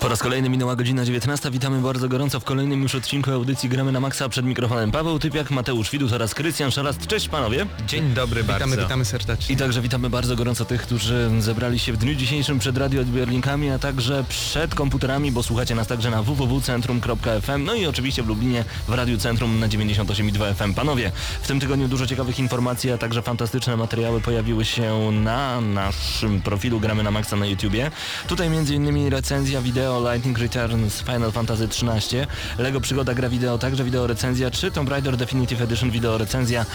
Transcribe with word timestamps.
Po 0.00 0.08
raz 0.08 0.22
kolejny 0.22 0.48
minęła 0.48 0.76
godzina 0.76 1.04
19. 1.04 1.50
Witamy 1.50 1.80
bardzo 1.80 2.08
gorąco 2.08 2.40
w 2.40 2.44
kolejnym 2.44 2.82
już 2.82 2.94
odcinku 2.94 3.30
audycji 3.32 3.68
Gramy 3.68 3.92
na 3.92 4.00
Maxa 4.00 4.28
przed 4.28 4.46
mikrofonem 4.46 4.90
Paweł 4.90 5.18
Typiak, 5.18 5.50
Mateusz 5.50 5.90
Widus 5.90 6.12
oraz 6.12 6.34
Krystian 6.34 6.70
Szarast. 6.70 7.06
Cześć 7.06 7.28
panowie. 7.28 7.66
Dzień 7.86 8.14
dobry 8.14 8.44
bardzo. 8.44 8.64
Witamy, 8.66 8.82
witamy 8.82 9.04
serdecznie. 9.04 9.54
I 9.54 9.58
także 9.58 9.80
witamy 9.80 10.10
bardzo 10.10 10.36
gorąco 10.36 10.64
tych, 10.64 10.82
którzy 10.82 11.30
zebrali 11.38 11.78
się 11.78 11.92
w 11.92 11.96
dniu 11.96 12.14
dzisiejszym 12.14 12.58
przed 12.58 12.78
radioodbiornikami, 12.78 13.70
a 13.70 13.78
także 13.78 14.24
przed 14.28 14.74
komputerami, 14.74 15.32
bo 15.32 15.42
słuchacie 15.42 15.74
nas 15.74 15.86
także 15.86 16.10
na 16.10 16.22
www.centrum.fm, 16.22 17.64
no 17.64 17.74
i 17.74 17.86
oczywiście 17.86 18.22
w 18.22 18.26
Lublinie 18.26 18.64
w 18.88 18.94
Radiu 18.94 19.18
Centrum 19.18 19.60
na 19.60 19.68
98,2 19.68 20.54
FM. 20.54 20.74
Panowie, 20.74 21.12
w 21.42 21.46
tym 21.46 21.60
tygodniu 21.60 21.88
dużo 21.88 22.06
ciekawych 22.06 22.38
informacji, 22.38 22.92
a 22.92 22.98
także 22.98 23.22
fantastyczne 23.22 23.76
materiały 23.76 24.20
pojawiły 24.20 24.64
się 24.64 25.10
na 25.12 25.60
naszym 25.60 26.42
profilu 26.42 26.80
Gramy 26.80 27.02
na 27.02 27.10
Maxa 27.10 27.36
na 27.36 27.46
YouTubie. 27.46 27.90
Tutaj 28.28 28.46
m.in. 28.46 29.08
recenzja 29.08 29.62
wideo 29.62 29.85
Lightning 29.86 30.38
Returns 30.38 31.00
Final 31.00 31.32
Fantasy 31.32 31.64
XIII, 31.64 32.26
Lego 32.58 32.80
Przygoda 32.80 33.14
gra 33.14 33.28
wideo, 33.28 33.58
także 33.58 33.84
wideo 33.84 34.06
recenzja, 34.06 34.50
czy 34.50 34.70
Tomb 34.70 34.88
Raider 34.88 35.16
Definitive 35.16 35.62
Edition 35.62 35.90
wideo 35.90 36.18
recenzja, 36.18 36.66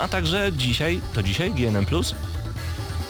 a 0.00 0.08
także 0.08 0.52
dzisiaj, 0.52 1.00
to 1.14 1.22
dzisiaj 1.22 1.50
GNM+, 1.50 1.86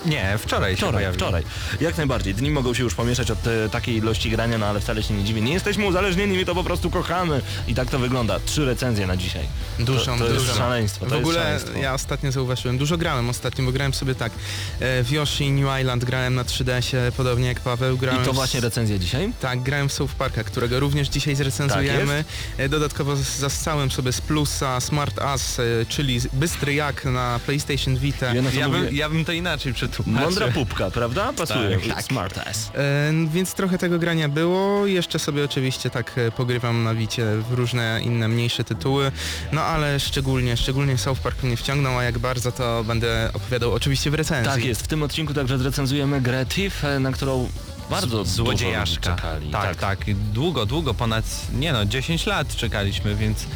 Nie, 0.09 0.39
wczoraj 0.39 0.71
się 0.73 0.77
Wczoraj, 0.77 0.95
pojawił. 0.95 1.21
wczoraj. 1.21 1.43
Jak 1.81 1.97
najbardziej. 1.97 2.35
Dni 2.35 2.51
mogą 2.51 2.75
się 2.75 2.83
już 2.83 2.95
pomieszać 2.95 3.31
od 3.31 3.47
e, 3.47 3.69
takiej 3.69 3.97
ilości 3.97 4.31
grania, 4.31 4.59
no 4.59 4.67
ale 4.67 4.81
wcale 4.81 5.03
się 5.03 5.15
nie 5.15 5.25
dziwię. 5.25 5.41
Nie 5.41 5.53
jesteśmy 5.53 5.87
uzależnieni, 5.87 6.37
my 6.37 6.45
to 6.45 6.55
po 6.55 6.65
prostu 6.65 6.91
kochamy. 6.91 7.41
I 7.69 7.75
tak 7.75 7.91
to 7.91 7.99
wygląda. 7.99 8.41
Trzy 8.47 8.65
recenzje 8.65 9.07
na 9.07 9.17
dzisiaj. 9.17 9.45
Dużą, 9.79 10.19
to, 10.19 10.25
to 10.27 10.33
jest 10.33 10.57
szaleństwo. 10.57 11.07
To 11.07 11.15
W 11.15 11.19
ogóle 11.19 11.39
jest 11.53 11.65
szaleństwo. 11.65 11.79
ja 11.83 11.95
ostatnio 11.95 12.33
zauważyłem, 12.33 12.79
dużo 12.79 12.97
grałem 12.99 13.31
ostatnio, 13.31 13.65
bo 13.65 13.73
grałem 13.73 13.95
sobie 13.95 14.15
tak 14.15 14.33
e, 14.81 15.03
w 15.05 15.11
Yoshi 15.11 15.51
New 15.53 15.81
Island 15.81 16.05
grałem 16.05 16.35
na 16.35 16.45
3DS-ie, 16.45 17.13
podobnie 17.13 17.47
jak 17.49 17.61
Paweł. 17.61 17.99
Grałem 17.99 18.23
I 18.23 18.27
to 18.27 18.33
w- 18.33 18.35
właśnie 18.35 18.61
recenzja 18.61 18.99
dzisiaj? 18.99 19.33
Tak, 19.41 19.63
grałem 19.63 19.89
w 19.89 19.93
South 19.93 20.15
Parka, 20.15 20.45
którego 20.45 20.81
również 20.81 21.09
dzisiaj 21.09 21.35
zrecenzujemy. 21.35 22.25
Tak 22.57 22.65
E, 22.67 22.69
Dodatkowo 22.69 23.17
z- 23.17 23.21
zastrzałem 23.39 23.91
sobie 23.91 24.13
z 24.13 24.21
plusa 24.21 24.81
Smart 24.81 25.19
As, 25.19 25.59
e, 25.59 25.63
czyli 25.89 26.21
bystry 26.33 26.75
jak 26.75 27.05
na 27.05 27.41
PlayStation 27.47 27.97
Vita. 27.97 28.35
Ja 28.35 28.43
na 28.43 28.51
Ja 28.51 28.69
mówię? 28.69 28.81
bym, 28.81 28.95
ja 28.97 29.09
bym 29.11 29.25
to 29.25 29.33
inaczej 29.33 29.75
Mądra 30.07 30.49
pupka, 30.49 30.91
prawda? 30.91 31.33
Pasuje. 31.33 31.79
Tak, 31.79 31.95
tak. 31.95 32.05
Smart 32.05 32.39
ass. 32.39 32.71
E, 32.75 33.13
więc 33.33 33.55
trochę 33.55 33.79
tego 33.79 33.99
grania 33.99 34.29
było. 34.29 34.87
Jeszcze 34.87 35.19
sobie 35.19 35.45
oczywiście 35.45 35.91
tak 35.91 36.19
e, 36.19 36.31
pogrywam 36.31 36.85
na 36.85 36.95
Wicie 36.95 37.25
w 37.51 37.53
różne 37.53 38.01
inne 38.03 38.29
mniejsze 38.29 38.65
tytuły. 38.65 39.13
No 39.53 39.63
ale 39.63 40.01
szczególnie, 40.01 40.57
szczególnie 40.57 40.99
South 40.99 41.21
Park 41.21 41.43
mnie 41.43 41.57
wciągnął, 41.57 41.99
a 41.99 42.03
jak 42.03 42.19
bardzo 42.19 42.53
to 42.53 42.85
będę 42.85 43.31
opowiadał 43.35 43.73
oczywiście 43.75 44.11
w 44.11 44.15
recenzji. 44.15 44.53
Tak 44.53 44.65
jest. 44.65 44.83
W 44.83 44.87
tym 44.87 45.03
odcinku 45.03 45.35
także 45.35 45.59
zrecenzujemy 45.59 46.21
grę 46.21 46.47
Thief, 46.47 46.85
e, 46.85 47.01
na 47.01 47.13
którą 47.13 47.49
bardzo 47.91 48.25
Złodziejaszka. 48.25 49.01
dużo 49.01 49.17
czekali. 49.17 49.51
Tak, 49.51 49.77
tak, 49.77 49.99
Długo, 50.33 50.67
długo, 50.67 50.95
ponad, 50.95 51.25
nie 51.53 51.73
no, 51.73 51.85
10 51.85 52.27
lat 52.27 52.57
czekaliśmy, 52.57 53.15
więc 53.15 53.47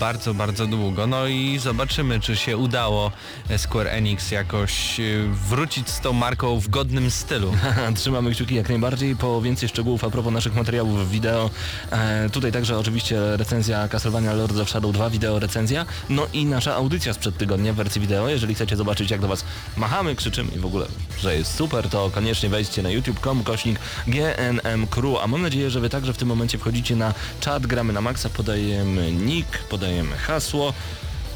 bardzo, 0.00 0.34
bardzo 0.34 0.66
długo. 0.66 1.06
No 1.06 1.26
i 1.26 1.58
zobaczymy, 1.58 2.20
czy 2.20 2.36
się 2.36 2.56
udało 2.56 3.12
e, 3.48 3.58
Square 3.58 3.86
Enix 3.86 4.30
jakoś 4.30 5.00
e, 5.00 5.02
wrócić 5.48 5.88
z 5.88 6.00
tą 6.00 6.12
marką 6.12 6.60
w 6.60 6.68
godnym 6.68 7.10
stylu. 7.10 7.52
Trzymamy 7.96 8.30
kciuki 8.30 8.54
jak 8.54 8.68
najbardziej. 8.68 9.16
Po 9.16 9.42
więcej 9.42 9.68
szczegółów 9.68 10.04
a 10.04 10.10
propos 10.10 10.32
naszych 10.32 10.54
materiałów 10.54 11.10
wideo. 11.10 11.50
E, 11.90 12.30
tutaj 12.30 12.52
także 12.52 12.78
oczywiście 12.78 13.36
recenzja 13.36 13.88
Castlevania 13.88 14.32
Lords 14.32 14.58
of 14.58 14.70
Shadow 14.70 14.92
2, 14.92 15.10
wideo 15.10 15.38
recenzja. 15.38 15.86
No 16.08 16.26
i 16.32 16.44
nasza 16.44 16.74
audycja 16.74 17.12
sprzed 17.12 17.36
tygodnia 17.36 17.72
w 17.72 17.76
wersji 17.76 18.00
wideo. 18.00 18.28
Jeżeli 18.28 18.54
chcecie 18.54 18.76
zobaczyć 18.76 19.10
jak 19.10 19.20
do 19.20 19.28
Was 19.28 19.44
machamy, 19.76 20.16
krzyczymy 20.16 20.52
i 20.56 20.58
w 20.58 20.66
ogóle, 20.66 20.86
że 21.20 21.36
jest 21.36 21.54
super, 21.54 21.88
to 21.88 22.10
koniecznie 22.10 22.48
wejdźcie 22.48 22.82
na 22.82 22.90
youtube.com 22.90 23.44
kośnik 23.44 23.78
GNM 24.06 24.86
Crew. 24.86 25.16
A 25.22 25.26
mam 25.26 25.42
nadzieję, 25.42 25.70
że 25.70 25.80
Wy 25.80 25.88
także 25.88 26.12
w 26.12 26.16
tym 26.16 26.28
momencie 26.28 26.58
wchodzicie 26.58 26.96
na 26.96 27.14
czat, 27.40 27.66
gramy 27.66 27.92
na 27.92 28.00
maksa, 28.00 28.30
podajemy 28.30 29.12
nick, 29.12 29.51
podajemy 29.58 30.16
hasło. 30.16 30.72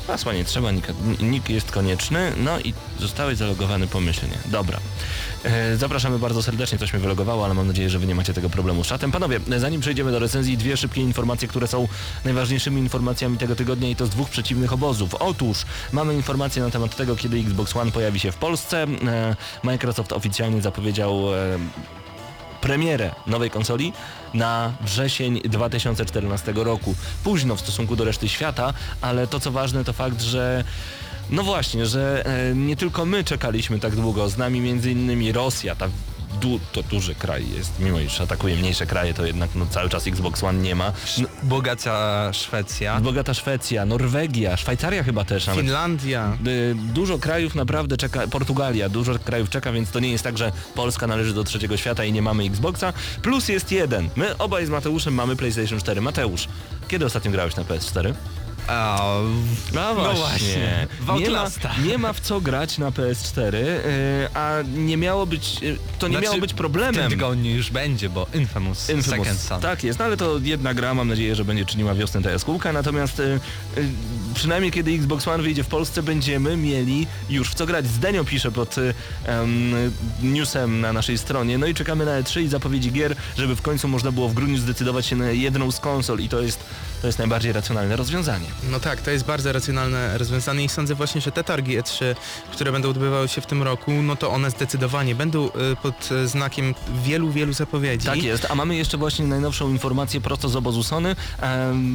Hasła 0.06 0.32
nie 0.32 0.44
trzeba, 0.44 0.69
nick 1.21 1.49
jest 1.49 1.71
konieczny, 1.71 2.32
no 2.37 2.60
i 2.60 2.75
zostałeś 3.00 3.38
zalogowany 3.38 3.87
pomyślnie. 3.87 4.38
Dobra. 4.47 4.81
E, 5.44 5.77
zapraszamy 5.77 6.19
bardzo 6.19 6.43
serdecznie, 6.43 6.78
coś 6.78 6.93
mnie 6.93 7.03
wylogowało, 7.03 7.44
ale 7.44 7.55
mam 7.55 7.66
nadzieję, 7.66 7.91
że 7.91 7.99
wy 7.99 8.06
nie 8.06 8.15
macie 8.15 8.34
tego 8.34 8.50
problemu 8.50 8.84
z 8.84 8.87
czatem. 8.87 9.12
Panowie, 9.12 9.41
e, 9.50 9.60
zanim 9.60 9.81
przejdziemy 9.81 10.10
do 10.10 10.19
recenzji, 10.19 10.56
dwie 10.56 10.76
szybkie 10.76 11.00
informacje, 11.00 11.49
które 11.49 11.66
są 11.66 11.88
najważniejszymi 12.25 12.81
informacjami 12.81 13.38
tego 13.38 13.56
tygodnia 13.56 13.88
i 13.88 13.97
to 13.97 14.06
z 14.06 14.10
dwóch 14.10 14.31
przeciwnych 14.31 14.72
obozów. 14.72 15.15
Otóż 15.15 15.65
mamy 15.93 16.15
informacje 16.15 16.62
na 16.62 16.71
temat 16.71 16.97
tego, 16.97 17.16
kiedy 17.16 17.38
Xbox 17.38 17.76
One 17.76 17.93
pojawi 17.93 18.21
się 18.21 18.32
w 18.32 18.37
Polsce. 18.37 18.82
E, 18.82 19.37
Microsoft 19.62 20.12
oficjalnie 20.12 20.62
zapowiedział 20.62 21.22
premierę 22.66 23.15
nowej 23.27 23.50
konsoli 23.50 23.93
na 24.34 24.72
wrzesień 24.81 25.41
2014 25.41 26.53
roku. 26.53 26.94
Późno 27.25 27.56
w 27.56 27.60
stosunku 27.60 27.97
do 27.97 28.04
reszty 28.04 28.28
świata, 28.28 28.75
ale 29.00 29.27
to 29.27 29.41
co 29.41 29.50
ważne 29.50 29.84
to 29.84 29.93
fakt, 29.93 30.22
że 30.22 30.65
no 31.31 31.43
właśnie, 31.43 31.87
że 31.87 32.26
e, 32.26 32.55
nie 32.55 32.76
tylko 32.76 33.05
my 33.05 33.25
czekaliśmy 33.25 33.78
tak 33.78 33.97
długo, 33.97 34.28
z 34.28 34.37
nami 34.37 34.60
między 34.60 34.91
innymi 34.91 35.32
Rosja, 35.32 35.75
ta 35.76 35.88
du, 36.41 36.60
to 36.72 36.82
duży 36.82 37.14
kraj 37.14 37.44
jest, 37.56 37.72
mimo 37.80 38.00
iż 38.00 38.20
atakuje 38.20 38.56
mniejsze 38.56 38.86
kraje, 38.86 39.14
to 39.14 39.26
jednak 39.26 39.50
no, 39.54 39.66
cały 39.66 39.88
czas 39.88 40.06
Xbox 40.06 40.44
One 40.44 40.58
nie 40.58 40.74
ma. 40.74 40.92
No, 41.19 41.28
Bogata 41.42 42.32
Szwecja. 42.32 43.00
bogata 43.00 43.34
Szwecja, 43.34 43.86
Norwegia, 43.86 44.56
Szwajcaria 44.56 45.02
chyba 45.04 45.25
też 45.25 45.46
nawet. 45.46 45.60
Finlandia. 45.62 46.36
Y, 46.46 46.75
Dużo 46.75 47.19
krajów 47.19 47.54
naprawdę 47.54 47.96
czeka, 47.96 48.26
Portugalia, 48.28 48.88
dużo 48.88 49.19
krajów 49.19 49.50
czeka, 49.50 49.72
więc 49.72 49.91
to 49.91 50.00
nie 50.00 50.10
jest 50.10 50.25
tak, 50.25 50.38
że 50.38 50.52
Polska 50.75 51.06
należy 51.06 51.34
do 51.34 51.44
trzeciego 51.44 51.76
świata 51.76 52.04
i 52.04 52.12
nie 52.12 52.22
mamy 52.22 52.44
Xboxa. 52.44 52.92
Plus 53.22 53.48
jest 53.48 53.72
jeden. 53.72 54.08
My 54.16 54.36
obaj 54.38 54.66
z 54.66 54.70
Mateuszem 54.70 55.14
mamy 55.14 55.36
PlayStation 55.36 55.78
4. 55.80 56.00
Mateusz, 56.00 56.48
kiedy 56.88 57.04
ostatnio 57.06 57.30
grałeś 57.30 57.56
na 57.56 57.62
PS4? 57.64 58.14
A, 58.69 58.99
No 59.75 59.94
właśnie. 60.15 60.87
W 61.00 61.21
Nie 61.21 61.31
ma, 61.31 61.47
nie 61.84 61.99
ma 61.99 62.12
w 62.12 62.21
co 62.21 62.41
grać 62.41 62.78
na 62.78 62.91
PS4, 62.91 63.54
y, 63.54 64.28
a 64.34 64.54
nie 64.77 64.97
miało 64.97 65.27
być, 65.27 65.62
y, 65.62 65.78
to 65.99 66.09
nie 66.09 66.12
Znaczy, 66.12 66.25
miało 66.25 66.41
być 66.41 66.54
problemem. 66.54 67.10
tygodniu 67.10 67.50
już 67.56 67.71
będzie, 67.71 68.09
bo 68.09 68.26
Infamous, 68.34 68.91
Infamous. 68.91 69.26
Second 69.26 69.41
Son. 69.41 69.60
Tak 69.60 69.84
jest, 69.84 69.99
no 69.99 70.05
ale 70.05 70.16
to 70.16 70.38
jedna 70.43 70.75
gra, 70.75 70.94
mam 70.94 71.09
nadzieję, 71.09 71.34
że 71.34 71.44
będzie 71.44 71.65
czyniła 71.65 71.94
wiosnę 71.94 72.22
ta 72.22 72.31
jaskółka, 72.31 72.72
natomiast 72.72 73.21
y, 73.21 73.22
y, 73.78 73.88
przynajmniej 74.34 74.72
kiedy 74.72 74.91
Xbox 74.91 75.28
One 75.28 75.43
wyjdzie 75.43 75.65
w 75.65 75.69
Polsce, 75.69 76.03
będziemy 76.03 76.56
mieli 76.56 77.06
już 77.31 77.50
w 77.50 77.55
co 77.55 77.66
grać. 77.66 77.87
Zdenio 77.87 78.25
pisze 78.25 78.53
pod 78.53 78.78
y, 78.78 78.94
em, 79.26 79.75
newsem 80.22 80.81
na 80.81 80.93
naszej 80.93 81.19
stronie, 81.19 81.59
no 81.59 81.66
i 81.66 81.75
czekamy 81.75 82.05
na 82.05 82.21
E3 82.22 82.41
i 82.43 82.49
zapowiedzi 82.49 82.93
gier, 82.93 83.16
żeby 83.38 83.56
w 83.56 83.62
końcu 83.62 83.88
można 83.88 84.12
było 84.12 84.28
w 84.28 84.34
grudniu 84.34 84.59
zdecydować 84.59 85.06
się 85.06 85.16
na 85.16 85.31
jedną 85.31 85.71
z 85.71 85.81
konsol 85.81 86.21
i 86.21 86.28
to 86.28 86.41
jest, 86.41 86.59
to 87.00 87.06
jest 87.06 87.19
najbardziej 87.19 87.53
racjonalne 87.53 87.97
rozwiązanie. 87.97 88.47
No 88.62 88.81
tak, 88.81 89.00
to 89.00 89.11
jest 89.11 89.25
bardzo 89.25 89.53
racjonalne 89.53 90.19
rozwiązanie 90.19 90.65
i 90.65 90.69
sądzę 90.69 90.94
właśnie, 90.94 91.20
że 91.20 91.32
te 91.32 91.44
targi 91.44 91.79
E3, 91.79 92.14
które 92.53 92.73
będą 92.73 92.91
odbywały 92.91 93.29
się 93.29 93.41
w 93.41 93.47
tym 93.47 93.62
roku, 93.62 93.93
no 93.93 94.17
to 94.17 94.31
one 94.31 94.50
zdecydowanie 94.50 95.14
będą 95.14 95.47
y, 95.47 95.50
pod 95.82 96.12
y, 96.12 96.29
znakiem 96.29 96.75
wielu, 97.05 97.31
wielu 97.31 97.53
zapowiedzi. 97.53 98.06
Tak 98.06 98.23
jest, 98.23 98.47
a 98.50 98.55
mamy 98.55 98.76
jeszcze 98.76 98.99
właśnie 98.99 99.26
najnowszą 99.26 99.70
informację 99.70 100.20
prosto 100.20 100.49
z 100.49 100.56
obozu 100.56 100.82
Sony. 100.82 101.17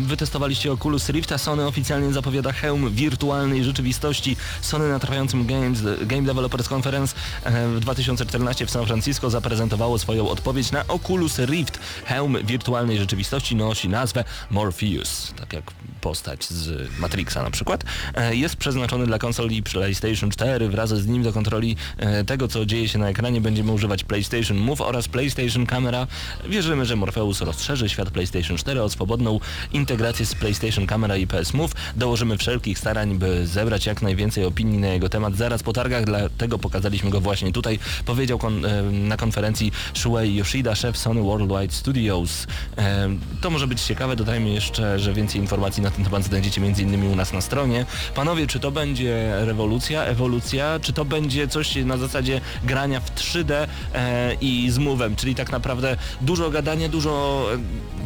Wytestowaliście 0.06 0.72
Oculus 0.72 1.10
Rift, 1.10 1.32
a 1.32 1.38
Sony 1.38 1.68
oficjalnie 1.68 2.14
zapowiada 2.14 2.52
hełm 2.52 2.90
wirtualnej 2.90 3.64
rzeczywistości. 3.64 4.38
Sony 4.62 4.90
na 4.90 5.00
trwającym 5.00 5.46
Games, 5.46 5.80
Game 6.02 6.22
Developers 6.24 6.72
Conference 6.72 7.16
e, 7.44 7.68
w 7.68 7.80
2014 7.80 8.66
w 8.66 8.72
San 8.72 8.86
Francisco 8.86 9.30
zaprezentowało 9.30 10.00
swoją 10.00 10.30
odpowiedź 10.30 10.72
na 10.72 10.88
Oculus 10.88 11.40
Rift. 11.40 11.80
Hełm 12.06 12.38
wirtualnej 12.44 12.98
rzeczywistości 12.98 13.56
nosi 13.56 13.90
nazwę 13.90 14.24
Morpheus, 14.50 15.34
tak 15.36 15.54
jak 15.54 15.64
postać 16.02 16.51
z 16.52 16.90
Matrixa 17.00 17.44
na 17.44 17.52
przykład, 17.52 17.84
e, 18.16 18.36
jest 18.36 18.56
przeznaczony 18.56 19.06
dla 19.06 19.20
konsoli 19.20 19.64
PlayStation 19.64 20.32
4. 20.32 20.70
Wraz 20.70 20.90
z 20.90 21.08
nim 21.08 21.24
do 21.24 21.34
kontroli 21.34 21.76
e, 21.98 22.24
tego, 22.24 22.48
co 22.48 22.66
dzieje 22.66 22.90
się 22.90 23.00
na 23.00 23.10
ekranie, 23.10 23.42
będziemy 23.42 23.72
używać 23.72 24.04
PlayStation 24.04 24.58
Move 24.58 24.82
oraz 24.82 25.08
PlayStation 25.08 25.66
Camera. 25.66 26.08
Wierzymy, 26.50 26.86
że 26.86 26.96
Morpheus 26.96 27.42
rozszerzy 27.42 27.90
świat 27.90 28.10
PlayStation 28.10 28.58
4 28.58 28.82
o 28.82 28.90
swobodną 28.90 29.40
integrację 29.74 30.26
z 30.26 30.36
PlayStation 30.36 30.88
Camera 30.88 31.18
i 31.18 31.28
PS 31.28 31.54
Move. 31.54 31.72
Dołożymy 31.96 32.38
wszelkich 32.38 32.80
starań, 32.80 33.18
by 33.18 33.48
zebrać 33.48 33.86
jak 33.86 34.02
najwięcej 34.02 34.46
opinii 34.46 34.78
na 34.78 34.88
jego 34.88 35.10
temat 35.10 35.36
zaraz 35.36 35.64
po 35.64 35.74
targach, 35.74 36.06
dlatego 36.06 36.60
pokazaliśmy 36.60 37.10
go 37.10 37.22
właśnie 37.22 37.52
tutaj. 37.52 37.80
Powiedział 38.06 38.38
kon, 38.38 38.66
e, 38.66 38.84
na 38.84 39.18
konferencji 39.18 39.72
Shuei 39.94 40.36
Yoshida, 40.36 40.76
szef 40.76 40.98
Sony 40.98 41.22
Worldwide 41.22 41.74
Studios. 41.74 42.48
To 43.42 43.50
może 43.50 43.68
być 43.68 43.82
ciekawe, 43.82 44.16
dodajmy 44.16 44.50
jeszcze, 44.50 45.00
że 45.00 45.14
więcej 45.14 45.42
informacji 45.42 45.84
na 45.84 45.92
ten 45.92 46.06
temat 46.06 46.24
znajdziecie 46.42 46.62
m.in. 46.62 47.12
u 47.12 47.16
nas 47.16 47.34
na 47.34 47.42
stronie. 47.42 47.86
Panowie, 48.16 48.48
czy 48.48 48.60
to 48.60 48.72
będzie 48.72 49.32
rewolucja, 49.46 50.04
ewolucja, 50.04 50.80
czy 50.82 50.94
to 50.94 51.06
będzie 51.06 51.48
coś 51.48 51.76
na 51.76 51.98
zasadzie 51.98 52.42
grania 52.64 53.00
w 53.00 53.16
3D 53.16 53.68
e, 53.94 54.34
i 54.42 54.72
z 54.72 54.80
move'em, 54.80 55.16
czyli 55.16 55.36
tak 55.36 55.52
naprawdę 55.52 55.98
dużo 56.22 56.50
gadania, 56.52 56.90
dużo, 56.90 57.46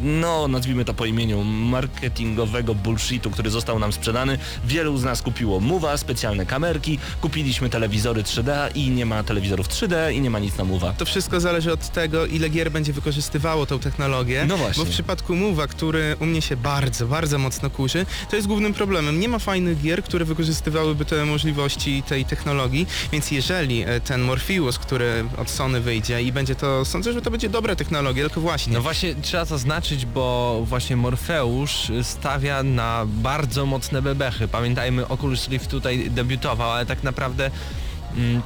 no 0.04 0.48
nazwijmy 0.48 0.86
to 0.86 0.94
po 0.94 1.06
imieniu, 1.06 1.44
marketingowego 1.44 2.76
bullshitu, 2.76 3.32
który 3.32 3.50
został 3.50 3.80
nam 3.80 3.94
sprzedany. 3.94 4.38
Wielu 4.66 4.98
z 4.98 5.04
nas 5.04 5.22
kupiło 5.22 5.60
move'a, 5.60 5.98
specjalne 5.98 6.46
kamerki, 6.46 7.00
kupiliśmy 7.22 7.70
telewizory 7.70 8.24
3D 8.24 8.70
i 8.76 8.90
nie 8.90 9.06
ma 9.06 9.24
telewizorów 9.24 9.68
3D 9.68 10.14
i 10.14 10.22
nie 10.22 10.30
ma 10.30 10.40
nic 10.40 10.58
na 10.58 10.64
move'a. 10.64 10.94
To 10.94 11.06
wszystko 11.06 11.40
zależy 11.40 11.72
od 11.72 11.90
tego, 11.90 12.26
ile 12.26 12.50
gier 12.50 12.72
będzie 12.72 12.94
wykorzystywało 12.94 13.66
tą 13.66 13.80
technologię. 13.80 14.46
No 14.48 14.58
właśnie. 14.58 14.84
Bo 14.84 14.90
w 14.90 14.94
przypadku 14.94 15.34
Move'a, 15.34 15.68
który 15.68 16.16
u 16.20 16.26
mnie 16.26 16.42
się 16.42 16.58
bardzo, 16.58 17.08
bardzo 17.08 17.38
mocno 17.38 17.70
kurzy, 17.70 18.06
to 18.30 18.36
jest 18.36 18.48
głównym 18.48 18.74
problemem. 18.74 19.20
Nie 19.20 19.30
ma 19.30 19.40
fajnych 19.40 19.82
gier, 19.82 20.04
które 20.04 20.26
wykorzystywałyby 20.26 21.06
te 21.06 21.26
możliwości 21.26 22.04
tej 22.04 22.26
technologii, 22.26 22.88
więc 23.12 23.32
jeżeli 23.32 23.82
e, 23.82 24.00
ten 24.00 24.22
Morpheus, 24.22 24.80
który 24.80 25.26
od 25.38 25.50
Sony 25.50 25.82
wyjdzie 25.82 26.22
i 26.22 26.32
będzie 26.32 26.56
to, 26.56 26.86
sądzę, 26.86 27.14
że 27.14 27.22
to 27.22 27.32
będzie 27.32 27.50
dobra 27.50 27.76
technologia, 27.76 28.24
tylko 28.24 28.42
właśnie. 28.42 28.74
No 28.74 28.82
właśnie 28.82 29.16
trzeba 29.22 29.46
zaznaczyć, 29.46 29.85
bo 30.14 30.62
właśnie 30.66 30.96
Morfeusz 30.96 31.92
stawia 32.04 32.64
na 32.64 33.06
bardzo 33.08 33.66
mocne 33.66 34.02
bebechy. 34.02 34.48
Pamiętajmy, 34.48 35.08
Oculus 35.08 35.50
Rift 35.50 35.70
tutaj 35.72 36.10
debiutował, 36.12 36.72
ale 36.72 36.86
tak 36.86 37.04
naprawdę 37.04 37.52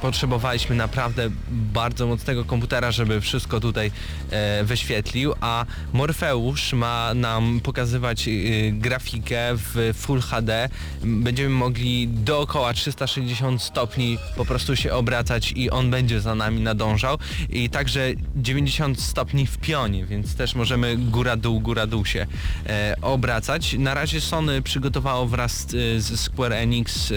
potrzebowaliśmy 0.00 0.76
naprawdę 0.76 1.30
bardzo 1.50 2.06
mocnego 2.06 2.44
komputera, 2.44 2.90
żeby 2.90 3.20
wszystko 3.20 3.60
tutaj 3.60 3.90
e, 4.30 4.64
wyświetlił, 4.64 5.34
a 5.40 5.66
Morfeusz 5.92 6.72
ma 6.72 7.14
nam 7.14 7.60
pokazywać 7.62 8.28
e, 8.28 8.32
grafikę 8.72 9.38
w 9.52 9.94
Full 9.94 10.20
HD. 10.20 10.68
Będziemy 11.02 11.48
mogli 11.48 12.08
dookoła 12.08 12.74
360 12.74 13.62
stopni 13.62 14.18
po 14.36 14.44
prostu 14.44 14.76
się 14.76 14.92
obracać 14.92 15.52
i 15.56 15.70
on 15.70 15.90
będzie 15.90 16.20
za 16.20 16.34
nami 16.34 16.60
nadążał 16.60 17.18
i 17.48 17.70
także 17.70 18.10
90 18.36 19.00
stopni 19.00 19.46
w 19.46 19.58
pionie, 19.58 20.06
więc 20.06 20.34
też 20.34 20.54
możemy 20.54 20.96
góra-dół, 20.96 21.60
góra-dół 21.60 22.06
się 22.06 22.26
e, 22.66 22.96
obracać. 23.02 23.72
Na 23.78 23.94
razie 23.94 24.20
Sony 24.20 24.62
przygotowało 24.62 25.26
wraz 25.26 25.66
z 25.98 26.20
Square 26.20 26.52
Enix 26.52 27.12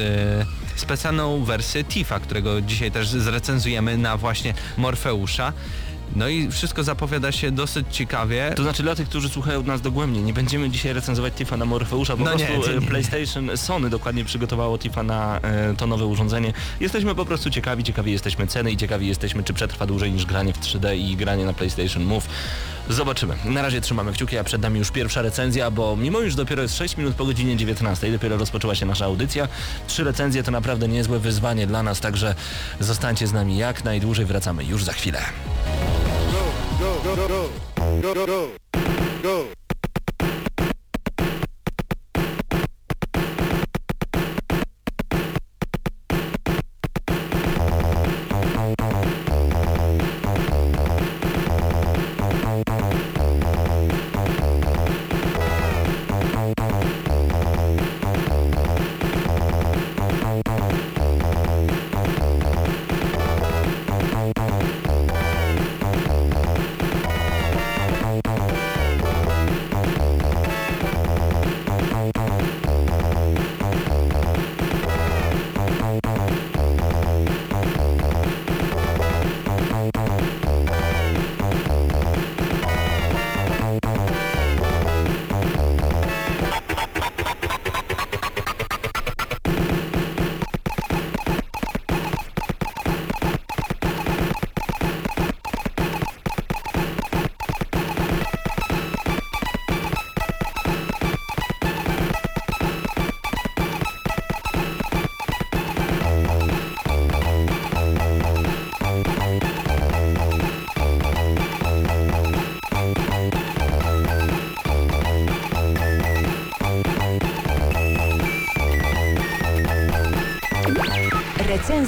specjalną 0.75 1.43
wersję 1.43 1.83
Tifa, 1.83 2.19
którego 2.19 2.42
dzisiaj 2.61 2.91
też 2.91 3.07
zrecenzujemy 3.07 3.97
na 3.97 4.17
właśnie 4.17 4.53
Morfeusza. 4.77 5.53
No 6.15 6.27
i 6.27 6.51
wszystko 6.51 6.83
zapowiada 6.83 7.31
się 7.31 7.51
dosyć 7.51 7.85
ciekawie. 7.91 8.53
To 8.55 8.63
znaczy 8.63 8.83
dla 8.83 8.95
tych, 8.95 9.09
którzy 9.09 9.29
słuchają 9.29 9.63
nas 9.63 9.81
dogłębnie, 9.81 10.21
nie 10.21 10.33
będziemy 10.33 10.69
dzisiaj 10.69 10.93
recenzować 10.93 11.33
Tifa 11.33 11.57
na 11.57 11.65
Morfeusza, 11.65 12.17
po 12.17 12.23
No 12.23 12.33
nie, 12.33 12.45
prostu 12.45 12.71
e, 12.71 12.75
nie. 12.75 12.81
PlayStation, 12.87 13.57
Sony 13.57 13.89
dokładnie 13.89 14.25
przygotowało 14.25 14.77
Tifa 14.77 15.03
na 15.03 15.39
e, 15.39 15.73
to 15.77 15.87
nowe 15.87 16.05
urządzenie. 16.05 16.53
Jesteśmy 16.79 17.15
po 17.15 17.25
prostu 17.25 17.49
ciekawi, 17.49 17.83
ciekawi 17.83 18.11
jesteśmy 18.11 18.47
ceny 18.47 18.71
i 18.71 18.77
ciekawi 18.77 19.07
jesteśmy, 19.07 19.43
czy 19.43 19.53
przetrwa 19.53 19.85
dłużej 19.85 20.11
niż 20.11 20.25
granie 20.25 20.53
w 20.53 20.59
3D 20.59 20.97
i 20.97 21.15
granie 21.15 21.45
na 21.45 21.53
PlayStation 21.53 22.03
Move. 22.03 22.27
Zobaczymy. 22.89 23.35
Na 23.45 23.61
razie 23.61 23.81
trzymamy 23.81 24.13
kciuki, 24.13 24.37
a 24.37 24.43
przed 24.43 24.61
nami 24.61 24.79
już 24.79 24.91
pierwsza 24.91 25.21
recenzja, 25.21 25.71
bo 25.71 25.95
mimo 25.95 26.19
już 26.19 26.35
dopiero 26.35 26.61
jest 26.61 26.77
6 26.77 26.97
minut 26.97 27.15
po 27.15 27.25
godzinie 27.25 27.57
19, 27.57 28.11
dopiero 28.11 28.37
rozpoczęła 28.37 28.75
się 28.75 28.85
nasza 28.85 29.05
audycja. 29.05 29.47
Trzy 29.87 30.03
recenzje 30.03 30.43
to 30.43 30.51
naprawdę 30.51 30.87
niezłe 30.87 31.19
wyzwanie 31.19 31.67
dla 31.67 31.83
nas, 31.83 31.99
także 31.99 32.35
zostańcie 32.79 33.27
z 33.27 33.33
nami 33.33 33.57
jak 33.57 33.83
najdłużej, 33.83 34.25
wracamy 34.25 34.63
już 34.63 34.83
za 34.83 34.93
chwilę. 34.93 35.21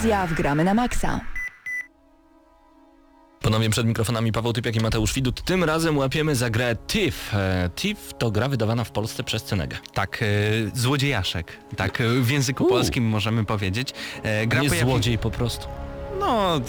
Recenzja 0.06 0.28
w 0.28 0.34
Gramy 0.34 0.64
na 0.64 0.74
Maxa. 0.74 1.20
Ponownie 3.42 3.70
przed 3.70 3.88
mikrofonami 3.88 4.32
Paweł 4.32 4.54
Typiak 4.54 4.76
i 4.76 4.80
Mateusz 4.80 5.14
Widut. 5.14 5.42
Tym 5.44 5.64
razem 5.64 5.98
łapiemy 5.98 6.36
za 6.36 6.50
grę 6.50 6.76
TIF. 6.88 7.34
E, 7.34 7.70
TIF 7.76 8.14
to 8.18 8.32
gra 8.32 8.48
wydawana 8.50 8.84
w 8.84 8.92
Polsce 8.92 9.24
przez 9.24 9.44
Cenegę. 9.44 9.78
Tak, 9.94 10.20
e, 10.24 10.26
złodziejaszek. 10.80 11.58
Tak, 11.78 12.02
e, 12.02 12.10
w 12.10 12.30
języku 12.30 12.64
U. 12.64 12.68
polskim 12.68 13.04
możemy 13.04 13.46
powiedzieć. 13.46 13.94
E, 14.24 14.48
gra 14.48 14.62
Nie 14.62 14.70
pojawi- 14.70 14.86
złodziej 14.90 15.18
po 15.18 15.32
prostu. 15.32 15.68
No, 16.20 16.62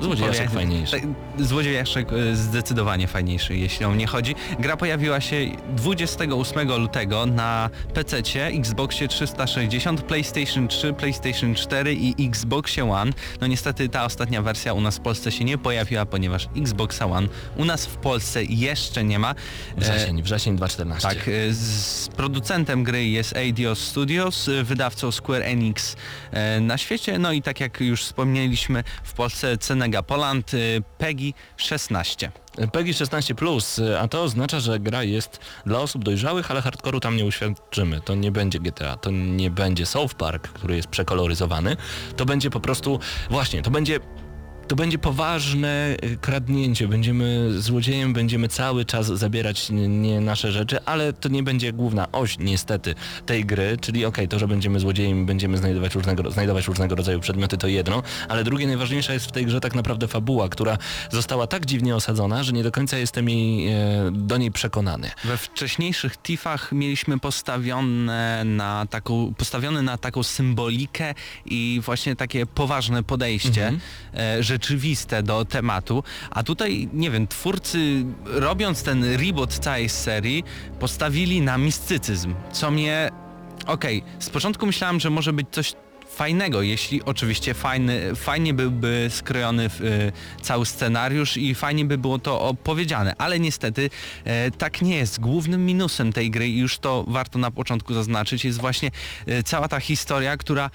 Złodziejaszek 0.00 0.50
fajniejszy. 0.50 1.00
tak, 1.00 1.46
Złodziejaszek 1.46 2.12
e, 2.12 2.36
zdecydowanie 2.36 3.06
fajniejszy, 3.06 3.56
jeśli 3.56 3.86
o 3.86 3.90
mnie 3.90 4.06
chodzi. 4.06 4.34
Gra 4.58 4.76
pojawiła 4.76 5.20
się 5.20 5.36
28 5.76 6.68
lutego 6.78 7.26
na 7.26 7.70
PC, 7.94 8.16
Xboxie 8.46 9.08
360, 9.08 10.02
PlayStation 10.02 10.68
3, 10.68 10.92
PlayStation 10.92 11.54
4 11.54 11.94
i 11.94 12.26
Xboxie 12.28 12.90
One. 12.90 13.12
No 13.40 13.46
niestety 13.46 13.88
ta 13.88 14.04
ostatnia 14.04 14.42
wersja 14.42 14.72
u 14.74 14.80
nas 14.80 14.96
w 14.96 15.00
Polsce 15.00 15.32
się 15.32 15.44
nie 15.44 15.58
pojawiła, 15.58 16.06
ponieważ 16.06 16.48
Xboxa 16.56 17.06
One 17.06 17.28
u 17.56 17.64
nas 17.64 17.86
w 17.86 17.96
Polsce 17.96 18.44
jeszcze 18.44 19.04
nie 19.04 19.18
ma. 19.18 19.30
E, 19.30 19.34
Wrzesień, 19.80 20.22
wrzesień 20.22 20.56
2014. 20.56 21.08
tak, 21.08 21.28
e, 21.28 21.52
z 21.52 22.08
producentem 22.16 22.84
gry 22.84 23.06
jest 23.08 23.36
Eidos 23.36 23.78
Studios, 23.78 24.50
wydawcą 24.64 25.12
Square 25.12 25.42
Enix 25.42 25.96
na 26.60 26.78
świecie, 26.78 27.18
no 27.18 27.32
i 27.32 27.42
tak 27.42 27.60
jak 27.60 27.80
już 27.80 28.02
wspomnieliśmy 28.04 28.84
w 29.02 29.12
Polsce 29.12 29.58
Cenega 29.86 30.02
Poland, 30.02 30.54
e, 30.54 30.58
PEGI 30.98 31.34
16. 31.56 32.30
PEGI 32.72 32.94
16+, 32.94 33.96
a 34.00 34.08
to 34.08 34.22
oznacza, 34.22 34.60
że 34.60 34.80
gra 34.80 35.02
jest 35.02 35.40
dla 35.66 35.80
osób 35.80 36.04
dojrzałych, 36.04 36.50
ale 36.50 36.62
hardkoru 36.62 37.00
tam 37.00 37.16
nie 37.16 37.24
uświadczymy. 37.24 38.00
To 38.00 38.14
nie 38.14 38.32
będzie 38.32 38.58
GTA, 38.58 38.96
to 38.96 39.10
nie 39.10 39.50
będzie 39.50 39.86
South 39.86 40.14
Park, 40.14 40.48
który 40.48 40.76
jest 40.76 40.88
przekoloryzowany. 40.88 41.76
To 42.16 42.24
będzie 42.24 42.50
po 42.50 42.60
prostu, 42.60 43.00
właśnie, 43.30 43.62
to 43.62 43.70
będzie 43.70 44.00
to 44.68 44.76
będzie 44.76 44.98
poważne 44.98 45.96
y, 46.04 46.16
kradnięcie. 46.20 46.88
Będziemy 46.88 47.48
złodziejem, 47.60 48.12
będziemy 48.12 48.48
cały 48.48 48.84
czas 48.84 49.06
zabierać 49.06 49.70
nie 49.88 50.20
nasze 50.20 50.52
rzeczy, 50.52 50.84
ale 50.84 51.12
to 51.12 51.28
nie 51.28 51.42
będzie 51.42 51.72
główna 51.72 52.12
oś 52.12 52.38
niestety 52.38 52.94
tej 53.26 53.44
gry, 53.44 53.76
czyli 53.80 54.04
okej, 54.04 54.28
to, 54.28 54.38
że 54.38 54.48
będziemy 54.48 54.80
złodziejem, 54.80 55.26
będziemy 55.26 55.58
znajdować 55.58 55.94
różnego, 55.94 56.30
znajdować 56.30 56.66
różnego 56.66 56.94
rodzaju 56.94 57.20
przedmioty, 57.20 57.56
to 57.58 57.68
jedno, 57.68 58.02
ale 58.28 58.44
drugie 58.44 58.66
najważniejsza 58.66 59.12
jest 59.12 59.26
w 59.26 59.32
tej 59.32 59.46
grze 59.46 59.60
tak 59.60 59.74
naprawdę 59.74 60.08
fabuła, 60.08 60.48
która 60.48 60.78
została 61.10 61.46
tak 61.46 61.66
dziwnie 61.66 61.96
osadzona, 61.96 62.42
że 62.42 62.52
nie 62.52 62.62
do 62.62 62.72
końca 62.72 62.98
jestem 62.98 63.28
jej, 63.28 63.68
e, 63.68 63.74
do 64.12 64.36
niej 64.36 64.50
przekonany. 64.50 65.10
We 65.24 65.36
wcześniejszych 65.36 66.16
TIFach 66.22 66.72
mieliśmy 66.72 67.18
postawione 67.18 68.42
na 68.44 68.86
taką, 68.90 69.34
postawione 69.36 69.82
na 69.82 69.98
taką 69.98 70.22
symbolikę 70.22 71.14
i 71.46 71.80
właśnie 71.84 72.16
takie 72.16 72.46
poważne 72.46 73.02
podejście, 73.02 73.66
Mhm. 73.68 73.80
e, 74.14 74.42
rzeczywiste 74.56 75.22
do 75.22 75.44
tematu, 75.44 76.02
a 76.30 76.42
tutaj, 76.42 76.88
nie 76.92 77.10
wiem, 77.10 77.26
twórcy 77.26 78.04
robiąc 78.24 78.82
ten 78.82 79.04
reboot 79.04 79.58
całej 79.58 79.88
serii 79.88 80.44
postawili 80.80 81.40
na 81.40 81.58
mistycyzm, 81.58 82.34
co 82.52 82.70
mnie... 82.70 83.10
Okej, 83.66 84.02
z 84.18 84.30
początku 84.30 84.66
myślałem, 84.66 85.00
że 85.00 85.10
może 85.10 85.32
być 85.32 85.46
coś 85.50 85.74
fajnego, 86.16 86.62
jeśli 86.62 87.04
oczywiście 87.04 87.54
fajny, 87.54 88.14
fajnie 88.14 88.54
byłby 88.54 89.06
skrojony 89.10 89.64
y, 89.66 90.12
cały 90.42 90.66
scenariusz 90.66 91.36
i 91.36 91.54
fajnie 91.54 91.84
by 91.84 91.98
było 91.98 92.18
to 92.18 92.40
opowiedziane, 92.40 93.14
ale 93.18 93.40
niestety 93.40 93.90
e, 94.24 94.50
tak 94.50 94.82
nie 94.82 94.96
jest. 94.96 95.20
Głównym 95.20 95.66
minusem 95.66 96.12
tej 96.12 96.30
gry, 96.30 96.48
i 96.48 96.58
już 96.58 96.78
to 96.78 97.04
warto 97.08 97.38
na 97.38 97.50
początku 97.50 97.94
zaznaczyć, 97.94 98.44
jest 98.44 98.60
właśnie 98.60 98.90
e, 99.26 99.42
cała 99.42 99.68
ta 99.68 99.80
historia, 99.80 100.36
która 100.36 100.70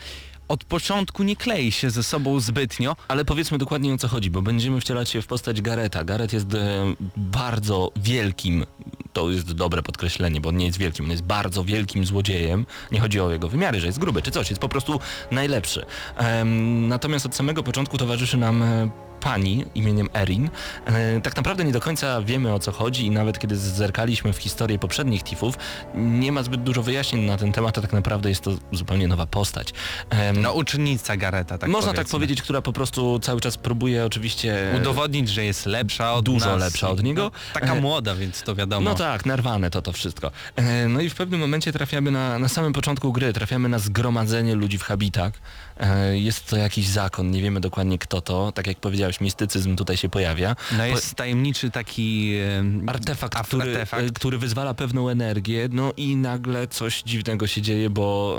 od 0.51 0.63
początku 0.63 1.23
nie 1.23 1.35
klei 1.35 1.71
się 1.71 1.89
ze 1.89 2.03
sobą 2.03 2.39
zbytnio. 2.39 2.95
Ale 3.07 3.25
powiedzmy 3.25 3.57
dokładnie 3.57 3.93
o 3.93 3.97
co 3.97 4.07
chodzi, 4.07 4.31
bo 4.31 4.41
będziemy 4.41 4.81
wcielać 4.81 5.09
się 5.09 5.21
w 5.21 5.27
postać 5.27 5.61
Gareta. 5.61 6.03
Garet 6.03 6.33
jest 6.33 6.53
e, 6.53 6.85
bardzo 7.17 7.91
wielkim, 7.95 8.65
to 9.13 9.29
jest 9.29 9.51
dobre 9.51 9.83
podkreślenie, 9.83 10.41
bo 10.41 10.49
on 10.49 10.57
nie 10.57 10.65
jest 10.65 10.77
wielkim, 10.77 11.05
on 11.05 11.11
jest 11.11 11.23
bardzo 11.23 11.63
wielkim 11.63 12.05
złodziejem. 12.05 12.65
Nie 12.91 12.99
chodzi 12.99 13.19
o 13.19 13.31
jego 13.31 13.49
wymiary, 13.49 13.79
że 13.79 13.87
jest 13.87 13.99
gruby 13.99 14.21
czy 14.21 14.31
coś, 14.31 14.49
jest 14.49 14.61
po 14.61 14.69
prostu 14.69 14.99
najlepszy. 15.31 15.85
Natomiast 16.87 17.25
od 17.25 17.35
samego 17.35 17.63
początku 17.63 17.97
towarzyszy 17.97 18.37
nam 18.37 18.63
e, 18.63 18.89
pani 19.21 19.65
imieniem 19.75 20.09
Erin. 20.13 20.49
E, 20.85 21.21
tak 21.21 21.35
naprawdę 21.35 21.63
nie 21.65 21.71
do 21.71 21.79
końca 21.81 22.21
wiemy 22.21 22.53
o 22.53 22.59
co 22.59 22.71
chodzi 22.71 23.05
i 23.05 23.11
nawet 23.11 23.39
kiedy 23.39 23.57
zerkaliśmy 23.57 24.33
w 24.33 24.37
historię 24.37 24.79
poprzednich 24.79 25.23
Tifów, 25.23 25.55
nie 25.95 26.31
ma 26.31 26.43
zbyt 26.43 26.63
dużo 26.63 26.83
wyjaśnień 26.83 27.25
na 27.25 27.37
ten 27.37 27.51
temat, 27.51 27.77
a 27.77 27.81
tak 27.81 27.93
naprawdę 27.93 28.29
jest 28.29 28.41
to 28.41 28.51
zupełnie 28.71 29.07
nowa 29.07 29.25
postać. 29.25 29.73
No 30.33 30.53
uczennica 30.53 31.17
Gareta, 31.17 31.57
tak 31.57 31.69
można 31.69 31.87
tak 31.87 31.95
powiedzmy. 31.95 32.11
powiedzieć, 32.11 32.41
która 32.41 32.61
po 32.61 32.73
prostu 32.73 33.19
cały 33.19 33.41
czas 33.41 33.57
próbuje 33.57 34.05
oczywiście... 34.05 34.73
Udowodnić, 34.77 35.29
że 35.29 35.45
jest 35.45 35.65
lepsza 35.65 36.13
od 36.13 36.25
Dużo 36.25 36.45
nas. 36.45 36.59
lepsza 36.59 36.89
od 36.89 37.03
niego. 37.03 37.23
No, 37.23 37.31
taka 37.53 37.75
E, 37.75 37.81
młoda, 37.81 38.15
więc 38.15 38.41
to 38.43 38.55
wiadomo. 38.55 38.89
No 38.89 38.95
tak, 38.95 39.25
nerwane 39.25 39.69
to 39.69 39.81
to 39.81 39.91
wszystko. 39.91 40.31
E, 40.55 40.87
No 40.87 41.01
i 41.01 41.09
w 41.09 41.15
pewnym 41.15 41.39
momencie 41.39 41.71
trafiamy 41.73 42.11
na, 42.11 42.39
na 42.39 42.47
samym 42.49 42.73
początku 42.73 43.11
gry, 43.13 43.33
trafiamy 43.33 43.69
na 43.69 43.79
zgromadzenie 43.79 44.55
ludzi 44.55 44.77
w 44.77 44.83
habitach. 44.83 45.33
E, 45.81 46.17
Jest 46.19 46.49
to 46.49 46.57
jakiś 46.57 46.87
zakon, 46.87 47.31
nie 47.31 47.41
wiemy 47.41 47.59
dokładnie 47.59 47.97
kto 47.97 48.21
to. 48.21 48.51
Tak 48.51 48.67
jak 48.67 48.77
powiedziałeś, 48.79 49.21
mistycyzm 49.21 49.75
tutaj 49.75 49.97
się 49.97 50.09
pojawia. 50.09 50.55
No 50.77 50.85
jest 50.85 51.15
tajemniczy 51.15 51.71
taki 51.71 52.33
Artefakt, 52.87 53.47
który, 53.47 53.71
artefakt. 53.71 54.11
który 54.13 54.37
wyzwala 54.37 54.73
pewną 54.73 55.09
energię, 55.09 55.69
no 55.71 55.93
i 55.97 56.15
nagle 56.15 56.67
coś 56.67 57.03
dziwnego 57.03 57.47
się 57.47 57.61
dzieje, 57.61 57.89
bo 57.89 58.37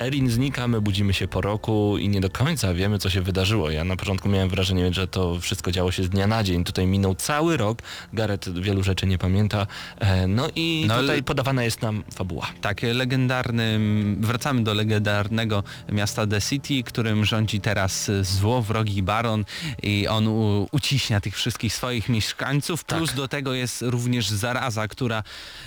Erin 0.00 0.30
znika, 0.30 0.68
my 0.68 0.80
budzimy 0.80 1.12
się 1.14 1.28
po 1.28 1.40
roku 1.40 1.98
i 1.98 2.08
nie 2.08 2.20
do 2.20 2.30
końca 2.30 2.74
wiemy, 2.74 2.98
co 2.98 3.10
się 3.10 3.20
wydarzyło. 3.22 3.70
Ja 3.70 3.84
na 3.84 3.96
początku 3.96 4.28
miałem 4.28 4.48
wrażenie, 4.48 4.94
że 4.94 5.08
to 5.08 5.40
wszystko 5.40 5.72
działo 5.72 5.92
się 5.92 6.02
z 6.04 6.08
dnia 6.10 6.26
na 6.26 6.44
dzień. 6.44 6.64
Tutaj 6.64 6.86
minął 6.86 7.14
cały 7.14 7.56
rok, 7.56 7.78
Gareth 8.12 8.48
wielu 8.60 8.82
rzeczy 8.82 9.06
nie 9.06 9.18
pamięta, 9.18 9.66
e, 9.98 10.26
no 10.26 10.48
i 10.56 10.84
No, 10.88 11.00
tutaj 11.00 11.22
podawana 11.22 11.64
jest 11.64 11.82
nam 11.82 12.04
fabuła. 12.14 12.46
Tak, 12.60 12.82
legendarnym, 12.82 14.16
wracamy 14.20 14.64
do 14.64 14.74
legendarnego 14.74 15.62
miasta 15.92 16.26
The 16.26 16.40
City, 16.40 16.82
którym 16.82 17.24
rządzi 17.24 17.60
teraz 17.60 18.10
złowrogi 18.22 19.02
baron 19.02 19.44
i 19.82 20.08
on 20.08 20.28
u, 20.28 20.68
uciśnia 20.72 21.20
tych 21.20 21.34
wszystkich 21.36 21.72
swoich 21.74 22.08
mieszkańców, 22.08 22.84
plus 22.84 23.08
Tak. 23.10 23.16
do 23.16 23.28
tego 23.28 23.54
jest 23.54 23.82
również 23.82 24.28
zaraza, 24.28 24.88
która 24.88 25.22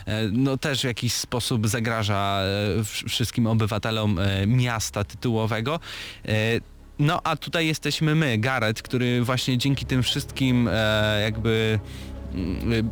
e, 0.06 0.24
no 0.32 0.58
też 0.58 0.82
w 0.82 0.84
jakiś 0.84 1.14
sposób 1.14 1.68
zagraża 1.68 2.40
e, 2.42 2.82
wsz- 2.82 3.10
wszystkim 3.10 3.48
obywatelom 3.48 4.18
miasta 4.48 5.04
tytułowego. 5.04 5.80
E, 6.28 6.32
No 7.00 7.22
a 7.24 7.36
tutaj 7.36 7.68
jesteśmy 7.68 8.16
my, 8.16 8.38
Gareth, 8.38 8.82
który 8.82 9.24
właśnie 9.24 9.58
dzięki 9.58 9.86
tym 9.86 10.04
wszystkim 10.04 10.70
e, 10.72 11.22
jakby 11.22 11.80
mm, 12.34 12.90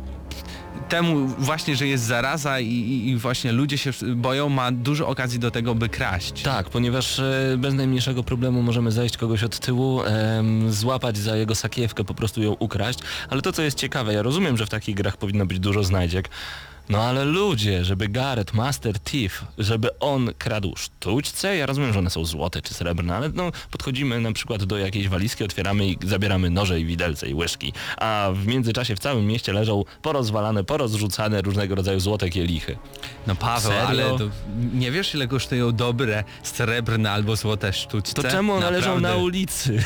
temu 0.88 1.26
właśnie, 1.26 1.76
że 1.76 1.86
jest 1.86 2.04
zaraza 2.04 2.60
i, 2.60 3.08
i, 3.08 3.16
właśnie 3.16 3.52
ludzie 3.52 3.78
się 3.78 3.90
boją, 4.16 4.48
ma 4.48 4.72
dużo 4.72 5.08
okazji 5.08 5.38
do 5.38 5.50
tego, 5.50 5.74
by 5.74 5.88
kraść. 5.88 6.42
Tak, 6.42 6.70
ponieważ 6.70 7.18
e, 7.18 7.54
bez 7.58 7.74
najmniejszego 7.74 8.22
problemu 8.22 8.62
możemy 8.62 8.92
zajść 8.92 9.16
kogoś 9.16 9.42
od 9.42 9.58
tyłu, 9.58 10.02
em, 10.02 10.72
złapać 10.72 11.18
za 11.18 11.36
jego 11.36 11.54
sakiewkę, 11.54 12.04
po 12.04 12.14
prostu 12.14 12.42
ją 12.42 12.52
ukraść. 12.52 12.98
Ale 13.30 13.42
to, 13.42 13.52
co 13.52 13.62
jest 13.62 13.78
ciekawe, 13.78 14.14
ja 14.14 14.22
rozumiem, 14.22 14.56
że 14.56 14.66
w 14.66 14.68
takich 14.68 14.94
grach 14.94 15.16
powinno 15.16 15.46
być 15.46 15.58
dużo 15.58 15.84
znajdziek, 15.84 16.28
no 16.88 17.02
ale 17.02 17.24
ludzie, 17.24 17.84
żeby 17.84 18.08
Gareth, 18.08 18.54
Master 18.54 19.00
Thief, 19.00 19.44
żeby 19.58 19.98
on 19.98 20.30
kradł 20.38 20.74
sztućce, 20.76 21.56
ja 21.56 21.66
rozumiem, 21.66 21.92
że 21.92 21.98
one 21.98 22.10
są 22.10 22.24
złote 22.24 22.62
czy 22.62 22.74
srebrne, 22.74 23.16
ale 23.16 23.28
no 23.28 23.52
podchodzimy 23.70 24.20
na 24.20 24.32
przykład 24.32 24.64
do 24.64 24.78
jakiejś 24.78 25.08
walizki, 25.08 25.44
otwieramy 25.44 25.86
i 25.86 25.98
zabieramy 26.04 26.50
noże 26.50 26.80
i 26.80 26.84
widelce 26.84 27.28
i 27.28 27.34
łyżki, 27.34 27.72
a 27.96 28.30
w 28.34 28.46
międzyczasie 28.46 28.96
w 28.96 28.98
całym 28.98 29.26
mieście 29.26 29.52
leżą 29.52 29.84
porozwalane, 30.02 30.64
porozrzucane 30.64 31.42
różnego 31.42 31.74
rodzaju 31.74 32.00
złote 32.00 32.30
kielichy. 32.30 32.76
No 33.26 33.36
Paweł, 33.36 33.72
Serio? 33.72 33.86
ale 33.88 34.18
to 34.18 34.28
nie 34.74 34.90
wiesz 34.90 35.14
ile 35.14 35.28
kosztują 35.28 35.72
dobre, 35.72 36.24
srebrne 36.42 37.10
albo 37.10 37.36
złote 37.36 37.72
sztućce? 37.72 38.22
To 38.22 38.30
czemu 38.30 38.52
one 38.52 38.70
leżą 38.70 39.00
na 39.00 39.16
ulicy? 39.16 39.72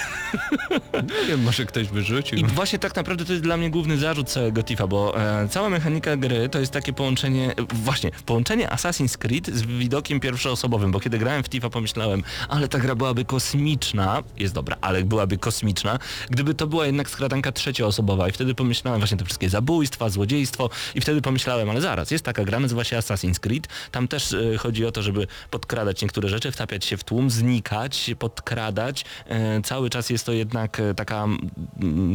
Nie 1.20 1.26
wiem, 1.28 1.42
może 1.42 1.64
ktoś 1.64 1.88
wyrzucił. 1.88 2.38
I 2.38 2.44
właśnie 2.44 2.78
tak 2.78 2.96
naprawdę 2.96 3.24
to 3.24 3.32
jest 3.32 3.44
dla 3.44 3.56
mnie 3.56 3.70
główny 3.70 3.98
zarzut 3.98 4.28
całego 4.28 4.62
Tifa, 4.62 4.86
bo 4.86 5.20
e, 5.20 5.48
cała 5.48 5.68
mechanika 5.68 6.16
gry 6.16 6.48
to 6.48 6.60
jest 6.60 6.72
takie 6.72 6.89
połączenie, 6.92 7.54
e, 7.56 7.66
właśnie, 7.74 8.10
połączenie 8.26 8.68
Assassin's 8.68 9.18
Creed 9.18 9.46
z 9.46 9.62
widokiem 9.62 10.20
pierwszoosobowym, 10.20 10.92
bo 10.92 11.00
kiedy 11.00 11.18
grałem 11.18 11.42
w 11.42 11.48
Tifa 11.48 11.70
pomyślałem, 11.70 12.22
ale 12.48 12.68
ta 12.68 12.78
gra 12.78 12.94
byłaby 12.94 13.24
kosmiczna, 13.24 14.22
jest 14.36 14.54
dobra, 14.54 14.76
ale 14.80 15.04
byłaby 15.04 15.38
kosmiczna, 15.38 15.98
gdyby 16.30 16.54
to 16.54 16.66
była 16.66 16.86
jednak 16.86 17.10
skradanka 17.10 17.52
trzecioosobowa 17.52 18.28
i 18.28 18.32
wtedy 18.32 18.54
pomyślałem 18.54 19.00
właśnie 19.00 19.18
te 19.18 19.24
wszystkie 19.24 19.50
zabójstwa, 19.50 20.10
złodziejstwo 20.10 20.70
i 20.94 21.00
wtedy 21.00 21.22
pomyślałem, 21.22 21.70
ale 21.70 21.80
zaraz, 21.80 22.10
jest 22.10 22.24
taka 22.24 22.44
gra, 22.44 22.60
nazywa 22.60 22.84
się 22.84 22.96
Assassin's 22.96 23.38
Creed, 23.38 23.68
tam 23.90 24.08
też 24.08 24.32
e, 24.32 24.58
chodzi 24.58 24.86
o 24.86 24.92
to, 24.92 25.02
żeby 25.02 25.26
podkradać 25.50 26.02
niektóre 26.02 26.28
rzeczy, 26.28 26.52
wtapiać 26.52 26.84
się 26.84 26.96
w 26.96 27.04
tłum, 27.04 27.30
znikać, 27.30 28.10
podkradać, 28.18 29.04
e, 29.26 29.62
cały 29.62 29.90
czas 29.90 30.10
jest 30.10 30.26
to 30.26 30.32
jednak 30.32 30.80
e, 30.80 30.94
taka, 30.94 31.26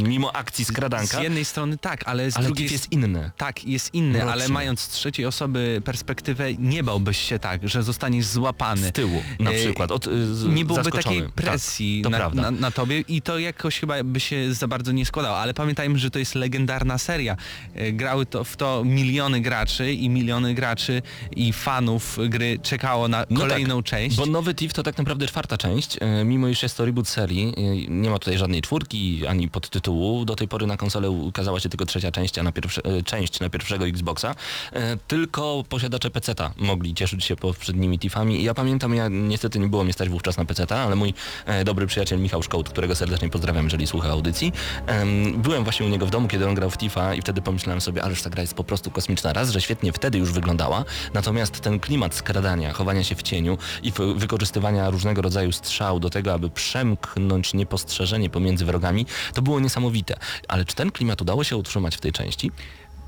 mimo 0.03 0.35
akcji 0.35 0.65
skradanka, 0.65 1.19
Z 1.19 1.23
jednej 1.23 1.45
strony 1.45 1.77
tak, 1.77 2.07
ale 2.07 2.31
z 2.31 2.37
ale 2.37 2.45
drugiej 2.45 2.71
jest 2.71 2.91
inny. 2.91 3.31
Tak, 3.37 3.65
jest 3.65 3.93
inny, 3.93 4.23
ale 4.23 4.31
Mroczny. 4.31 4.53
Mając 4.65 4.79
z 4.79 4.89
trzeciej 4.89 5.25
osoby 5.25 5.81
perspektywę, 5.85 6.53
nie 6.53 6.83
bałbyś 6.83 7.17
się 7.17 7.39
tak, 7.39 7.69
że 7.69 7.83
zostaniesz 7.83 8.25
złapany. 8.25 8.87
Z 8.87 8.91
tyłu 8.91 9.23
na 9.39 9.51
E, 9.51 9.53
przykład. 9.53 9.91
Od, 9.91 10.05
z, 10.05 10.45
nie 10.47 10.65
byłoby 10.65 10.83
zaskoczony. 10.83 11.15
takiej 11.15 11.31
presji 11.33 12.01
tak, 12.11 12.33
na, 12.33 12.41
na, 12.41 12.51
na 12.51 12.71
tobie 12.71 12.99
i 12.99 13.21
to 13.21 13.39
jakoś 13.39 13.79
chyba 13.79 14.03
by 14.03 14.19
się 14.19 14.53
za 14.53 14.67
bardzo 14.67 14.91
nie 14.91 15.05
składało, 15.05 15.37
ale 15.37 15.53
pamiętajmy, 15.53 15.99
że 15.99 16.11
to 16.11 16.19
jest 16.19 16.35
legendarna 16.35 16.97
seria. 16.97 17.37
E, 17.75 17.91
Grały 17.91 18.25
to, 18.25 18.43
w 18.43 18.55
to 18.57 18.83
miliony 18.85 19.41
graczy 19.41 19.93
i 19.93 20.09
miliony 20.09 20.53
graczy 20.53 21.01
i 21.35 21.53
fanów 21.53 22.17
gry 22.29 22.59
czekało 22.63 23.07
na 23.07 23.25
No 23.29 23.39
kolejną 23.39 23.77
tak, 23.83 23.85
część. 23.85 24.17
Bo 24.17 24.25
nowy 24.25 24.53
Thief 24.53 24.73
to 24.73 24.83
tak 24.83 24.97
naprawdę 24.97 25.27
czwarta 25.27 25.57
część, 25.57 25.97
e, 26.01 26.23
mimo 26.25 26.47
iż 26.47 26.63
jest 26.63 26.77
to 26.77 26.85
reboot 26.85 27.07
serii, 27.07 27.53
e, 27.57 27.61
nie 27.91 28.09
ma 28.09 28.19
tutaj 28.19 28.37
żadnej 28.37 28.61
czwórki 28.61 29.27
ani 29.27 29.49
podtytułu. 29.49 30.25
Do 30.25 30.35
tej 30.35 30.47
pory 30.47 30.67
na 30.67 30.77
konsolę 30.77 31.09
ukazała 31.09 31.59
się 31.59 31.69
tylko 31.69 31.85
trzecia 31.85 32.11
część, 32.11 32.37
a 32.37 32.43
na 32.43 32.51
pierwsze, 32.51 32.81
e, 32.85 33.03
część 33.03 33.39
na 33.39 33.49
pierwszego 33.49 33.87
Xboxa. 33.87 34.35
E, 34.73 34.97
Tylko 35.07 35.63
posiadacze 35.69 36.09
PC-ta 36.11 36.51
mogli 36.57 36.93
cieszyć 36.93 37.25
się 37.25 37.35
poprzednimi 37.35 37.99
Thiefami. 37.99 38.39
I 38.41 38.43
Ja 38.43 38.53
pamiętam, 38.53 38.95
ja 38.95 39.07
niestety 39.07 39.59
nie 39.59 39.67
było 39.67 39.83
mnie 39.83 39.93
stać 39.93 40.09
wówczas 40.09 40.37
na 40.37 40.45
PC-ta, 40.45 40.77
ale 40.77 40.95
mój 40.95 41.13
e, 41.45 41.63
dobry 41.63 41.87
przyjaciel 41.87 42.19
Michał 42.19 42.43
Szkołt, 42.43 42.69
którego 42.69 42.95
serdecznie 42.95 43.29
pozdrawiam, 43.29 43.63
jeżeli 43.63 43.87
słucha 43.87 44.09
audycji, 44.09 44.53
em, 44.87 45.41
byłem 45.41 45.63
właśnie 45.63 45.85
u 45.85 45.89
niego 45.89 46.05
w 46.05 46.09
domu, 46.09 46.27
kiedy 46.27 46.47
on 46.47 46.55
grał 46.55 46.69
w 46.69 46.77
Thiefa 46.77 47.13
i 47.15 47.21
wtedy 47.21 47.41
pomyślałem 47.41 47.81
sobie, 47.81 48.03
ależ 48.03 48.21
ta 48.21 48.29
gra 48.29 48.41
jest 48.41 48.53
po 48.53 48.63
prostu 48.63 48.91
kosmiczna. 48.91 49.33
Raz, 49.33 49.49
że 49.49 49.61
świetnie 49.61 49.93
wtedy 49.93 50.17
już 50.17 50.31
wyglądała, 50.31 50.85
natomiast 51.13 51.59
ten 51.59 51.79
klimat 51.79 52.15
skradania, 52.15 52.73
chowania 52.73 53.03
się 53.03 53.15
w 53.15 53.21
cieniu 53.23 53.57
i 53.83 53.91
wy- 53.91 54.15
wykorzystywania 54.15 54.89
różnego 54.89 55.21
rodzaju 55.21 55.51
strzał 55.51 55.99
do 55.99 56.09
tego, 56.09 56.33
aby 56.33 56.49
przemknąć 56.49 57.53
niepostrzeżenie 57.53 58.29
pomiędzy 58.29 58.65
wrogami, 58.65 59.05
to 59.33 59.41
było 59.41 59.59
niesamowite. 59.59 60.15
Ale 60.47 60.65
czy 60.65 60.75
ten 60.75 60.91
klimat 60.91 61.21
udało 61.21 61.43
się 61.43 61.57
utrzymać 61.57 61.95
w 61.95 62.01
tej 62.01 62.11
części? 62.11 62.51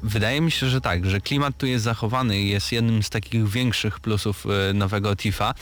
Wydaje 0.03 0.41
mi 0.41 0.51
się, 0.51 0.69
że 0.69 0.81
tak, 0.81 1.05
że 1.05 1.21
klimat 1.21 1.57
tu 1.57 1.65
jest 1.65 1.83
zachowany 1.83 2.39
i 2.39 2.49
jest 2.49 2.71
jednym 2.71 3.03
z 3.03 3.09
takich 3.09 3.47
większych 3.47 3.99
plusów 3.99 4.45
e, 4.69 4.73
nowego 4.73 5.15
Tifa. 5.15 5.53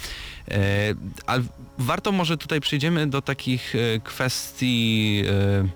Ale 1.25 1.43
warto 1.77 2.11
może 2.11 2.37
tutaj 2.37 2.61
przejdziemy 2.61 3.07
do 3.07 3.21
takich 3.21 3.75
e, 3.75 3.99
kwestii 3.99 5.23
e, 5.27 5.67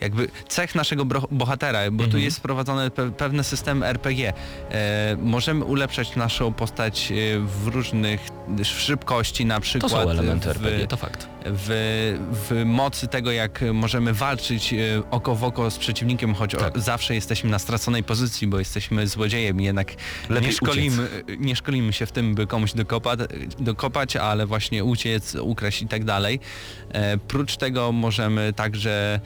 jakby 0.00 0.28
cech 0.48 0.74
naszego 0.74 1.04
bohatera, 1.30 1.90
bo 1.90 2.06
tu 2.06 2.18
jest 2.18 2.38
wprowadzone 2.38 2.88
pe- 2.90 3.12
pewne 3.12 3.44
systemy 3.44 3.86
RPG. 3.86 4.32
E, 4.70 5.16
Możemy 5.20 5.64
ulepszać 5.64 6.16
naszą 6.16 6.52
postać 6.52 7.12
e, 7.12 7.14
w 7.40 7.66
różnych 7.66 8.20
w 8.48 8.64
szybkości 8.66 9.46
na 9.46 9.54
To 9.54 9.60
przykład. 9.60 9.92
są 9.92 10.10
elementy 10.10 10.48
w, 10.48 10.50
RPG, 10.50 10.86
to 10.86 10.96
fakt. 10.96 11.28
w, 11.44 11.68
w 12.50 12.64
mocy 12.64 13.08
tego, 13.08 13.32
jak 13.32 13.60
możemy 13.72 14.12
walczyć 14.14 14.72
e, 14.72 14.76
oko 15.10 15.34
w 15.34 15.44
oko 15.44 15.70
z 15.70 15.78
przeciwnikiem, 15.78 16.34
choć 16.34 16.54
o, 16.54 16.58
Tak. 16.58 16.78
zawsze 16.78 17.14
jesteśmy 17.14 17.50
na 17.50 17.58
straconej 17.58 18.02
pozycji, 18.04 18.46
bo 18.46 18.58
jesteśmy 18.58 19.06
złodziejem 19.06 19.60
jednak 19.60 19.94
Lepiej 20.28 20.48
nie 20.48 20.52
szkolimy, 20.56 21.08
nie 21.38 21.56
szkolimy 21.56 21.92
się 21.92 22.06
w 22.06 22.12
tym, 22.12 22.34
by 22.34 22.46
komuś 22.46 22.72
dokopać, 22.72 23.20
dokopać, 23.58 24.16
ale 24.16 24.46
właśnie 24.46 24.84
uciec, 24.84 25.34
ukraść 25.34 25.82
i 25.82 25.88
tak 25.88 26.04
dalej. 26.04 26.40
E, 26.92 27.18
prócz 27.18 27.56
tego 27.56 27.92
możemy 27.92 28.52
także 28.52 29.20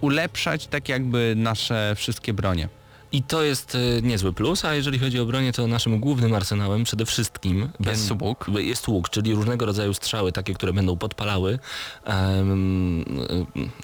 ulepszać 0.00 0.66
tak 0.66 0.88
jakby 0.88 1.34
nasze 1.36 1.94
wszystkie 1.96 2.32
bronie. 2.32 2.68
I 3.12 3.22
to 3.22 3.42
jest 3.42 3.74
e, 3.74 4.02
niezły 4.02 4.32
plus, 4.32 4.64
a 4.64 4.74
jeżeli 4.74 4.98
chodzi 4.98 5.20
o 5.20 5.26
bronię, 5.26 5.52
to 5.52 5.66
naszym 5.66 6.00
głównym 6.00 6.34
arsenałem 6.34 6.84
przede 6.84 7.06
wszystkim 7.06 7.68
Jest 7.86 8.08
ben- 8.08 8.28
łuk. 8.28 8.46
Jest 8.58 8.88
łuk, 8.88 9.10
czyli 9.10 9.34
różnego 9.34 9.66
rodzaju 9.66 9.94
strzały, 9.94 10.32
takie, 10.32 10.54
które 10.54 10.72
będą 10.72 10.96
podpalały 10.96 11.58
e, 12.06 12.44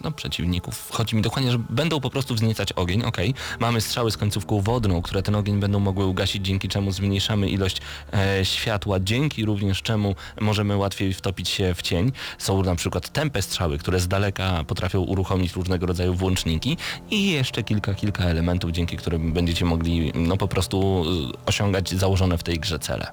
no, 0.05 0.13
przeciwników. 0.13 0.91
Chodzi 0.93 1.17
mi 1.17 1.23
dokładnie, 1.23 1.53
że 1.53 1.59
będą 1.71 2.01
po 2.01 2.11
prostu 2.11 2.35
wzniecać 2.35 2.73
ogień, 2.73 3.03
okej. 3.03 3.35
Mamy 3.61 3.81
strzały 3.81 4.11
z 4.11 4.17
końcówką 4.17 4.61
wodną, 4.61 5.03
które 5.03 5.23
ten 5.23 5.35
ogień 5.35 5.61
będą 5.61 5.81
mogły 5.81 6.07
ugasić, 6.07 6.47
dzięki 6.47 6.69
czemu 6.69 6.93
zmniejszamy 6.93 7.49
ilość 7.49 7.81
e, 8.13 8.45
światła, 8.45 9.01
dzięki 9.01 9.45
również 9.45 9.83
czemu 9.83 10.15
możemy 10.41 10.77
łatwiej 10.77 11.15
wtopić 11.15 11.49
się 11.49 11.75
w 11.75 11.83
cień. 11.83 12.13
Są 12.39 12.63
na 12.63 12.75
przykład 12.75 13.09
tępe 13.09 13.43
strzały, 13.43 13.79
które 13.79 14.01
z 14.01 14.09
daleka 14.09 14.65
potrafią 14.65 15.01
uruchomić 15.01 15.53
różnego 15.53 15.87
rodzaju 15.87 16.15
włączniki 16.15 16.77
i 17.11 17.31
jeszcze 17.31 17.63
kilka, 17.63 17.95
kilka 17.95 18.25
elementów, 18.25 18.71
dzięki 18.71 18.97
którym 18.97 19.18
będziecie 19.19 19.65
mogli 19.65 20.13
no 20.15 20.37
po 20.37 20.49
prostu 20.49 21.05
y, 21.31 21.47
osiągać 21.47 21.91
założone 21.91 22.39
w 22.39 22.43
tej 22.43 22.59
grze 22.59 22.79
cele. 22.79 23.13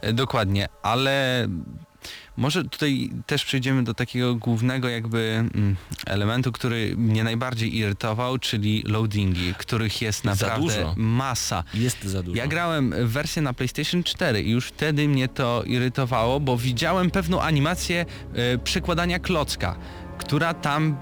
E, 0.00 0.12
Dokładnie, 0.12 0.68
ale 0.82 1.48
może 2.36 2.64
tutaj 2.64 3.10
też 3.26 3.44
przejdziemy 3.44 3.84
do 3.84 3.94
takiego 3.94 4.34
głównego 4.34 4.88
jakby 4.88 5.18
mm, 5.54 5.76
elementu, 6.06 6.52
który 6.52 6.96
mnie 6.96 7.24
najbardziej 7.24 7.76
irytował, 7.76 8.38
czyli 8.38 8.82
loadingi, 8.86 9.54
których 9.58 10.02
jest 10.02 10.24
naprawdę 10.24 10.94
masa. 10.96 11.64
Jest 11.74 12.04
za 12.04 12.22
dużo. 12.22 12.36
Ja 12.36 12.46
grałem 12.46 12.90
w 12.90 13.12
wersję 13.12 13.42
na 13.42 13.52
PlayStation 13.52 14.02
4 14.02 14.42
i 14.42 14.50
już 14.50 14.66
wtedy 14.66 15.08
mnie 15.08 15.28
to 15.28 15.62
irytowało, 15.66 16.40
bo 16.40 16.56
widziałem 16.56 17.10
pewną 17.10 17.40
animację 17.40 18.06
e, 18.34 18.58
przekładania 18.58 19.18
klocka, 19.18 19.76
która 20.18 20.54
tam 20.54 20.96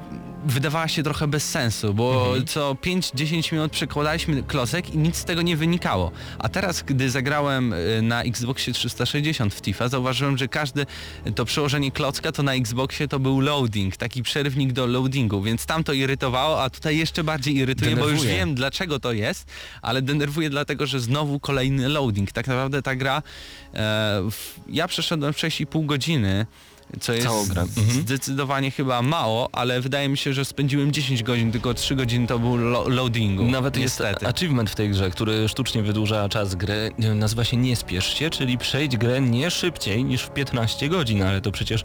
wydawała 0.44 0.88
się 0.88 1.02
trochę 1.02 1.26
bez 1.28 1.50
sensu, 1.50 1.94
bo 1.94 2.26
Mhm. 2.26 2.46
co 2.46 2.74
5-10 2.74 3.52
minut 3.52 3.72
przekładaliśmy 3.72 4.42
klocek 4.42 4.94
i 4.94 4.98
nic 4.98 5.16
z 5.16 5.24
tego 5.24 5.42
nie 5.42 5.56
wynikało. 5.56 6.10
A 6.38 6.48
teraz, 6.48 6.82
gdy 6.82 7.10
zagrałem 7.10 7.72
e, 7.72 8.02
na 8.02 8.22
Xboxie 8.22 8.72
360 8.72 9.54
w 9.54 9.60
Tifa, 9.62 9.88
zauważyłem, 9.88 10.38
że 10.38 10.48
każde 10.48 10.86
to 11.34 11.44
przełożenie 11.44 11.90
klocka 11.90 12.32
to 12.32 12.42
na 12.42 12.54
Xboxie 12.54 13.08
to 13.08 13.18
był 13.18 13.40
loading, 13.40 13.96
taki 13.96 14.22
przerywnik 14.22 14.72
do 14.72 14.86
loadingu, 14.86 15.42
więc 15.42 15.66
tam 15.66 15.84
to 15.84 15.92
irytowało, 15.92 16.62
a 16.62 16.70
tutaj 16.70 16.96
jeszcze 16.98 17.24
bardziej 17.24 17.56
irytuje, 17.56 17.90
bo 17.96 18.02
już 18.02 18.10
Denerwuje. 18.10 18.34
wiem 18.36 18.54
dlaczego 18.54 19.00
to 19.00 19.12
jest, 19.12 19.50
ale 19.82 20.02
denerwuje 20.02 20.50
dlatego, 20.50 20.86
że 20.86 21.00
znowu 21.00 21.40
kolejny 21.40 21.88
loading. 21.88 22.32
Tak 22.32 22.46
naprawdę 22.46 22.82
ta 22.82 22.96
gra, 22.96 23.16
e, 23.16 23.22
w, 24.30 24.54
ja 24.68 24.88
przeszedłem 24.88 25.32
w 25.32 25.36
6,5 25.36 25.86
godziny, 25.86 26.46
co 27.00 27.12
jest 27.12 27.26
Całą 27.26 27.46
grę. 27.46 27.62
Mhm. 27.62 28.00
zdecydowanie 28.00 28.70
chyba 28.70 29.02
mało, 29.02 29.48
ale 29.52 29.80
wydaje 29.80 30.08
mi 30.08 30.16
się, 30.16 30.32
że 30.32 30.44
spędziłem 30.44 30.92
10 30.92 31.22
godzin, 31.22 31.52
tylko 31.52 31.74
3 31.74 31.96
godziny 31.96 32.26
to 32.26 32.38
był 32.38 32.56
lo 32.56 32.88
loadingu. 32.88 33.44
Nawet 33.44 33.76
jest 33.76 34.00
niestety. 34.00 34.26
achievement 34.26 34.70
w 34.70 34.74
tej 34.74 34.90
grze, 34.90 35.10
który 35.10 35.48
sztucznie 35.48 35.82
wydłuża 35.82 36.28
czas 36.28 36.54
gry. 36.54 36.90
Nazywa 37.14 37.44
się 37.44 37.56
Nie 37.56 37.76
spiesz 37.76 38.14
się, 38.18 38.30
czyli 38.30 38.58
przejdź 38.58 38.96
grę 38.96 39.20
nie 39.20 39.50
szybciej 39.50 40.04
niż 40.04 40.22
w 40.22 40.30
15 40.30 40.88
godzin, 40.88 41.22
ale 41.22 41.40
to 41.40 41.52
przecież 41.52 41.84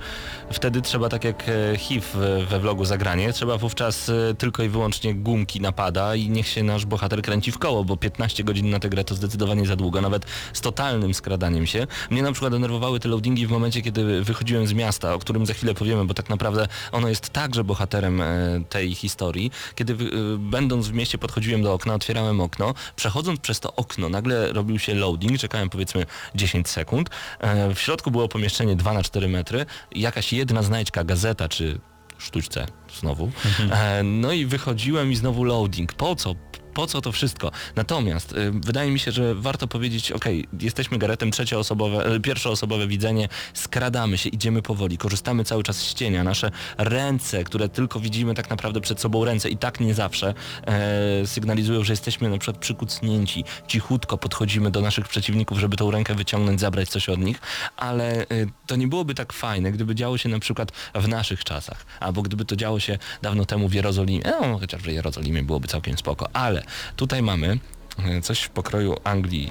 wtedy 0.51 0.81
trzeba, 0.81 1.09
tak 1.09 1.23
jak 1.23 1.43
e, 1.49 1.77
HIV 1.77 2.07
we 2.49 2.59
vlogu 2.59 2.85
zagranie, 2.85 3.33
trzeba 3.33 3.57
wówczas 3.57 4.09
e, 4.09 4.33
tylko 4.37 4.63
i 4.63 4.69
wyłącznie 4.69 5.15
gumki 5.15 5.61
napada 5.61 6.15
i 6.15 6.29
niech 6.29 6.47
się 6.47 6.63
nasz 6.63 6.85
bohater 6.85 7.21
kręci 7.21 7.51
w 7.51 7.57
koło, 7.57 7.83
bo 7.83 7.97
15 7.97 8.43
godzin 8.43 8.69
na 8.69 8.79
tę 8.79 8.89
grę 8.89 9.03
to 9.03 9.15
zdecydowanie 9.15 9.65
za 9.65 9.75
długo, 9.75 10.01
nawet 10.01 10.25
z 10.53 10.61
totalnym 10.61 11.13
skradaniem 11.13 11.67
się. 11.67 11.87
Mnie 12.09 12.21
na 12.21 12.31
przykład 12.31 12.53
denerwowały 12.53 12.99
te 12.99 13.09
loadingi 13.09 13.47
w 13.47 13.51
momencie, 13.51 13.81
kiedy 13.81 14.23
wychodziłem 14.23 14.67
z 14.67 14.73
miasta, 14.73 14.96
o 15.03 15.19
którym 15.19 15.45
za 15.45 15.53
chwilę 15.53 15.73
powiemy, 15.73 16.05
bo 16.05 16.13
tak 16.13 16.29
naprawdę 16.29 16.67
ono 16.91 17.09
jest 17.09 17.29
także 17.29 17.63
bohaterem 17.63 18.21
e, 18.21 18.27
tej 18.69 18.95
historii. 18.95 19.51
Kiedy 19.75 19.93
e, 19.93 19.97
będąc 20.37 20.87
w 20.87 20.93
mieście 20.93 21.17
podchodziłem 21.17 21.61
do 21.63 21.73
okna, 21.73 21.93
otwierałem 21.93 22.41
okno, 22.41 22.73
przechodząc 22.95 23.39
przez 23.39 23.59
to 23.59 23.75
okno, 23.75 24.09
nagle 24.09 24.53
robił 24.53 24.79
się 24.79 24.95
loading, 24.95 25.39
czekałem 25.39 25.69
powiedzmy 25.69 26.05
10 26.35 26.67
sekund. 26.67 27.09
E, 27.39 27.73
W 27.75 27.79
środku 27.79 28.11
było 28.11 28.27
pomieszczenie 28.27 28.75
2 28.75 28.93
na 28.93 29.03
4 29.03 29.27
metry, 29.27 29.65
jakaś 29.95 30.33
jedna 30.33 30.63
znajdźka, 30.63 31.03
gazeta 31.03 31.49
czy 31.49 31.79
sztućce 32.17 32.65
znowu. 32.99 33.31
E, 33.71 34.03
No 34.03 34.31
i 34.31 34.45
wychodziłem 34.45 35.11
i 35.11 35.15
znowu 35.15 35.43
loading. 35.43 35.93
Po 35.93 36.15
co? 36.15 36.35
Po 36.77 36.87
co 36.87 37.01
to 37.01 37.11
wszystko? 37.11 37.51
Natomiast 37.75 38.31
y, 38.31 38.51
wydaje 38.51 38.91
mi 38.91 38.99
się, 38.99 39.11
że 39.11 39.35
warto 39.35 39.67
powiedzieć, 39.67 40.11
ok, 40.11 40.25
jesteśmy 40.61 40.97
Garetem 40.97 41.31
trzecioosobowe, 41.31 42.15
y, 42.15 42.19
pierwszoosobowe 42.19 42.87
widzenie, 42.87 43.29
skradamy 43.53 44.17
się, 44.17 44.29
idziemy 44.29 44.61
powoli, 44.61 44.97
korzystamy 44.97 45.43
cały 45.43 45.63
czas 45.63 45.77
z 45.77 45.93
cienia. 45.93 46.23
Nasze 46.23 46.51
ręce, 46.77 47.43
które 47.43 47.69
tylko 47.69 47.99
widzimy 47.99 48.33
tak 48.33 48.49
naprawdę 48.49 48.81
przed 48.81 48.99
sobą 48.99 49.25
ręce 49.25 49.49
i 49.49 49.57
tak 49.57 49.79
nie 49.79 49.93
zawsze 49.93 50.33
e, 50.67 51.27
sygnalizują, 51.27 51.83
że 51.83 51.93
jesteśmy 51.93 52.29
na 52.29 52.37
przykład 52.37 52.57
przykucnięci. 52.57 53.43
Cichutko 53.67 54.17
podchodzimy 54.17 54.71
do 54.71 54.81
naszych 54.81 55.07
przeciwników, 55.07 55.59
żeby 55.59 55.77
tą 55.77 55.91
rękę 55.91 56.15
wyciągnąć, 56.15 56.59
zabrać 56.59 56.89
coś 56.89 57.09
od 57.09 57.19
nich, 57.19 57.39
ale 57.77 58.21
y, 58.21 58.49
to 58.67 58.75
nie 58.75 58.87
byłoby 58.87 59.15
tak 59.15 59.33
fajne, 59.33 59.71
gdyby 59.71 59.95
działo 59.95 60.17
się 60.17 60.29
na 60.29 60.39
przykład 60.39 60.71
w 60.95 61.07
naszych 61.07 61.43
czasach, 61.43 61.85
albo 61.99 62.21
gdyby 62.21 62.45
to 62.45 62.55
działo 62.55 62.79
się 62.79 62.97
dawno 63.21 63.45
temu 63.45 63.67
w 63.67 63.73
Jerozolimie. 63.73 64.21
No, 64.25 64.59
chociaż 64.59 64.81
w 64.81 64.87
Jerozolimie 64.87 65.43
byłoby 65.43 65.67
całkiem 65.67 65.97
spoko, 65.97 66.29
ale 66.33 66.66
tutaj 66.95 67.21
mamy 67.21 67.59
coś 68.21 68.39
w 68.39 68.49
pokroju 68.49 68.95
Anglii 69.03 69.49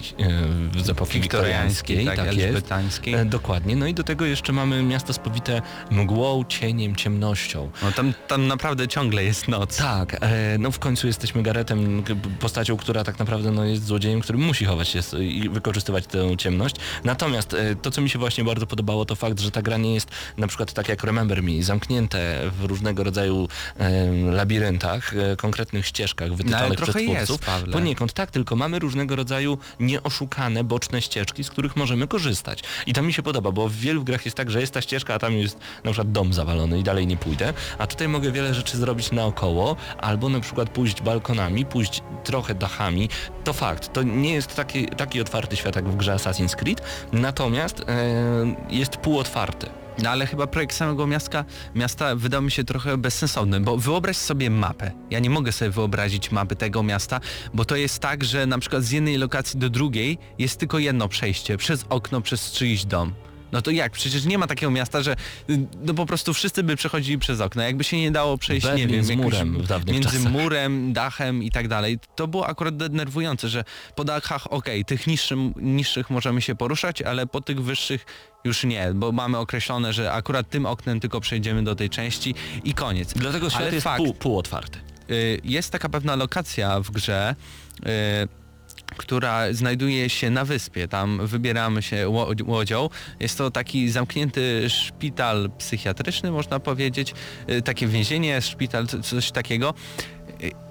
e, 0.79 0.85
z 0.85 0.91
epoki 0.91 1.21
Wiktoriańskiej, 1.21 2.07
tak, 2.07 2.17
tak, 2.17 2.37
jest. 2.37 2.73
E, 3.07 3.25
Dokładnie. 3.25 3.77
No 3.77 3.87
i 3.87 3.95
do 3.95 4.05
tego 4.05 4.25
jeszcze 4.25 4.53
mamy 4.53 4.83
miasto 4.83 5.13
spowite 5.13 5.63
mgłą, 5.91 6.45
cieniem, 6.49 6.97
ciemnością. 6.97 7.71
No 7.83 7.93
tam, 7.93 8.15
tam 8.29 8.47
naprawdę 8.47 8.89
ciągle 8.89 9.25
jest 9.25 9.49
noc. 9.49 9.77
Tak, 9.77 10.17
e, 10.21 10.59
no 10.59 10.71
w 10.71 10.79
końcu 10.79 11.07
jesteśmy 11.07 11.43
Garetem, 11.43 12.03
postacią, 12.41 12.77
która 12.77 13.05
tak 13.05 13.19
naprawdę 13.19 13.51
no, 13.51 13.65
jest 13.65 13.87
złodziejem, 13.87 14.21
który 14.21 14.39
musi 14.39 14.65
chować 14.65 14.89
się 14.89 15.01
i 15.21 15.49
wykorzystywać 15.49 16.07
tę 16.07 16.37
ciemność. 16.37 16.77
Natomiast 17.05 17.55
e, 17.55 17.77
to, 17.77 17.91
co 17.91 18.01
mi 18.01 18.11
się 18.11 18.19
właśnie 18.19 18.45
bardzo 18.45 18.67
podobało, 18.67 19.05
to 19.05 19.15
fakt, 19.15 19.41
że 19.41 19.51
ta 19.51 19.63
gra 19.63 19.77
nie 19.77 19.95
jest 19.95 20.11
na 20.37 20.47
przykład 20.47 20.73
tak 20.73 20.89
jak 20.89 21.05
Remember 21.05 21.43
Me, 21.43 21.63
zamknięte 21.63 22.51
w 22.61 22.65
różnego 22.65 23.05
rodzaju 23.05 23.49
e, 23.79 24.13
labiryntach, 24.33 25.15
e, 25.17 25.37
konkretnych 25.37 25.87
ścieżkach 25.87 26.35
wytyczonych 26.35 26.77
przez 26.77 26.85
trochę 26.85 27.03
jest, 27.03 27.25
twórców. 27.25 27.47
Pawle. 27.47 27.73
Poniekąd 27.73 28.13
tak, 28.13 28.31
tylko 28.37 28.57
mamy 28.57 28.79
różnego 28.79 29.16
rodzaju 29.16 29.59
nieoszukane, 29.81 30.64
boczne 30.64 31.03
ścieżki, 31.03 31.44
z 31.44 31.51
których 31.51 31.77
możemy 31.77 32.09
korzystać. 32.09 32.62
I 32.87 32.92
to 32.92 33.03
mi 33.03 33.12
się 33.12 33.22
podoba, 33.22 33.53
bo 33.53 33.68
w 33.68 33.72
wielu 33.72 34.05
grach 34.05 34.25
jest 34.25 34.37
tak, 34.37 34.51
że 34.51 34.61
jest 34.61 34.72
ta 34.72 34.81
ścieżka, 34.81 35.14
a 35.14 35.18
tam 35.18 35.33
jest 35.33 35.59
na 35.85 35.90
przykład 35.90 36.12
dom 36.12 36.33
zawalony 36.33 36.79
i 36.79 36.83
dalej 36.83 37.07
nie 37.07 37.16
pójdę, 37.16 37.53
a 37.79 37.87
tutaj 37.87 38.09
mogę 38.09 38.33
wiele 38.33 38.55
rzeczy 38.55 38.79
zrobić 38.79 39.12
naokoło, 39.12 39.77
albo 39.99 40.29
na 40.29 40.40
przykład 40.40 40.70
pójść 40.70 41.03
balkonami, 41.03 41.66
pójść 41.66 42.03
trochę 42.25 42.55
dachami. 42.55 43.09
To 43.44 43.53
fakt, 43.53 43.92
to 43.92 44.03
nie 44.03 44.35
jest 44.35 44.57
taki, 44.57 44.87
taki 44.87 45.20
otwarty 45.20 45.57
świat 45.57 45.77
jak 45.77 45.88
w 45.88 45.96
grze 45.96 46.14
Assassin's 46.14 46.57
Creed, 46.57 46.83
natomiast 47.12 47.81
e, 47.81 47.85
jest 48.70 48.96
półotwarty. 48.96 49.86
No 50.03 50.11
ale 50.11 50.27
chyba 50.27 50.47
projekt 50.47 50.77
samego 50.77 51.07
miasta, 51.07 51.45
miasta 51.75 52.17
wydał 52.17 52.43
mi 52.43 52.51
się 52.51 52.65
trochę 52.65 52.97
bezsensowny, 52.97 53.61
bo 53.61 53.77
wyobraź 53.77 54.17
sobie 54.17 54.51
mapę. 54.51 54.91
Ja 55.11 55.19
nie 55.19 55.31
mogę 55.31 55.53
sobie 55.53 55.71
wyobrazić 55.71 56.31
mapy 56.31 56.57
tego 56.57 56.83
miasta, 56.83 57.21
bo 57.55 57.65
to 57.65 57.77
jest 57.77 57.99
tak, 57.99 58.25
że 58.25 58.47
na 58.47 58.59
przykład 58.59 58.83
z 58.83 58.91
jednej 58.91 59.17
lokacji 59.19 59.61
do 59.61 59.71
drugiej 59.71 60.19
jest 60.39 60.61
tylko 60.61 60.79
jedno 60.79 61.09
przejście, 61.09 61.57
przez 61.57 61.85
okno, 61.89 62.21
przez 62.21 62.53
czyjś 62.53 62.85
dom. 62.85 63.13
No 63.53 63.63
to 63.63 63.71
jak? 63.71 63.93
Przecież 63.93 64.25
nie 64.25 64.39
ma 64.39 64.47
takiego 64.47 64.71
miasta, 64.71 65.03
że 65.03 65.17
y, 65.51 65.59
no 65.83 65.95
po 65.95 66.07
prostu 66.07 66.35
wszyscy 66.35 66.63
by 66.63 66.77
przechodzili 66.77 67.19
przez 67.19 67.41
okno. 67.41 67.63
Jakby 67.63 67.85
się 67.85 68.01
nie 68.01 68.11
dało 68.11 68.39
przejść, 68.39 68.67
nie 68.67 68.73
Berlin 68.73 68.89
wiem, 68.89 69.05
z 69.05 69.11
murem 69.11 69.59
między 69.87 70.11
czasach. 70.11 70.33
murem, 70.33 70.93
dachem 70.93 71.43
i 71.43 71.51
tak 71.51 71.69
dalej. 71.69 71.99
To 72.17 72.29
było 72.29 72.47
akurat 72.47 72.77
denerwujące, 72.77 73.49
że 73.49 73.65
po 73.95 74.05
dachach 74.05 74.53
okej, 74.53 74.85
tych 74.85 75.07
niższym, 75.07 75.55
niższych 75.57 76.11
możemy 76.11 76.43
się 76.43 76.55
poruszać, 76.55 77.03
ale 77.03 77.27
po 77.27 77.41
tych 77.41 77.63
wyższych 77.63 78.07
już 78.47 78.65
nie, 78.65 78.89
bo 78.95 79.13
mamy 79.13 79.39
określone, 79.39 79.93
że 79.93 80.13
akurat 80.13 80.51
tym 80.51 80.67
oknem 80.67 81.01
tylko 81.01 81.21
przejdziemy 81.21 81.65
do 81.65 81.75
tej 81.75 81.91
części 81.91 82.35
i 82.65 82.75
koniec. 82.75 83.13
Dlatego 83.15 83.51
świat 83.51 83.63
Ale 83.63 83.75
jest 83.75 83.85
fakt, 83.85 84.05
pół, 84.05 84.15
półotwarty. 84.15 84.79
y, 85.11 85.41
jest 85.45 85.71
taka 85.73 85.89
pewna 85.89 86.17
lokacja 86.17 86.81
w 86.81 86.91
grze, 86.91 87.35
e, 87.87 88.29
która 88.97 89.53
znajduje 89.53 90.11
się 90.11 90.31
na 90.31 90.45
wyspie. 90.45 90.89
Tam 90.89 91.27
wybieramy 91.27 91.83
się 91.83 92.09
ło- 92.09 92.31
łodzią. 92.47 92.89
Jest 93.21 93.39
to 93.39 93.51
taki 93.51 93.91
zamknięty 93.91 94.71
szpital 94.71 95.51
psychiatryczny, 95.59 96.31
można 96.31 96.61
powiedzieć. 96.61 97.15
E, 97.47 97.63
Takie 97.63 97.87
więzienie, 97.87 98.43
szpital, 98.43 98.87
co- 98.87 99.01
coś 99.03 99.31
takiego. 99.33 99.75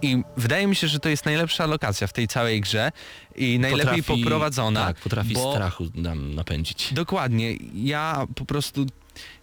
I- 0.01 0.23
wydaje 0.37 0.67
mi 0.67 0.75
się, 0.75 0.87
że 0.87 0.99
to 0.99 1.09
jest 1.09 1.25
najlepsza 1.25 1.65
lokacja 1.65 2.07
w 2.07 2.13
tej 2.13 2.27
całej 2.27 2.61
grze 2.61 2.91
i 3.35 3.59
najlepiej 3.59 4.03
Potrafi- 4.03 4.23
poprowadzona. 4.23 4.85
Tak, 4.85 4.97
potrafi 4.97 5.33
bo- 5.33 5.51
strachu 5.55 5.87
nam 5.95 6.35
napędzić. 6.35 6.93
Dokładnie. 6.93 7.53
Ja 7.75 8.27
po 8.35 8.45
prostu 8.45 8.85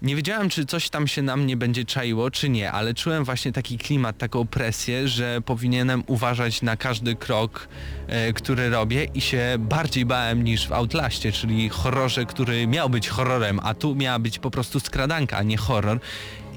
nie 0.02 0.16
wiedziałem, 0.16 0.48
czy 0.48 0.66
coś 0.66 0.88
tam 0.90 1.08
się 1.08 1.22
na 1.22 1.37
mnie 1.37 1.56
będzie 1.56 1.85
czaiło, 1.85 2.30
czy 2.30 2.48
nie, 2.48 2.72
ale 2.72 2.94
czułem 2.94 3.24
właśnie 3.24 3.52
taki 3.52 3.78
klimat, 3.78 4.18
taką 4.18 4.46
presję, 4.46 5.08
że 5.08 5.40
powinienem 5.40 6.02
uważać 6.06 6.62
na 6.62 6.76
każdy 6.76 7.14
krok, 7.16 7.68
e, 8.06 8.32
który 8.32 8.70
robię 8.70 9.04
i 9.14 9.20
się 9.20 9.56
bardziej 9.58 10.04
bałem 10.06 10.44
niż 10.44 10.66
w 10.68 10.72
Outlaście, 10.72 11.32
czyli 11.32 11.68
horrorze, 11.68 12.24
który 12.26 12.66
miał 12.66 12.90
być 12.90 13.08
horrorem, 13.08 13.61
a 13.62 13.74
tu 13.74 13.94
miała 13.94 14.18
być 14.18 14.38
po 14.38 14.50
prostu 14.50 14.80
skradanka, 14.80 15.37
a 15.37 15.42
nie 15.42 15.56
horror. 15.56 16.00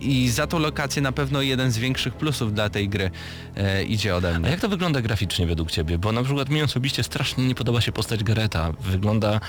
I 0.05 0.29
za 0.29 0.47
tą 0.47 0.59
lokację 0.59 1.01
na 1.01 1.11
pewno 1.11 1.41
jeden 1.41 1.71
z 1.71 1.77
większych 1.77 2.13
plusów 2.13 2.53
dla 2.53 2.69
tej 2.69 2.89
gry 2.89 3.11
e, 3.57 3.83
idzie 3.83 4.15
ode 4.15 4.35
A 4.35 4.39
mnie. 4.39 4.49
jak 4.49 4.59
to 4.59 4.69
wygląda 4.69 5.01
graficznie 5.01 5.47
według 5.47 5.71
Ciebie? 5.71 5.97
Bo 5.97 6.11
na 6.11 6.23
przykład 6.23 6.49
mi 6.49 6.61
osobiście 6.61 7.03
strasznie 7.03 7.47
nie 7.47 7.55
podoba 7.55 7.81
się 7.81 7.91
postać 7.91 8.23
Gareta. 8.23 8.71
Wygląda 8.81 9.39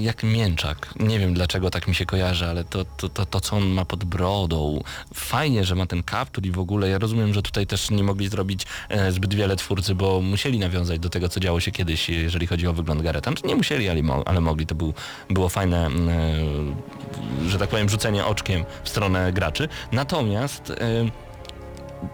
jak 0.00 0.22
mięczak. 0.22 0.94
Nie 1.00 1.18
wiem 1.18 1.34
dlaczego 1.34 1.70
tak 1.70 1.88
mi 1.88 1.94
się 1.94 2.06
kojarzy, 2.06 2.46
ale 2.46 2.64
to, 2.64 2.84
to, 2.84 3.08
to, 3.08 3.26
to 3.26 3.40
co 3.40 3.56
on 3.56 3.66
ma 3.68 3.84
pod 3.84 4.04
brodą. 4.04 4.82
Fajnie, 5.14 5.64
że 5.64 5.74
ma 5.74 5.86
ten 5.86 6.02
kaptur 6.02 6.46
i 6.46 6.50
w 6.50 6.58
ogóle. 6.58 6.88
Ja 6.88 6.98
rozumiem, 6.98 7.34
że 7.34 7.42
tutaj 7.42 7.66
też 7.66 7.90
nie 7.90 8.02
mogli 8.02 8.28
zrobić 8.28 8.66
e, 8.88 9.12
zbyt 9.12 9.34
wiele 9.34 9.56
twórcy, 9.56 9.94
bo 9.94 10.20
musieli 10.20 10.58
nawiązać 10.58 10.98
do 10.98 11.10
tego, 11.10 11.28
co 11.28 11.40
działo 11.40 11.60
się 11.60 11.70
kiedyś, 11.70 12.08
jeżeli 12.08 12.46
chodzi 12.46 12.66
o 12.66 12.72
wygląd 12.72 13.02
Gareta. 13.02 13.30
Znaczy, 13.30 13.46
nie 13.46 13.56
musieli, 13.56 13.88
ale, 13.88 14.02
mo- 14.02 14.22
ale 14.26 14.40
mogli. 14.40 14.66
To 14.66 14.74
był, 14.74 14.94
było 15.30 15.48
fajne, 15.48 15.86
e, 15.86 17.48
że 17.48 17.58
tak 17.58 17.68
powiem, 17.68 17.88
rzucenie 17.88 18.24
oczkiem 18.24 18.64
w 18.84 18.88
stronę 18.88 19.32
graczy. 19.32 19.68
Natomiast... 19.92 20.72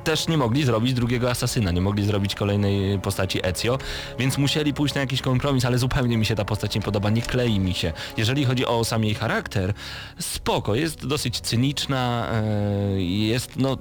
Też 0.04 0.28
nie 0.28 0.38
mogli 0.38 0.64
zrobić 0.64 0.94
drugiego 0.94 1.30
asasyna, 1.30 1.70
nie 1.70 1.80
mogli 1.80 2.06
zrobić 2.06 2.34
kolejnej 2.34 2.98
postaci 2.98 3.46
Ezio, 3.46 3.78
więc 4.18 4.38
musieli 4.38 4.74
pójść 4.74 4.94
na 4.94 5.00
jakiś 5.00 5.22
kompromis, 5.22 5.64
ale 5.64 5.78
zupełnie 5.78 6.18
mi 6.18 6.26
się 6.26 6.34
ta 6.34 6.44
postać 6.44 6.74
nie 6.74 6.80
podoba, 6.80 7.10
nie 7.10 7.22
klei 7.22 7.60
mi 7.60 7.74
się. 7.74 7.92
Jeżeli 8.16 8.44
chodzi 8.44 8.66
o 8.66 8.84
sam 8.84 9.04
jej 9.04 9.14
charakter, 9.14 9.72
spoko, 10.20 10.74
jest 10.74 11.06
dosyć 11.06 11.40
cyniczna, 11.40 12.28
e, 12.32 13.02
jest 13.02 13.56
no... 13.56 13.78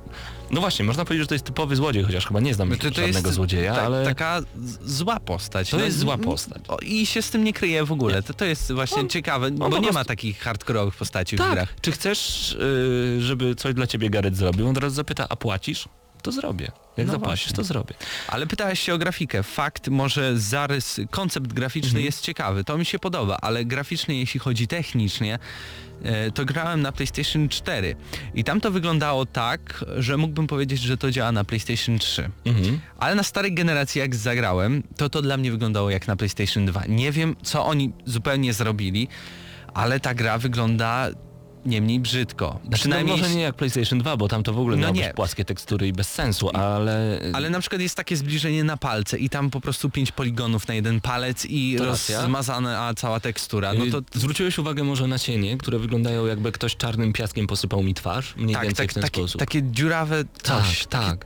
No 0.52 0.62
właśnie, 0.62 0.86
można 0.86 1.06
powiedzieć, 1.06 1.24
że 1.24 1.28
to 1.28 1.36
jest 1.36 1.46
typowy 1.46 1.76
złodziej, 1.76 2.04
chociaż 2.04 2.28
chyba 2.28 2.40
nie 2.40 2.54
znam 2.54 2.70
No 2.70 2.76
To, 2.76 2.82
to 2.82 3.02
żadnego 3.02 3.28
jest 3.28 3.36
złodzieja, 3.36 3.76
ta, 3.76 3.82
ale... 3.82 4.06
taka 4.06 4.42
zła 4.86 5.20
postać. 5.20 5.70
To 5.70 5.80
jest 5.80 6.00
zła 6.00 6.18
postać. 6.18 6.62
I 6.82 7.06
się 7.06 7.22
z 7.22 7.30
tym 7.30 7.44
nie 7.44 7.54
kryje 7.54 7.86
w 7.86 7.92
ogóle. 7.92 8.24
To, 8.24 8.34
to 8.34 8.46
jest 8.46 8.72
właśnie 8.72 8.98
On- 9.02 9.10
ciekawe, 9.10 9.48
on 9.48 9.56
bo 9.56 9.70
po 9.70 9.78
nie 9.78 9.92
ma 9.92 10.06
takich 10.06 10.40
hardkorowych 10.40 10.96
postaci 10.96 11.36
w 11.36 11.40
Tak, 11.40 11.52
grach. 11.54 11.74
czy 11.82 11.92
chcesz, 11.92 12.52
y, 12.54 13.18
żeby 13.22 13.56
coś 13.56 13.74
dla 13.74 13.88
ciebie 13.88 14.10
Gareth 14.10 14.38
zrobił? 14.38 14.68
On 14.68 14.76
teraz 14.76 14.94
zapyta, 14.94 15.26
a 15.30 15.36
płacisz? 15.36 15.86
To 16.26 16.32
zrobię. 16.32 16.72
Jak 16.98 17.08
No 17.08 17.14
zapłacisz, 17.14 17.44
właśnie. 17.46 17.56
to 17.56 17.64
zrobię. 17.64 17.94
Ale 18.28 18.48
pytałeś 18.48 18.80
się 18.80 18.94
o 18.94 18.98
grafikę. 18.98 19.44
Fakt, 19.44 19.88
może 19.88 20.40
zarys, 20.40 21.00
koncept 21.12 21.54
graficzny 21.54 21.90
Mhm. 21.90 22.06
jest 22.06 22.22
ciekawy, 22.22 22.64
to 22.64 22.78
mi 22.78 22.86
się 22.86 23.00
podoba, 23.00 23.38
ale 23.42 23.66
graficznie, 23.66 24.20
jeśli 24.20 24.40
chodzi 24.40 24.68
technicznie, 24.68 25.40
e, 26.04 26.32
to 26.32 26.46
grałem 26.46 26.82
na 26.82 26.92
PlayStation 26.92 27.50
4 27.50 27.96
i 28.36 28.44
tam 28.44 28.62
to 28.62 28.72
wyglądało 28.72 29.26
tak, 29.26 29.86
że 29.98 30.18
mógłbym 30.18 30.48
powiedzieć, 30.48 30.82
że 30.82 30.98
to 30.98 31.12
działa 31.12 31.32
na 31.32 31.44
PlayStation 31.44 32.00
3. 32.00 32.30
Mhm. 32.46 32.80
Ale 32.98 33.16
na 33.16 33.24
starej 33.24 33.54
generacji 33.54 34.00
jak 34.00 34.16
zagrałem, 34.16 34.84
to 34.98 35.10
to 35.10 35.22
dla 35.22 35.38
mnie 35.38 35.52
wyglądało 35.52 35.90
jak 35.90 36.08
na 36.08 36.16
PlayStation 36.16 36.66
2. 36.66 36.82
Nie 36.88 37.12
wiem, 37.12 37.36
co 37.44 37.66
oni 37.66 37.94
zupełnie 38.06 38.54
zrobili, 38.54 39.08
ale 39.74 40.00
ta 40.00 40.14
gra 40.14 40.38
wygląda 40.38 41.08
nie 41.66 41.82
mniej 41.82 42.00
brzydko. 42.00 42.60
Znaczy, 42.68 42.90
no, 42.90 43.04
może 43.04 43.30
nie 43.30 43.42
jak 43.42 43.56
PlayStation 43.56 44.00
2, 44.00 44.18
bo 44.18 44.28
tam 44.28 44.44
to 44.44 44.54
w 44.54 44.60
ogóle 44.60 44.78
No 44.78 44.90
nie. 44.92 45.14
płaskie 45.16 45.46
tekstury 45.46 45.88
i 45.88 45.94
bez 45.94 46.08
sensu, 46.14 46.50
ale... 46.50 47.20
Ale 47.34 47.50
na 47.50 47.60
przykład 47.60 47.82
jest 47.82 47.96
takie 47.96 48.16
zbliżenie 48.18 48.64
na 48.64 48.78
palce 48.78 49.18
i 49.18 49.30
tam 49.30 49.50
po 49.50 49.62
prostu 49.62 49.90
pięć 49.90 50.12
poligonów 50.12 50.68
na 50.68 50.74
jeden 50.74 51.02
palec 51.02 51.46
i 51.50 51.76
To 51.78 51.86
rozmazana 51.86 52.94
cała 52.94 53.20
tekstura. 53.20 53.74
No 53.74 53.86
to 53.92 53.98
Y, 54.16 54.20
Zwróciłeś 54.20 54.58
uwagę 54.58 54.84
może 54.84 55.08
na 55.08 55.20
cienie, 55.20 55.58
które 55.58 55.80
wyglądają 55.80 56.26
jakby 56.26 56.52
ktoś 56.52 56.76
czarnym 56.76 57.14
piaskiem 57.14 57.48
posypał 57.48 57.84
mi 57.84 57.94
twarz? 57.94 58.34
Mniej 58.38 58.54
tak, 58.56 58.64
więcej 58.64 58.86
tak, 58.88 58.92
w 58.92 58.94
ten 58.94 59.04
takie, 59.04 59.22
sposób. 59.22 59.40
takie 59.40 59.64
dziurawe 59.64 60.24
coś. 60.44 60.86
Tak, 60.88 61.26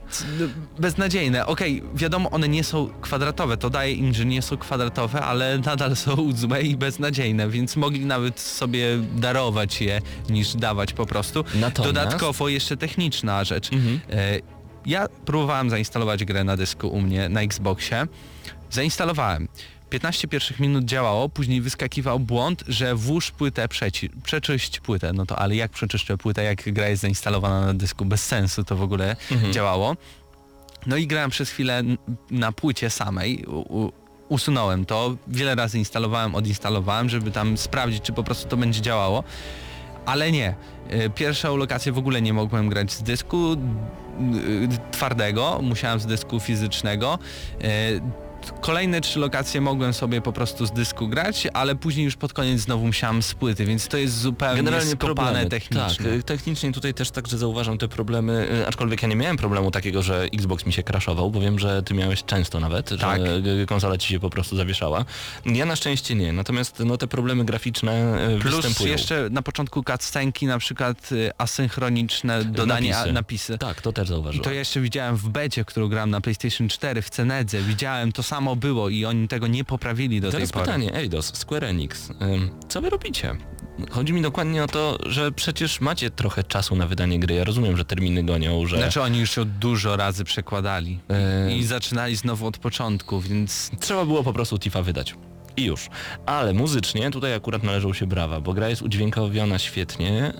Beznadziejne. 0.78 1.46
Okej, 1.46 1.82
wiadomo, 1.94 2.30
one 2.30 2.48
nie 2.48 2.64
są 2.64 2.88
kwadratowe. 3.00 3.56
To 3.56 3.70
daje 3.70 3.92
im, 3.92 4.14
że 4.14 4.24
nie 4.24 4.42
są 4.42 4.56
kwadratowe, 4.56 5.20
ale 5.22 5.58
nadal 5.58 5.96
są 5.96 6.16
złe 6.36 6.62
i 6.62 6.76
beznadziejne, 6.76 7.48
więc 7.48 7.76
mogli 7.76 8.06
nawet 8.06 8.40
sobie 8.40 8.86
darować 9.16 9.80
je, 9.80 10.00
niż 10.30 10.54
dawać 10.54 10.92
po 10.92 11.06
prostu. 11.06 11.44
Natomiast- 11.54 11.94
Dodatkowo 11.94 12.48
jeszcze 12.48 12.76
techniczna 12.76 13.44
rzecz. 13.44 13.72
Mhm. 13.72 14.00
E, 14.10 14.38
Ja 14.86 15.06
próbowałem 15.24 15.70
zainstalować 15.70 16.24
grę 16.24 16.44
na 16.44 16.56
dysku 16.56 16.88
u 16.88 17.00
mnie 17.00 17.28
na 17.28 17.40
Xboxie. 17.40 18.06
Zainstalowałem. 18.70 19.48
15 19.90 20.28
pierwszych 20.28 20.60
minut 20.60 20.84
działało, 20.84 21.28
później 21.28 21.60
wyskakiwał 21.60 22.18
błąd, 22.20 22.64
że 22.68 22.94
włóż 22.94 23.30
płytę, 23.30 23.68
przeci- 23.68 24.08
przeczyść 24.24 24.80
płytę. 24.80 25.12
No 25.12 25.26
to 25.26 25.38
ale 25.38 25.56
jak 25.56 25.70
przeczyszczę 25.70 26.18
płytę, 26.18 26.42
jak 26.44 26.72
gra 26.72 26.88
jest 26.88 27.02
zainstalowana 27.02 27.66
na 27.66 27.74
dysku? 27.74 28.04
Bez 28.04 28.26
sensu 28.26 28.64
to 28.64 28.76
w 28.76 28.82
ogóle 28.82 29.16
Mhm. 29.32 29.52
działało. 29.52 29.96
No 30.86 30.96
i 30.96 31.06
grałem 31.06 31.30
przez 31.30 31.50
chwilę 31.50 31.82
na 32.30 32.52
płycie 32.52 32.90
samej. 32.90 33.44
U, 33.46 33.92
usunąłem 34.28 34.84
to, 34.86 35.16
wiele 35.28 35.54
razy 35.54 35.78
instalowałem, 35.78 36.34
odinstalowałem, 36.34 37.08
żeby 37.08 37.30
tam 37.30 37.56
sprawdzić, 37.58 38.02
czy 38.02 38.12
po 38.12 38.24
prostu 38.24 38.48
to 38.48 38.56
będzie 38.56 38.80
działało. 38.80 39.24
Ale 40.06 40.32
nie. 40.32 40.54
Y, 40.92 41.10
Pierwszą 41.10 41.56
lokację 41.56 41.92
w 41.92 41.98
ogóle 41.98 42.22
nie 42.22 42.32
mogłem 42.32 42.68
grać 42.68 42.92
z 42.92 43.02
dysku 43.02 43.52
y, 43.52 43.56
twardego, 44.92 45.58
musiałem 45.62 46.00
z 46.00 46.06
dysku 46.06 46.40
fizycznego. 46.40 47.18
Kolejne 48.60 49.00
trzy 49.00 49.18
lokacje 49.18 49.60
mogłem 49.60 49.92
sobie 49.94 50.20
po 50.20 50.32
prostu 50.32 50.66
z 50.66 50.72
dysku 50.72 51.08
grać, 51.08 51.48
ale 51.52 51.74
później 51.74 52.04
już 52.04 52.16
pod 52.16 52.32
koniec 52.32 52.60
znowu 52.60 52.86
musiałem 52.86 53.22
z 53.22 53.34
płyty, 53.34 53.64
więc 53.64 53.88
to 53.88 53.96
jest 53.96 54.18
zupełnie 54.18 54.56
Generalnie 54.56 54.90
skopane 54.90 55.14
problemy. 55.14 55.46
technicznie. 55.50 56.10
Tak, 56.12 56.22
technicznie 56.24 56.72
tutaj 56.72 56.94
też 56.94 57.10
także 57.10 57.38
zauważam 57.38 57.78
te 57.78 57.88
problemy, 57.88 58.48
y, 58.62 58.66
aczkolwiek 58.66 59.02
ja 59.02 59.08
nie 59.08 59.16
miałem 59.16 59.36
problemu 59.36 59.70
takiego, 59.70 60.02
że 60.02 60.22
Xbox 60.34 60.66
mi 60.66 60.72
się 60.72 60.82
crashował, 60.82 61.30
bo 61.30 61.40
wiem, 61.40 61.58
że 61.58 61.82
ty 61.82 61.94
miałeś 61.94 62.24
często 62.24 62.60
nawet, 62.60 63.00
Tak. 63.00 63.20
że 63.26 63.66
konsola 63.66 63.98
ci 63.98 64.08
się 64.08 64.20
po 64.20 64.30
prostu 64.30 64.56
zawieszała. 64.56 65.04
Ja 65.46 65.64
na 65.66 65.76
szczęście 65.76 66.14
nie, 66.14 66.32
natomiast 66.32 66.78
no, 66.86 66.96
te 66.96 67.06
problemy 67.08 67.44
graficzne 67.44 68.18
y, 68.36 68.38
Plus 68.38 68.54
występują. 68.56 68.92
jeszcze 68.92 69.28
na 69.30 69.42
początku 69.42 69.84
cutscenki, 69.84 70.46
na 70.46 70.58
przykład 70.58 71.10
asynchroniczne 71.38 72.44
dodanie 72.44 72.90
Napisy. 72.90 73.12
napisy. 73.12 73.52
napisy. 73.52 73.58
Tak, 73.58 73.80
to 73.82 73.92
też 73.92 74.04
I 74.04 74.08
zauważyłem. 74.08 74.44
to 74.44 74.50
jeszcze 74.50 74.80
widziałem 74.80 75.16
w 75.16 75.28
becie, 75.28 75.64
którą 75.64 75.88
grałem 75.88 76.10
na 76.10 76.20
PlayStation 76.20 76.68
4 76.68 77.02
w 77.02 77.10
Cenedze. 77.10 77.62
Widziałem, 77.62 78.12
to 78.12 78.22
samo 78.30 78.56
było 78.56 78.88
i 78.88 79.04
oni 79.04 79.28
tego 79.28 79.46
nie 79.46 79.64
poprawili 79.64 80.20
do 80.20 80.30
Teraz 80.30 80.48
tej 80.48 80.52
pory. 80.52 80.66
pytanie, 80.66 80.94
Eidos, 80.94 81.32
Square 81.36 81.64
Enix, 81.64 82.08
co 82.68 82.80
wy 82.80 82.90
robicie? 82.90 83.36
Chodzi 83.90 84.12
mi 84.12 84.22
dokładnie 84.22 84.64
o 84.64 84.66
to, 84.66 84.98
że 85.06 85.32
przecież 85.32 85.80
macie 85.80 86.10
trochę 86.10 86.44
czasu 86.44 86.76
na 86.76 86.86
wydanie 86.86 87.20
gry. 87.20 87.34
Ja 87.34 87.44
rozumiem, 87.44 87.76
że 87.76 87.84
terminy 87.84 88.24
gonią, 88.24 88.66
że 88.66 88.76
Znaczy 88.76 89.02
oni 89.02 89.18
już 89.20 89.36
ją 89.36 89.44
dużo 89.44 89.96
razy 89.96 90.24
przekładali 90.24 90.98
Yy. 91.48 91.56
i 91.56 91.64
zaczynali 91.64 92.16
znowu 92.16 92.46
od 92.46 92.58
początku, 92.58 93.20
więc 93.20 93.70
trzeba 93.80 94.04
było 94.04 94.22
po 94.24 94.32
prostu 94.32 94.58
Tifa 94.58 94.82
wydać. 94.82 95.14
I 95.56 95.64
już. 95.64 95.86
Ale 96.26 96.52
muzycznie 96.52 97.10
tutaj 97.10 97.34
akurat 97.34 97.62
należą 97.62 97.92
się 97.92 98.06
brawa, 98.06 98.40
bo 98.40 98.52
gra 98.52 98.68
jest 98.68 98.82
udźwiękowiona 98.82 99.58
świetnie. 99.58 100.32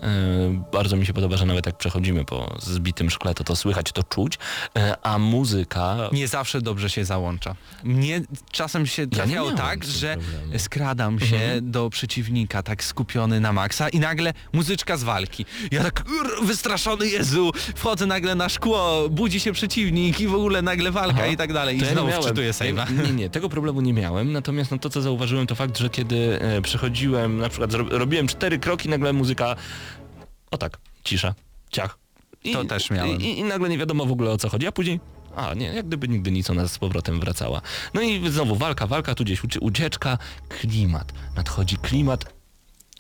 Yy, 0.50 0.62
bardzo 0.72 0.96
mi 0.96 1.06
się 1.06 1.12
podoba, 1.12 1.36
że 1.36 1.46
nawet 1.46 1.66
jak 1.66 1.76
przechodzimy 1.78 2.24
po 2.24 2.56
zbitym 2.62 3.10
szkle, 3.10 3.34
to 3.34 3.44
to 3.44 3.56
słychać, 3.56 3.92
to 3.92 4.02
czuć. 4.02 4.38
Yy, 4.74 4.82
a 5.02 5.18
muzyka... 5.18 5.96
nie 6.12 6.28
zawsze 6.28 6.60
dobrze 6.60 6.90
się 6.90 7.04
załącza. 7.04 7.54
Mnie 7.84 8.20
czasem 8.50 8.86
się 8.86 9.06
trafiało 9.06 9.50
miałem 9.50 9.56
tak, 9.56 9.84
że 9.84 10.16
problemu. 10.16 10.58
skradam 10.58 11.20
się 11.20 11.36
Mhm. 11.36 11.70
do 11.70 11.90
przeciwnika 11.90 12.62
tak 12.62 12.84
skupiony 12.84 13.40
na 13.40 13.52
maksa 13.52 13.88
i 13.88 13.98
nagle 14.00 14.32
muzyczka 14.52 14.96
z 14.96 15.02
walki. 15.02 15.44
Ja 15.70 15.82
tak 15.82 16.04
"Ur, 16.20 16.46
wystraszony 16.46 17.08
Jezu, 17.08 17.50
wchodzę 17.76 18.06
nagle 18.06 18.34
na 18.34 18.48
szkło, 18.48 19.08
budzi 19.08 19.40
się 19.40 19.52
przeciwnik 19.52 20.20
i 20.20 20.26
w 20.26 20.34
ogóle 20.34 20.62
nagle 20.62 20.90
walka 20.90 21.16
Aha. 21.18 21.26
i 21.26 21.36
tak 21.36 21.52
dalej. 21.52 21.76
I 21.76 21.80
To 21.80 21.86
ja 21.86 21.92
znowu 21.92 22.06
nie 22.06 22.10
miałem. 22.12 22.24
wczytuję 22.26 22.50
save'a. 22.52 23.06
Nie, 23.06 23.12
nie, 23.12 23.30
tego 23.30 23.48
problemu 23.48 23.80
nie 23.80 23.92
miałem, 23.92 24.32
natomiast 24.32 24.70
no, 24.70 24.78
to 24.78 24.90
co 24.90 24.99
zauważyłem 25.02 25.46
to 25.46 25.54
fakt, 25.54 25.78
że 25.78 25.90
kiedy 25.90 26.40
e, 26.40 26.62
przechodziłem, 26.62 27.38
na 27.38 27.48
przykład 27.48 27.72
robiłem 27.74 28.28
cztery 28.28 28.58
kroki, 28.58 28.88
nagle 28.88 29.12
muzyka, 29.12 29.56
o 30.50 30.58
tak, 30.58 30.78
cisza, 31.04 31.34
ciach. 31.70 31.98
I, 32.44 32.52
To 32.52 32.64
też 32.64 32.90
miałem. 32.90 33.20
I, 33.20 33.38
I 33.38 33.44
nagle 33.44 33.68
nie 33.68 33.78
wiadomo 33.78 34.06
w 34.06 34.12
ogóle 34.12 34.30
o 34.30 34.36
co 34.38 34.48
chodzi, 34.48 34.66
a 34.66 34.72
później 34.72 35.00
a 35.36 35.54
nie, 35.54 35.66
jak 35.66 35.86
gdyby 35.86 36.08
nigdy 36.08 36.30
nic 36.30 36.50
ona 36.50 36.68
z 36.68 36.78
powrotem 36.78 37.20
wracała. 37.20 37.60
No 37.94 38.00
i 38.00 38.30
znowu 38.30 38.56
walka, 38.56 38.86
walka, 38.86 39.14
tu 39.14 39.24
gdzieś 39.24 39.44
ucie- 39.44 39.60
ucieczka, 39.60 40.18
klimat, 40.48 41.12
nadchodzi 41.36 41.76
klimat 41.76 42.34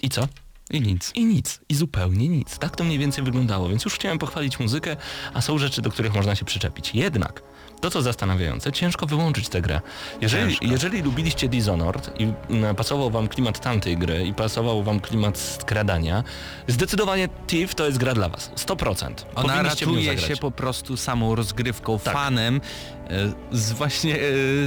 i 0.02 0.08
co? 0.08 0.28
I 0.70 0.80
nic. 0.80 1.12
I 1.14 1.24
nic, 1.24 1.60
i 1.68 1.74
zupełnie 1.74 2.28
nic. 2.28 2.58
Tak 2.58 2.76
to 2.76 2.84
mniej 2.84 2.98
więcej 2.98 3.24
wyglądało, 3.24 3.68
więc 3.68 3.84
już 3.84 3.94
chciałem 3.94 4.18
pochwalić 4.18 4.58
muzykę, 4.60 4.96
a 5.34 5.40
są 5.40 5.58
rzeczy, 5.58 5.82
do 5.82 5.90
których 5.90 6.14
można 6.14 6.34
się 6.34 6.44
przyczepić. 6.44 6.94
Jednak 6.94 7.42
to 7.80 7.90
co 7.90 8.02
zastanawiające, 8.02 8.72
ciężko 8.72 9.06
wyłączyć 9.06 9.48
tę 9.48 9.60
grę. 9.60 9.80
Jeżeli, 10.20 10.48
Ciężko. 10.50 10.64
jeżeli 10.66 11.02
lubiliście 11.02 11.48
Dishonored 11.48 12.20
i 12.20 12.32
mm, 12.50 12.76
pasował 12.76 13.10
wam 13.10 13.28
klimat 13.28 13.60
tamtej 13.60 13.96
gry 13.98 14.24
i 14.26 14.34
pasował 14.34 14.82
wam 14.82 15.00
klimat 15.00 15.38
skradania, 15.38 16.24
zdecydowanie 16.68 17.28
Thief 17.46 17.74
to 17.74 17.86
jest 17.86 17.98
gra 17.98 18.14
dla 18.14 18.28
was. 18.28 18.50
100%. 18.56 19.10
Ona 19.34 19.48
Powinniście 19.54 19.84
ratuje 19.86 20.18
się 20.18 20.36
po 20.36 20.50
prostu 20.50 20.96
samą 20.96 21.34
rozgrywką, 21.34 21.98
Tak. 21.98 22.14
fanem, 22.14 22.60
z 23.52 23.72
właśnie 23.72 24.14
e, 24.14 24.18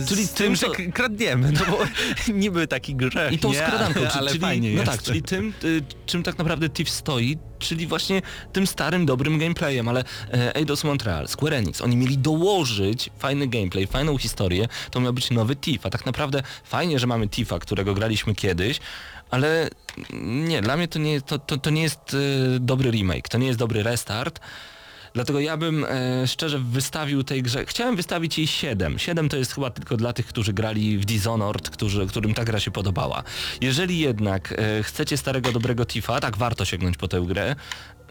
z 0.01 0.09
Czyli 0.09 0.27
tym, 0.27 0.35
tym, 0.35 0.55
że 0.55 0.69
kradniemy, 0.93 1.51
no 1.51 1.59
bo 1.71 1.79
niby 2.33 2.67
taki 2.67 2.95
grzech, 2.95 3.33
I 3.33 3.39
tą 3.39 3.51
nie? 3.51 3.57
skradanką, 3.57 3.99
ale, 3.99 4.11
ale 4.11 4.27
czyli, 4.27 4.41
fajnie 4.41 4.69
no 4.69 4.81
jest. 4.81 4.91
tak, 4.91 5.01
czyli 5.01 5.21
tym, 5.21 5.53
y, 5.63 5.81
czym 6.05 6.23
tak 6.23 6.37
naprawdę 6.37 6.69
Thief 6.69 6.89
stoi, 6.89 7.37
czyli 7.59 7.87
właśnie 7.87 8.21
tym 8.53 8.67
starym, 8.67 9.05
dobrym 9.05 9.39
gameplayem, 9.39 9.87
ale 9.87 10.03
e, 10.33 10.55
Eidos 10.55 10.83
Montreal, 10.83 11.27
Square 11.27 11.53
Enix, 11.53 11.81
oni 11.81 11.95
mieli 11.95 12.17
dołożyć 12.17 13.09
fajny 13.19 13.47
gameplay, 13.47 13.87
fajną 13.87 14.17
historię, 14.17 14.67
to 14.91 14.99
miał 14.99 15.13
być 15.13 15.31
nowy 15.31 15.55
Thief, 15.55 15.85
a 15.85 15.89
tak 15.89 16.05
naprawdę 16.05 16.43
fajnie, 16.63 16.99
że 16.99 17.07
mamy 17.07 17.27
Thiefa, 17.27 17.59
którego 17.59 17.93
graliśmy 17.93 18.35
kiedyś, 18.35 18.79
ale 19.31 19.69
nie, 20.23 20.61
dla 20.61 20.77
mnie 20.77 20.87
to 20.87 20.99
nie, 20.99 21.21
to, 21.21 21.39
to, 21.39 21.57
to 21.57 21.69
nie 21.69 21.81
jest 21.81 21.99
e, 22.55 22.59
dobry 22.59 22.91
remake, 22.91 23.29
to 23.29 23.37
nie 23.37 23.47
jest 23.47 23.59
dobry 23.59 23.83
restart, 23.83 24.39
Dlatego 25.13 25.39
ja 25.39 25.57
bym 25.57 25.85
e, 25.85 26.27
szczerze 26.27 26.59
wystawił 26.59 27.23
tej 27.23 27.43
grze, 27.43 27.65
chciałem 27.65 27.95
wystawić 27.95 28.37
jej 28.37 28.47
7. 28.47 28.99
7 28.99 29.29
to 29.29 29.37
jest 29.37 29.55
chyba 29.55 29.69
tylko 29.69 29.97
dla 29.97 30.13
tych, 30.13 30.25
którzy 30.25 30.53
grali 30.53 30.97
w 30.97 31.05
Dishonored, 31.05 31.69
którzy, 31.69 32.07
którym 32.07 32.33
ta 32.33 32.43
gra 32.43 32.59
się 32.59 32.71
podobała. 32.71 33.23
Jeżeli 33.61 33.99
jednak 33.99 34.53
e, 34.57 34.83
chcecie 34.83 35.17
starego, 35.17 35.51
dobrego 35.51 35.85
Tifa, 35.85 36.19
tak 36.19 36.37
warto 36.37 36.65
sięgnąć 36.65 36.97
po 36.97 37.07
tę 37.07 37.21
grę. 37.21 37.55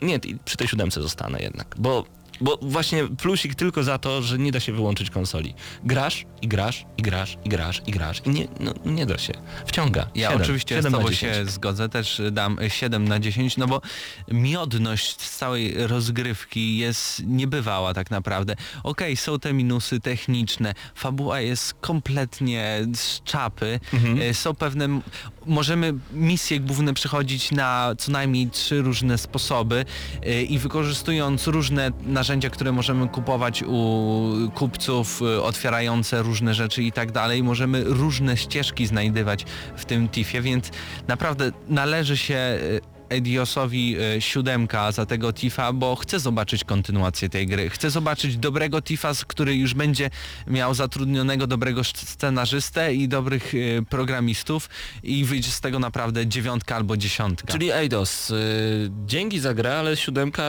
Nie, 0.02 0.20
przy 0.44 0.56
tej 0.56 0.68
siódemce 0.68 1.02
zostanę 1.02 1.42
jednak, 1.42 1.74
bo, 1.78 2.04
bo 2.42 2.58
właśnie 2.62 3.08
plusik 3.08 3.54
tylko 3.54 3.82
za 3.82 3.98
to, 3.98 4.22
że 4.22 4.38
nie 4.38 4.52
da 4.52 4.60
się 4.60 4.72
wyłączyć 4.72 5.10
konsoli. 5.10 5.54
Grasz 5.84 6.26
i 6.42 6.48
grasz 6.48 6.86
i 6.96 7.02
grasz 7.02 7.38
i 7.44 7.48
grasz 7.48 7.82
i 7.86 7.90
grasz 7.90 8.22
i 8.24 8.30
nie, 8.30 8.48
no, 8.60 8.74
nie 8.84 9.06
da 9.06 9.18
się. 9.18 9.32
Wciąga. 9.66 10.10
Ja 10.14 10.28
Siedem. 10.28 10.42
oczywiście 10.42 10.74
Siedem 10.74 10.90
z 10.90 10.92
na 10.92 10.98
tobą 10.98 11.10
10. 11.10 11.36
się 11.36 11.46
zgodzę, 11.46 11.88
też 11.88 12.22
dam 12.32 12.58
7 12.68 13.08
na 13.08 13.18
10, 13.18 13.56
no 13.56 13.66
bo 13.66 13.80
miodność 14.28 15.20
z 15.20 15.36
całej 15.38 15.86
rozgrywki 15.86 16.78
jest 16.78 17.22
niebywała 17.26 17.94
tak 17.94 18.10
naprawdę. 18.10 18.56
Okej, 18.82 19.16
są 19.16 19.38
te 19.38 19.52
minusy 19.52 20.00
techniczne, 20.00 20.74
fabuła 20.94 21.40
jest 21.40 21.74
kompletnie 21.74 22.86
z 22.94 23.22
czapy, 23.22 23.80
E, 24.20 24.34
są 24.34 24.54
pewne, 24.54 25.00
możemy 25.46 25.94
misje 26.12 26.60
główne 26.60 26.94
przechodzić 26.94 27.50
na 27.50 27.94
co 27.98 28.12
najmniej 28.12 28.50
trzy 28.50 28.82
różne 28.82 29.18
sposoby 29.18 29.84
e, 30.22 30.42
i 30.42 30.58
wykorzystując 30.58 31.46
różne 31.46 31.90
narzędzia, 32.02 32.50
które 32.50 32.72
możemy 32.72 33.08
kupować 33.08 33.62
u 33.62 34.50
kupców, 34.54 35.22
e, 35.22 35.42
otwierające 35.42 36.22
różne 36.22 36.54
rzeczy 36.54 36.82
i 36.82 36.92
tak 36.92 37.12
dalej, 37.12 37.42
możemy 37.42 37.84
różne 37.84 38.36
ścieżki 38.36 38.86
znajdywać 38.86 39.44
w 39.76 39.84
tym 39.84 40.08
Tiffie, 40.08 40.42
więc 40.42 40.70
naprawdę 41.08 41.52
należy 41.68 42.16
się 42.16 42.34
e, 42.34 42.91
Ediosowi 43.12 43.96
e, 44.16 44.20
siódemka 44.20 44.92
za 44.92 45.06
tego 45.06 45.32
Tifa, 45.32 45.72
bo 45.72 45.96
chcę 45.96 46.20
zobaczyć 46.20 46.64
kontynuację 46.64 47.28
tej 47.28 47.46
gry. 47.46 47.70
Chcę 47.70 47.90
zobaczyć 47.90 48.36
dobrego 48.36 48.82
Tifa, 48.82 49.12
który 49.26 49.56
już 49.56 49.74
będzie 49.74 50.10
miał 50.46 50.74
zatrudnionego 50.74 51.46
dobrego 51.46 51.84
scenarzystę 51.84 52.94
i 52.94 53.08
dobrych 53.08 53.52
e, 53.54 53.82
programistów 53.82 54.68
i 55.02 55.24
wyjdzie 55.24 55.50
z 55.50 55.60
tego 55.60 55.78
naprawdę 55.78 56.26
dziewiątka 56.26 56.76
albo 56.76 56.96
dziesiątka. 56.96 57.52
Czyli 57.52 57.70
Eidos, 57.70 58.30
y, 58.30 58.90
dzięki 59.06 59.40
za 59.40 59.54
grę, 59.54 59.78
ale 59.78 59.96
siódemka 59.96 60.42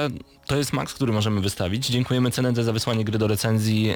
to 0.47 0.57
jest 0.57 0.73
maks, 0.73 0.93
który 0.93 1.13
możemy 1.13 1.41
wystawić. 1.41 1.87
Dziękujemy 1.87 2.31
Cenedze 2.31 2.63
za 2.63 2.73
wysłanie 2.73 3.05
gry 3.05 3.17
do 3.17 3.27
recenzji. 3.27 3.91
y, 3.91 3.95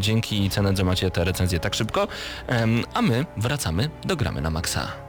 dzięki 0.00 0.50
Cenedze 0.50 0.84
macie 0.84 1.10
te 1.10 1.24
recenzje 1.24 1.60
tak 1.60 1.74
szybko. 1.74 2.08
Em, 2.46 2.84
a 2.94 3.02
my 3.02 3.26
wracamy 3.36 3.90
do 4.04 4.16
gramy 4.16 4.40
na 4.40 4.50
maksa. 4.50 5.07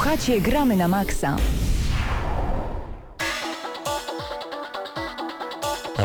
Słuchacie 0.00 0.40
Gramy 0.40 0.76
na 0.76 0.88
Maxa. 0.88 1.36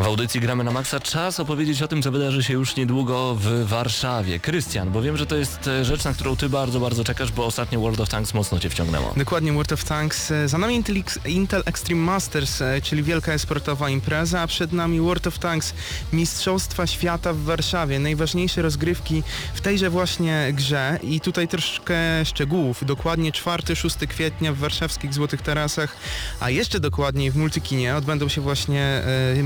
W 0.06 0.08
audycji 0.08 0.40
gramy 0.40 0.64
na 0.64 0.70
maksa 0.70 1.00
czas 1.00 1.40
opowiedzieć 1.40 1.82
o 1.82 1.88
tym, 1.88 2.02
co 2.02 2.10
wydarzy 2.10 2.42
się 2.42 2.52
już 2.52 2.76
niedługo 2.76 3.34
w 3.40 3.64
Warszawie. 3.64 4.40
Krystian, 4.40 4.90
bo 4.90 5.02
wiem, 5.02 5.16
że 5.16 5.26
to 5.26 5.36
jest 5.36 5.68
e, 5.68 5.84
rzecz, 5.84 6.04
na 6.04 6.12
którą 6.12 6.36
ty 6.36 6.48
bardzo, 6.48 6.80
bardzo 6.80 7.04
czekasz, 7.04 7.32
bo 7.32 7.46
ostatnio 7.46 7.80
World 7.80 8.00
of 8.00 8.08
Tanks 8.08 8.34
mocno 8.34 8.58
cię 8.58 8.70
wciągnęło. 8.70 9.14
Dokładnie 9.16 9.52
World 9.52 9.72
of 9.72 9.84
Tanks. 9.84 10.30
E, 10.30 10.48
Za 10.48 10.58
nami 10.58 10.74
Intel, 10.74 10.96
Intel 11.24 11.62
Extreme 11.66 12.02
Masters, 12.02 12.62
e, 12.62 12.80
czyli 12.82 13.02
wielka 13.02 13.32
esportowa 13.32 13.90
impreza, 13.90 14.40
a 14.40 14.46
przed 14.46 14.72
nami 14.72 15.00
World 15.00 15.26
of 15.26 15.38
Tanks, 15.38 15.74
Mistrzostwa 16.12 16.86
Świata 16.86 17.32
w 17.32 17.42
Warszawie. 17.42 17.98
Najważniejsze 17.98 18.62
rozgrywki 18.62 19.22
w 19.54 19.60
tejże 19.60 19.90
właśnie 19.90 20.48
grze 20.52 20.98
i 21.02 21.20
tutaj 21.20 21.48
troszkę 21.48 22.24
szczegółów. 22.24 22.84
Dokładnie 22.84 23.32
4-6 23.32 24.06
kwietnia 24.06 24.52
w 24.52 24.56
warszawskich 24.56 25.14
Złotych 25.14 25.42
Tarasach, 25.42 25.96
a 26.40 26.50
jeszcze 26.50 26.80
dokładniej 26.80 27.30
w 27.30 27.36
Multikinie 27.36 27.96
odbędą 27.96 28.28
się 28.28 28.40
właśnie 28.40 28.82
e, 28.82 29.36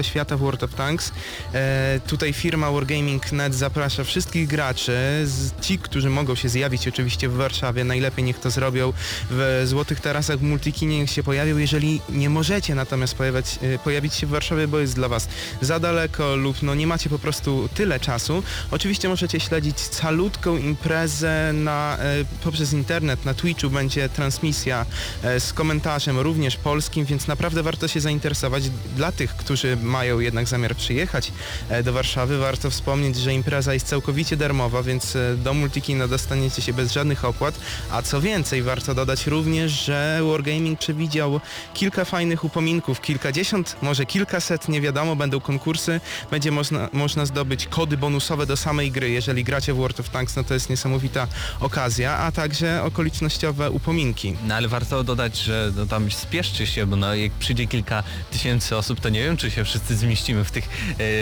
Mistrzostwa 0.00 0.02
Świata 0.02 0.36
w 0.36 0.40
World 0.40 0.62
of 0.62 0.74
Tanks. 0.74 1.12
E, 1.54 2.00
tutaj 2.06 2.32
firma 2.32 2.70
Wargaming.net 2.70 3.54
zaprasza 3.54 4.04
wszystkich 4.04 4.48
graczy, 4.48 4.92
z, 5.24 5.60
ci, 5.60 5.78
którzy 5.78 6.10
mogą 6.10 6.34
się 6.34 6.48
zjawić 6.48 6.88
oczywiście 6.88 7.28
w 7.28 7.34
Warszawie, 7.34 7.84
najlepiej 7.84 8.24
niech 8.24 8.38
to 8.38 8.50
zrobią 8.50 8.92
w 9.30 9.62
Złotych 9.64 10.00
Tarasach 10.00 10.38
w 10.38 10.42
Multikinie, 10.42 10.98
niech 10.98 11.10
się 11.10 11.22
pojawią. 11.22 11.58
Jeżeli 11.58 12.00
nie 12.08 12.30
możecie 12.30 12.74
natomiast 12.74 13.14
pojawiać, 13.14 13.58
e, 13.62 13.78
pojawić 13.78 14.14
się 14.14 14.26
w 14.26 14.30
Warszawie, 14.30 14.68
bo 14.68 14.78
jest 14.78 14.94
dla 14.94 15.08
Was 15.08 15.28
za 15.60 15.80
daleko 15.80 16.36
lub 16.36 16.62
no 16.62 16.74
nie 16.74 16.86
macie 16.86 17.10
po 17.10 17.18
prostu 17.18 17.68
tyle 17.74 18.00
czasu, 18.00 18.42
oczywiście 18.70 19.08
możecie 19.08 19.40
śledzić 19.40 19.78
calutką 19.78 20.56
imprezę 20.56 21.52
na, 21.52 21.98
e, 21.98 22.24
poprzez 22.44 22.72
internet, 22.72 23.24
na 23.24 23.34
Twitchu 23.34 23.70
będzie 23.70 24.08
transmisja 24.08 24.86
e, 25.22 25.40
z 25.40 25.52
komentarzem 25.52 26.18
również 26.18 26.56
polskim, 26.56 27.04
więc 27.04 27.26
naprawdę 27.26 27.62
warto 27.62 27.88
się 27.88 28.00
zainteresować. 28.00 28.70
Dla 28.96 29.12
tych, 29.12 29.36
którzy 29.36 29.76
mają 29.90 30.20
jednak 30.20 30.48
zamiar 30.48 30.76
przyjechać 30.76 31.32
e, 31.68 31.82
do 31.82 31.92
Warszawy, 31.92 32.38
warto 32.38 32.70
wspomnieć, 32.70 33.16
że 33.16 33.34
impreza 33.34 33.74
jest 33.74 33.86
całkowicie 33.86 34.36
darmowa, 34.36 34.82
więc 34.82 35.16
e, 35.16 35.36
do 35.36 35.54
Multikina 35.54 36.08
dostaniecie 36.08 36.62
się 36.62 36.72
bez 36.72 36.92
żadnych 36.92 37.24
opłat, 37.24 37.54
a 37.90 38.02
co 38.02 38.20
więcej, 38.20 38.62
warto 38.62 38.94
dodać 38.94 39.26
również, 39.26 39.72
że 39.72 40.20
Wargaming 40.30 40.78
przewidział 40.78 41.40
kilka 41.74 42.04
fajnych 42.04 42.44
upominków, 42.44 43.00
kilkadziesiąt, 43.00 43.76
może 43.82 44.06
kilkaset, 44.06 44.68
nie 44.68 44.80
wiadomo, 44.80 45.16
będą 45.16 45.40
konkursy, 45.40 46.00
będzie 46.30 46.50
można, 46.50 46.88
można 46.92 47.26
zdobyć 47.26 47.66
kody 47.66 47.96
bonusowe 47.96 48.46
do 48.46 48.56
samej 48.56 48.90
gry, 48.90 49.10
jeżeli 49.10 49.44
gracie 49.44 49.74
w 49.74 49.76
World 49.76 50.00
of 50.00 50.08
Tanks, 50.08 50.36
no 50.36 50.44
to 50.44 50.54
jest 50.54 50.70
niesamowita 50.70 51.26
okazja, 51.60 52.16
a 52.16 52.32
także 52.32 52.82
okolicznościowe 52.82 53.70
upominki. 53.70 54.36
No 54.46 54.54
ale 54.54 54.68
warto 54.68 55.04
dodać, 55.04 55.36
że 55.36 55.72
no, 55.76 55.86
tam 55.86 56.10
spieszcie 56.10 56.66
się, 56.66 56.86
bo 56.86 56.96
no, 56.96 57.14
jak 57.14 57.32
przyjdzie 57.32 57.66
kilka 57.66 58.02
tysięcy 58.30 58.76
osób, 58.76 59.00
to 59.00 59.08
nie 59.08 59.22
wiem, 59.22 59.36
czy 59.36 59.50
się 59.50 59.64
wszyscy 59.70 59.96
zmieścimy 59.96 60.44
w 60.44 60.50
tych 60.50 60.68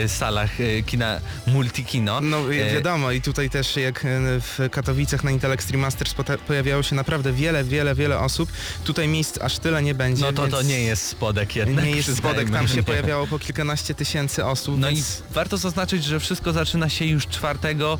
e, 0.03 0.07
salach 0.09 0.61
e, 0.61 0.83
kina 0.83 1.19
Multikino. 1.47 2.21
No 2.21 2.37
E, 2.53 2.73
wiadomo 2.73 3.11
i 3.11 3.21
tutaj 3.21 3.49
też 3.49 3.75
jak 3.75 4.01
w 4.19 4.69
Katowicach 4.71 5.23
na 5.23 5.31
Intel 5.31 5.51
Extreme 5.51 5.81
Masters 5.81 6.15
pojawiało 6.47 6.83
się 6.83 6.95
naprawdę 6.95 7.33
wiele, 7.33 7.63
wiele, 7.63 7.95
wiele 7.95 8.19
osób. 8.19 8.51
Tutaj 8.83 9.07
miejsc 9.07 9.37
aż 9.41 9.59
tyle 9.59 9.81
nie 9.83 9.95
będzie. 9.95 10.21
No 10.21 10.33
to 10.33 10.47
to 10.47 10.61
nie 10.61 10.79
jest 10.79 11.07
spodek 11.07 11.55
jednak. 11.55 11.85
Nie 11.85 11.91
jest 11.91 12.17
spodek, 12.17 12.49
tam 12.49 12.67
się 12.67 12.83
pojawiało 12.91 13.27
po 13.27 13.39
kilkanaście 13.39 13.93
tysięcy 13.95 14.45
osób, 14.45 14.79
No 14.79 14.87
więc... 14.87 14.99
i 15.19 15.33
warto 15.33 15.57
zaznaczyć, 15.57 16.03
że 16.03 16.19
wszystko 16.19 16.53
zaczyna 16.53 16.89
się 16.89 17.05
już 17.05 17.27
4 17.27 17.59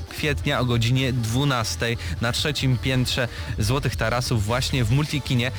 kwietnia 0.09 0.59
o 0.59 0.65
godzinie 0.65 1.13
12 1.13 1.95
na 2.21 2.31
trzecim 2.31 2.77
piętrze 2.77 3.27
Złotych 3.59 3.95
Tarasów 3.95 4.45
właśnie 4.45 4.83
w 4.83 4.91
Multikinie. 4.91 5.51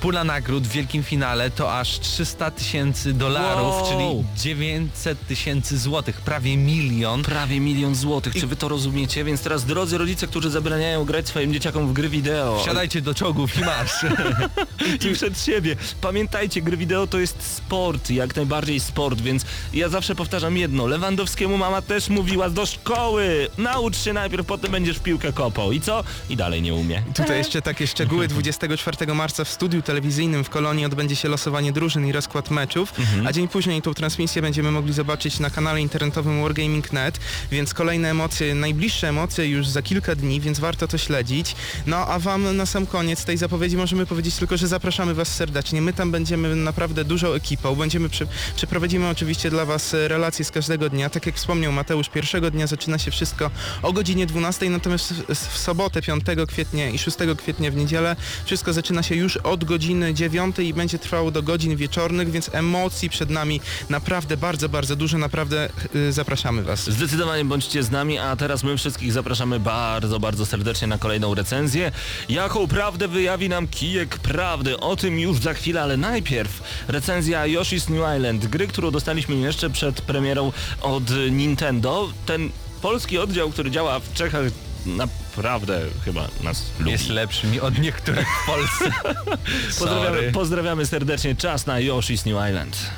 Pula 0.00 0.24
nagród 0.24 0.66
w 0.66 0.70
wielkim 0.70 1.02
finale 1.02 1.50
to 1.50 1.78
aż 1.78 1.98
300 2.00 2.50
tysięcy 2.50 3.12
dolarów, 3.12 3.74
Wow. 3.74 3.88
czyli 3.92 4.17
900 4.36 5.26
tysięcy 5.26 5.78
złotych, 5.78 6.20
prawie 6.20 6.56
milion. 6.56 7.22
Prawie 7.22 7.60
milion 7.60 7.94
złotych, 7.94 8.34
czy 8.34 8.46
wy 8.46 8.56
to 8.56 8.68
rozumiecie? 8.68 9.24
Więc 9.24 9.40
teraz 9.42 9.64
drodzy 9.64 9.98
rodzice, 9.98 10.26
którzy 10.26 10.50
zabraniają 10.50 11.04
grać 11.04 11.28
swoim 11.28 11.52
dzieciakom 11.52 11.88
w 11.88 11.92
gry 11.92 12.08
wideo. 12.08 12.58
Wsiadajcie 12.62 13.02
do 13.02 13.14
czołgów 13.14 13.58
i 13.58 13.60
marsz. 13.60 14.06
i 15.10 15.14
przed 15.14 15.40
siebie. 15.40 15.76
Pamiętajcie, 16.00 16.62
gry 16.62 16.76
wideo 16.76 17.06
to 17.06 17.18
jest 17.18 17.42
sport, 17.42 18.10
jak 18.10 18.36
najbardziej 18.36 18.80
sport, 18.80 19.20
więc 19.20 19.44
ja 19.72 19.88
zawsze 19.88 20.14
powtarzam 20.14 20.56
jedno. 20.56 20.86
Lewandowskiemu 20.86 21.58
mama 21.58 21.82
też 21.82 22.08
mówiła 22.08 22.50
do 22.50 22.66
szkoły. 22.66 23.48
Naucz 23.58 23.96
się 23.96 24.12
najpierw, 24.12 24.46
potem 24.46 24.72
będziesz 24.72 24.96
w 24.98 25.02
piłkę 25.02 25.32
kopał. 25.32 25.72
I 25.72 25.80
co? 25.80 26.04
I 26.30 26.36
dalej 26.36 26.62
nie 26.62 26.74
umie. 26.74 27.02
Tutaj 27.14 27.38
jeszcze 27.38 27.62
takie 27.62 27.86
szczegóły. 27.86 28.28
24 28.28 29.14
marca 29.14 29.44
w 29.44 29.48
studiu 29.48 29.82
telewizyjnym 29.82 30.44
w 30.44 30.50
Kolonii 30.50 30.84
odbędzie 30.84 31.16
się 31.16 31.28
losowanie 31.28 31.72
drużyn 31.72 32.06
i 32.06 32.12
rozkład 32.12 32.50
meczów, 32.50 32.92
a 33.26 33.32
dzień 33.32 33.48
później 33.48 33.82
tą 33.82 33.94
transmisję 33.94 34.07
transmisję 34.08 34.42
będziemy 34.42 34.70
mogli 34.70 34.92
zobaczyć 34.92 35.40
na 35.40 35.50
kanale 35.50 35.80
internetowym 35.80 36.42
Wargaming.net, 36.42 37.20
więc 37.50 37.74
kolejne 37.74 38.10
emocje, 38.10 38.54
najbliższe 38.54 39.08
emocje 39.08 39.48
już 39.48 39.68
za 39.68 39.82
kilka 39.82 40.14
dni, 40.14 40.40
więc 40.40 40.58
warto 40.58 40.88
to 40.88 40.98
śledzić. 40.98 41.56
No 41.86 41.96
a 41.96 42.18
wam 42.18 42.56
na 42.56 42.66
sam 42.66 42.86
koniec 42.86 43.24
tej 43.24 43.36
zapowiedzi 43.36 43.76
możemy 43.76 44.06
powiedzieć 44.06 44.36
tylko, 44.36 44.56
że 44.56 44.68
zapraszamy 44.68 45.14
was 45.14 45.28
serdecznie. 45.28 45.82
My 45.82 45.92
tam 45.92 46.10
będziemy 46.10 46.56
naprawdę 46.56 47.04
dużą 47.04 47.32
ekipą, 47.32 47.74
będziemy 47.74 48.08
przeprowadzimy 48.56 49.08
oczywiście 49.08 49.50
dla 49.50 49.64
was 49.64 49.92
relacje 49.92 50.44
z 50.44 50.50
każdego 50.50 50.90
dnia. 50.90 51.10
Tak 51.10 51.26
jak 51.26 51.34
wspomniał 51.34 51.72
Mateusz, 51.72 52.08
pierwszego 52.08 52.50
dnia 52.50 52.66
zaczyna 52.66 52.98
się 52.98 53.10
wszystko 53.10 53.50
o 53.82 53.92
godzinie 53.92 54.26
12, 54.26 54.70
natomiast 54.70 55.12
w, 55.12 55.34
w 55.34 55.58
sobotę 55.58 56.02
5 56.02 56.24
kwietnia 56.48 56.88
i 56.88 56.98
6 56.98 57.16
kwietnia 57.38 57.70
w 57.70 57.76
niedzielę 57.76 58.16
wszystko 58.44 58.72
zaczyna 58.72 59.02
się 59.02 59.14
już 59.14 59.36
od 59.36 59.64
godziny 59.64 60.14
9 60.14 60.58
i 60.58 60.74
będzie 60.74 60.98
trwało 60.98 61.30
do 61.30 61.42
godzin 61.42 61.76
wieczornych, 61.76 62.30
więc 62.30 62.50
emocji 62.54 63.10
przed 63.10 63.30
nami 63.30 63.60
naprawdę 63.98 64.36
bardzo, 64.36 64.68
bardzo 64.68 64.96
dużo. 64.96 65.18
Naprawdę 65.18 65.68
y, 65.94 66.12
zapraszamy 66.12 66.62
was. 66.62 66.90
Zdecydowanie 66.90 67.44
bądźcie 67.44 67.82
z 67.82 67.90
nami, 67.90 68.18
a 68.18 68.36
teraz 68.36 68.62
my 68.64 68.76
wszystkich 68.76 69.12
zapraszamy 69.12 69.60
bardzo, 69.60 70.20
bardzo 70.20 70.46
serdecznie 70.46 70.88
na 70.88 70.98
kolejną 70.98 71.34
recenzję. 71.34 71.92
Jaką 72.28 72.68
prawdę 72.68 73.08
wyjawi 73.08 73.48
nam 73.48 73.68
kijek 73.68 74.18
prawdy? 74.18 74.80
O 74.80 74.96
tym 74.96 75.18
już 75.18 75.38
za 75.38 75.54
chwilę, 75.54 75.82
ale 75.82 75.96
najpierw 75.96 76.62
recenzja 76.88 77.44
Yoshi's 77.44 77.90
New 77.90 78.16
Island, 78.16 78.46
gry, 78.46 78.66
którą 78.66 78.90
dostaliśmy 78.90 79.36
jeszcze 79.36 79.70
przed 79.70 80.00
premierą 80.00 80.52
od 80.82 81.04
Nintendo. 81.30 82.08
Ten 82.26 82.50
polski 82.82 83.18
oddział, 83.18 83.50
który 83.50 83.70
działa 83.70 84.00
w 84.00 84.12
Czechach 84.12 84.42
naprawdę 84.86 85.80
chyba 86.04 86.28
nas 86.42 86.62
lubi. 86.78 86.90
Jest 86.90 87.08
lepszy 87.08 87.46
mi 87.46 87.60
od 87.60 87.78
niektórych 87.78 88.26
w 88.42 88.46
Polsce. 88.46 88.90
Pozdrawiamy, 89.78 90.32
pozdrawiamy 90.32 90.86
serdecznie. 90.86 91.36
Czas 91.36 91.66
na 91.66 91.74
Yoshi's 91.74 92.26
New 92.26 92.48
Island. 92.50 92.90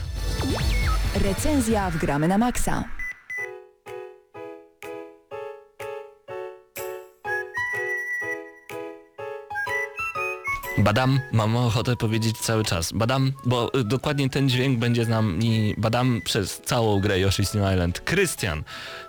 Recenzja 1.14 1.90
w 1.90 1.96
Gramy 1.96 2.28
na 2.28 2.38
Maxa. 2.38 2.84
Badam, 10.78 11.20
mam 11.32 11.56
ochotę 11.56 11.96
powiedzieć 11.96 12.38
cały 12.38 12.64
czas. 12.64 12.92
Badam, 12.92 13.32
bo 13.44 13.74
y, 13.80 13.84
dokładnie 13.84 14.30
ten 14.30 14.48
dźwięk 14.48 14.78
będzie 14.78 15.04
z 15.04 15.08
nami 15.08 15.74
badam 15.78 16.20
przez 16.24 16.60
całą 16.64 17.00
grę 17.00 17.16
Yoshi's 17.16 17.54
New 17.54 17.72
Island. 17.72 18.00
Krystian, 18.00 18.64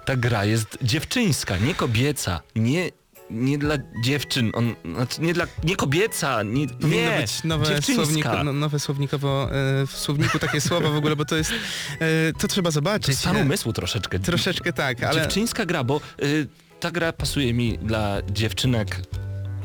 ta 0.06 0.15
gra 0.15 0.46
jest 0.46 0.78
dziewczyńska, 0.82 1.58
nie 1.58 1.76
kobieca, 1.76 2.41
nie, 2.56 2.89
nie 3.32 3.58
dla 3.58 3.76
dziewczyn, 4.04 4.52
on, 4.54 4.76
znaczy 4.96 5.22
nie 5.22 5.34
dla, 5.34 5.48
nie 5.63 5.76
kobieca, 5.76 6.44
nie, 6.44 6.67
Powinno 6.67 7.12
nie, 7.12 7.17
być 7.22 7.44
nowe, 7.44 7.82
słowniko, 7.82 8.44
no, 8.44 8.54
nowe 8.54 8.80
słownikowo, 8.80 9.50
e, 9.52 9.88
w 9.88 9.91
słowniku 9.91 10.39
takie 10.39 10.62
słowa 10.67 10.89
w 10.89 10.96
ogóle, 10.96 11.15
bo 11.15 11.26
to 11.26 11.36
jest, 11.38 11.52
e, 12.00 12.34
to 12.39 12.48
trzeba 12.48 12.67
To 12.70 12.72
zobaczyć. 12.72 13.08
jest 13.08 13.20
stan 13.20 13.38
E, 13.38 13.41
umysłu 13.41 13.74
troszeczkę. 13.74 14.20
Troszeczkę 14.20 14.74
tak, 14.74 15.04
ale... 15.04 15.22
Dziewczyńska 15.22 15.65
gra, 15.65 15.84
bo 15.84 16.02
y, 16.24 16.48
ta 16.80 16.91
gra 16.91 17.13
pasuje 17.13 17.54
mi 17.54 17.78
dla 17.78 18.17
dziewczynek 18.32 19.02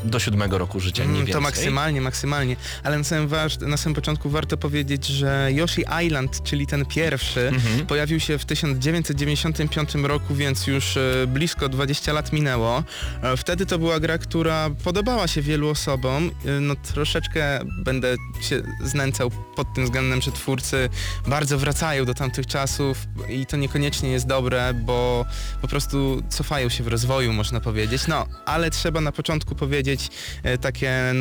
do 0.04 0.18
siódmego 0.18 0.58
roku 0.58 0.80
życia, 0.80 1.02
nie 1.02 1.06
Mm, 1.08 1.16
więcej. 1.16 1.32
To 1.34 1.40
maksymalnie, 1.40 2.00
maksymalnie. 2.00 2.56
Ale 2.82 2.98
na 2.98 3.04
samym, 3.04 3.28
na 3.60 3.76
samym 3.76 3.94
początku 3.94 4.30
warto 4.30 4.56
powiedzieć, 4.56 5.06
że 5.06 5.48
Yoshi 5.52 5.84
Island, 6.06 6.42
czyli 6.42 6.66
ten 6.66 6.86
pierwszy, 6.86 7.48
Mhm. 7.48 7.86
pojawił 7.86 8.20
się 8.20 8.38
w 8.38 8.44
1995 8.44 9.94
roku, 10.08 10.34
więc 10.34 10.66
już 10.66 10.96
e, 10.96 11.26
blisko 11.26 11.68
20 11.68 12.12
lat 12.12 12.32
minęło. 12.32 12.84
E, 13.22 13.36
Wtedy 13.36 13.66
to 13.66 13.78
była 13.78 14.00
gra, 14.00 14.18
która 14.18 14.70
podobała 14.84 15.28
się 15.28 15.42
wielu 15.42 15.68
osobom. 15.68 16.30
E, 16.46 16.60
No 16.60 16.74
troszeczkę 16.94 17.60
będę 17.84 18.16
się 18.40 18.62
znęcał 18.84 19.30
pod 19.56 19.74
tym 19.74 19.84
względem, 19.84 20.22
że 20.22 20.32
twórcy 20.32 20.88
bardzo 21.26 21.58
wracają 21.58 22.04
do 22.04 22.14
tamtych 22.14 22.46
czasów 22.46 22.98
i 23.28 23.46
to 23.46 23.56
niekoniecznie 23.56 24.08
jest 24.10 24.26
dobre, 24.26 24.74
bo 24.74 25.24
po 25.62 25.68
prostu 25.68 26.22
cofają 26.28 26.68
się 26.68 26.84
w 26.84 26.88
rozwoju, 26.88 27.32
można 27.32 27.60
powiedzieć. 27.60 28.06
No, 28.06 28.26
ale 28.46 28.70
trzeba 28.70 29.00
na 29.00 29.12
początku 29.12 29.54
powiedzieć 29.54 29.85
e, 30.42 30.58
takie 30.58 31.14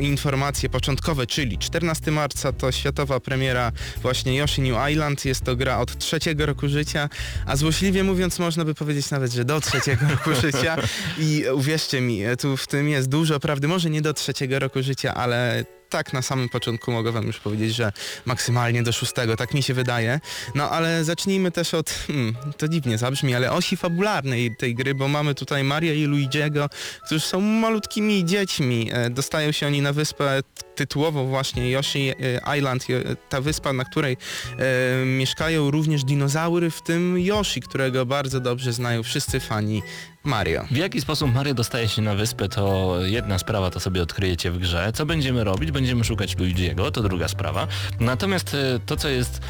informacje 0.00 0.68
początkowe, 0.68 1.26
czyli 1.26 1.58
14 1.58 2.10
marca 2.10 2.52
to 2.52 2.72
światowa 2.72 3.20
premiera 3.20 3.72
właśnie 4.02 4.36
Yoshi 4.36 4.62
New 4.62 4.90
Island. 4.90 5.24
Jest 5.24 5.44
to 5.44 5.56
gra 5.56 5.78
od 5.78 5.98
trzeciego 5.98 6.46
roku 6.46 6.68
życia, 6.68 7.08
a 7.46 7.56
złośliwie 7.56 8.04
mówiąc 8.04 8.38
można 8.38 8.64
by 8.64 8.74
powiedzieć 8.74 9.10
nawet, 9.10 9.32
że 9.32 9.44
do 9.44 9.60
trzeciego 9.60 10.08
roku 10.16 10.34
życia 10.40 10.76
i 11.18 11.44
uwierzcie 11.54 12.00
mi, 12.00 12.24
e, 12.24 12.36
tu 12.36 12.56
w 12.56 12.66
tym 12.66 12.88
jest 12.88 13.08
dużo 13.08 13.40
prawdy, 13.40 13.68
może 13.68 13.90
nie 13.90 14.02
do 14.02 14.14
trzeciego 14.14 14.58
roku 14.58 14.82
życia, 14.82 15.14
ale 15.14 15.64
tak 15.96 16.12
na 16.12 16.22
samym 16.22 16.48
początku 16.48 16.92
mogę 16.92 17.12
wam 17.12 17.26
już 17.26 17.38
powiedzieć, 17.38 17.74
że 17.74 17.92
maksymalnie 18.24 18.82
do 18.82 18.92
szóstego, 18.92 19.36
tak 19.36 19.54
mi 19.54 19.62
się 19.62 19.74
wydaje. 19.74 20.20
No 20.54 20.70
ale 20.70 21.04
zacznijmy 21.04 21.50
też 21.50 21.74
od, 21.74 21.90
hmm, 21.90 22.36
to 22.56 22.68
dziwnie 22.68 22.98
zabrzmi, 22.98 23.34
ale 23.34 23.52
osi 23.52 23.76
fabularnej 23.76 24.56
tej 24.56 24.74
gry, 24.74 24.94
bo 24.94 25.08
mamy 25.08 25.34
tutaj 25.34 25.64
Maria 25.64 25.94
i 25.94 26.04
Luigiego, 26.04 26.68
którzy 27.06 27.20
są 27.20 27.40
malutkimi 27.40 28.24
dziećmi. 28.24 28.90
E, 28.92 29.10
Dostają 29.10 29.52
się 29.52 29.66
oni 29.66 29.82
na 29.82 29.92
wyspę 29.92 30.42
tytułowo 30.74 31.24
właśnie 31.24 31.70
Yoshi 31.70 32.12
e, 32.48 32.58
Island, 32.58 32.86
e, 32.90 33.16
ta 33.28 33.40
wyspa, 33.40 33.72
na 33.72 33.84
której 33.84 34.16
e, 34.58 35.06
mieszkają 35.06 35.70
również 35.70 36.04
dinozaury, 36.04 36.70
w 36.70 36.82
tym 36.82 37.18
Yoshi, 37.18 37.60
którego 37.60 38.06
bardzo 38.06 38.40
dobrze 38.40 38.72
znają 38.72 39.02
wszyscy 39.02 39.40
fani 39.40 39.82
Mario. 40.26 40.64
W 40.70 40.76
jaki 40.76 41.00
sposób 41.00 41.34
Mario 41.34 41.54
dostaje 41.54 41.88
się 41.88 42.02
na 42.02 42.14
wyspę, 42.14 42.48
to 42.48 42.96
jedna 43.02 43.38
sprawa, 43.38 43.70
to 43.70 43.80
sobie 43.80 44.02
odkryjecie 44.02 44.50
w 44.50 44.58
grze. 44.58 44.92
Co 44.94 45.06
będziemy 45.06 45.44
robić? 45.44 45.70
Będziemy 45.70 46.04
szukać 46.04 46.38
Luigiego, 46.38 46.90
to 46.90 47.02
druga 47.02 47.28
sprawa. 47.28 47.66
Natomiast 48.00 48.54
e, 48.54 48.80
to, 48.86 48.96
co 48.96 49.08
jest... 49.08 49.40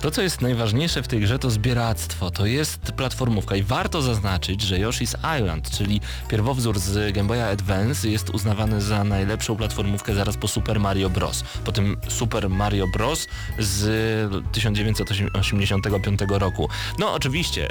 To, 0.00 0.10
co 0.10 0.22
jest 0.22 0.40
najważniejsze 0.40 1.02
w 1.02 1.08
tej 1.08 1.20
grze, 1.20 1.38
to 1.38 1.50
zbieractwo. 1.50 2.30
To 2.30 2.46
jest 2.46 2.80
platformówka 2.80 3.56
i 3.56 3.62
warto 3.62 4.02
zaznaczyć, 4.02 4.62
że 4.62 4.76
Yoshi's 4.76 5.38
Island, 5.38 5.70
czyli 5.70 6.00
pierwowzór 6.28 6.78
z 6.78 7.14
Game 7.14 7.28
Boya 7.28 7.46
Advance, 7.52 8.08
jest 8.08 8.30
uznawany 8.30 8.80
za 8.80 9.04
najlepszą 9.04 9.56
platformówkę 9.56 10.14
zaraz 10.14 10.36
po 10.36 10.48
Super 10.48 10.80
Mario 10.80 11.10
Bros. 11.10 11.44
Po 11.64 11.72
tym 11.72 11.96
Super 12.08 12.50
Mario 12.50 12.86
Bros. 12.86 13.26
z 13.58 14.52
1985 14.52 16.20
roku. 16.28 16.68
No 16.98 17.12
oczywiście, 17.12 17.68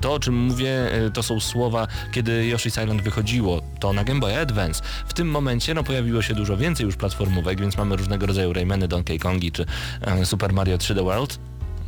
to 0.00 0.12
o 0.12 0.20
czym 0.20 0.34
mówię, 0.34 0.94
y, 1.06 1.10
to 1.10 1.22
są 1.22 1.40
słowa, 1.40 1.86
kiedy 2.12 2.50
Yoshi's 2.54 2.82
Island 2.82 3.02
wychodziło, 3.02 3.62
to 3.80 3.92
na 3.92 4.04
Game 4.04 4.20
Boy 4.20 4.38
Advance. 4.38 4.82
W 5.06 5.14
tym 5.14 5.30
momencie 5.30 5.74
no, 5.74 5.84
pojawiło 5.84 6.22
się 6.22 6.34
dużo 6.34 6.56
więcej 6.56 6.86
już 6.86 6.96
platformówek, 6.96 7.60
więc 7.60 7.76
mamy 7.76 7.96
różnego 7.96 8.26
rodzaju 8.26 8.52
Raymany, 8.52 8.88
Donkey 8.88 9.18
Kongi 9.18 9.52
czy 9.52 9.66
e, 10.00 10.26
Super 10.26 10.52
Mario 10.52 10.78
3D 10.78 11.04
World. 11.04 11.38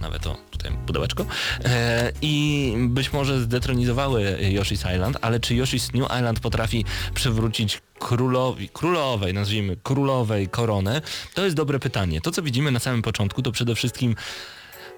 Nawet 0.01 0.27
o, 0.27 0.37
tutaj 0.51 0.73
pudełeczko. 0.87 1.27
E, 1.65 2.13
I 2.23 2.75
być 2.79 3.13
może 3.13 3.41
zdetronizowały 3.41 4.39
Yoshi's 4.41 4.95
Island, 4.95 5.19
ale 5.21 5.41
czy 5.41 5.55
Yoshi's 5.55 5.95
New 5.95 6.11
Island 6.19 6.41
potrafi 6.41 6.85
przywrócić 7.15 7.81
królowi, 7.99 8.69
królowej, 8.69 9.35
nazwijmy 9.35 9.77
królowej 9.83 10.49
koronę? 10.49 11.03
To 11.35 11.45
jest 11.45 11.57
dobre 11.57 11.79
pytanie. 11.79 12.21
To, 12.21 12.31
co 12.31 12.43
widzimy 12.43 12.71
na 12.71 12.79
samym 12.79 13.03
początku, 13.03 13.43
to 13.43 13.53
przede 13.53 13.75
wszystkim 13.75 14.15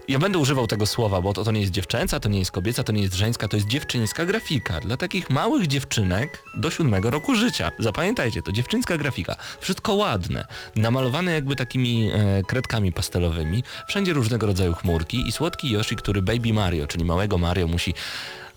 ja 0.09 0.19
będę 0.19 0.39
używał 0.39 0.67
tego 0.67 0.87
słowa, 0.87 1.21
bo 1.21 1.33
to, 1.33 1.45
to 1.45 1.53
nie 1.53 1.61
jest 1.61 1.73
dziewczęca, 1.73 2.21
to 2.21 2.29
nie 2.29 2.39
jest 2.39 2.51
kobieca, 2.51 2.85
to 2.85 2.93
nie 2.93 3.03
jest 3.03 3.15
żeńska, 3.15 3.49
to 3.49 3.57
jest 3.57 3.69
dziewczyńska 3.69 4.27
grafika. 4.27 4.81
Dla 4.81 4.97
takich 4.97 5.31
małych 5.31 5.67
dziewczynek 5.67 6.43
do 6.55 6.71
siódmego 6.71 7.11
roku 7.11 7.35
życia. 7.35 7.73
Zapamiętajcie, 7.79 8.43
to 8.43 8.53
dziewczyńska 8.53 8.97
grafika. 8.97 9.37
Wszystko 9.61 9.95
ładne. 9.95 10.47
Namalowane 10.77 11.33
jakby 11.33 11.57
takimi 11.57 12.11
e, 12.13 12.43
kredkami 12.43 12.93
pastelowymi. 12.93 13.65
Wszędzie 13.89 14.13
różnego 14.13 14.47
rodzaju 14.47 14.75
chmurki 14.75 15.29
i 15.29 15.33
słodki 15.33 15.71
Yoshi, 15.71 15.97
który 15.97 16.23
Baby 16.23 16.53
Mario, 16.53 16.87
czyli 16.87 17.05
małego 17.05 17.39
Mario 17.39 17.67
musi 17.67 17.95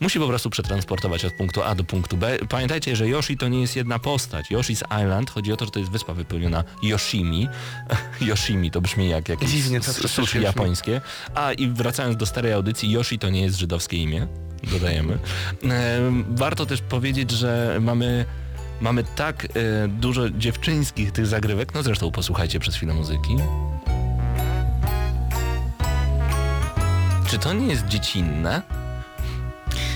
musi 0.01 0.19
po 0.19 0.27
prostu 0.27 0.49
przetransportować 0.49 1.25
od 1.25 1.33
punktu 1.33 1.63
A 1.63 1.75
do 1.75 1.83
punktu 1.83 2.17
B. 2.17 2.37
Pamiętajcie, 2.49 2.95
że 2.95 3.07
Yoshi 3.07 3.37
to 3.37 3.47
nie 3.47 3.61
jest 3.61 3.75
jedna 3.75 3.99
postać. 3.99 4.51
Yoshi's 4.51 5.03
Island, 5.03 5.29
chodzi 5.29 5.53
o 5.53 5.57
to, 5.57 5.65
że 5.65 5.71
to 5.71 5.79
jest 5.79 5.91
wyspa 5.91 6.13
wypełniona 6.13 6.63
Yoshimi. 6.83 7.47
Yoshimi 8.21 8.71
to 8.71 8.81
brzmi 8.81 9.09
jak 9.09 9.29
jakieś 9.29 9.49
Dziwnie 9.49 9.81
sushi 9.83 10.41
japońskie. 10.41 11.01
A 11.35 11.53
i 11.53 11.67
wracając 11.67 12.17
do 12.17 12.25
starej 12.25 12.53
audycji, 12.53 12.91
Yoshi 12.91 13.19
to 13.19 13.29
nie 13.29 13.41
jest 13.41 13.57
żydowskie 13.57 13.97
imię. 13.97 14.27
Dodajemy. 14.71 15.19
E, 15.63 15.99
warto 16.29 16.65
też 16.65 16.81
powiedzieć, 16.81 17.31
że 17.31 17.77
mamy 17.81 18.25
mamy 18.81 19.03
tak 19.03 19.45
e, 19.45 19.87
dużo 19.87 20.29
dziewczyńskich 20.29 21.11
tych 21.11 21.27
zagrywek, 21.27 21.73
no 21.73 21.83
zresztą 21.83 22.11
posłuchajcie 22.11 22.59
przez 22.59 22.75
chwilę 22.75 22.93
muzyki. 22.93 23.35
Czy 27.27 27.39
to 27.39 27.53
nie 27.53 27.67
jest 27.67 27.87
dziecinne? 27.87 28.80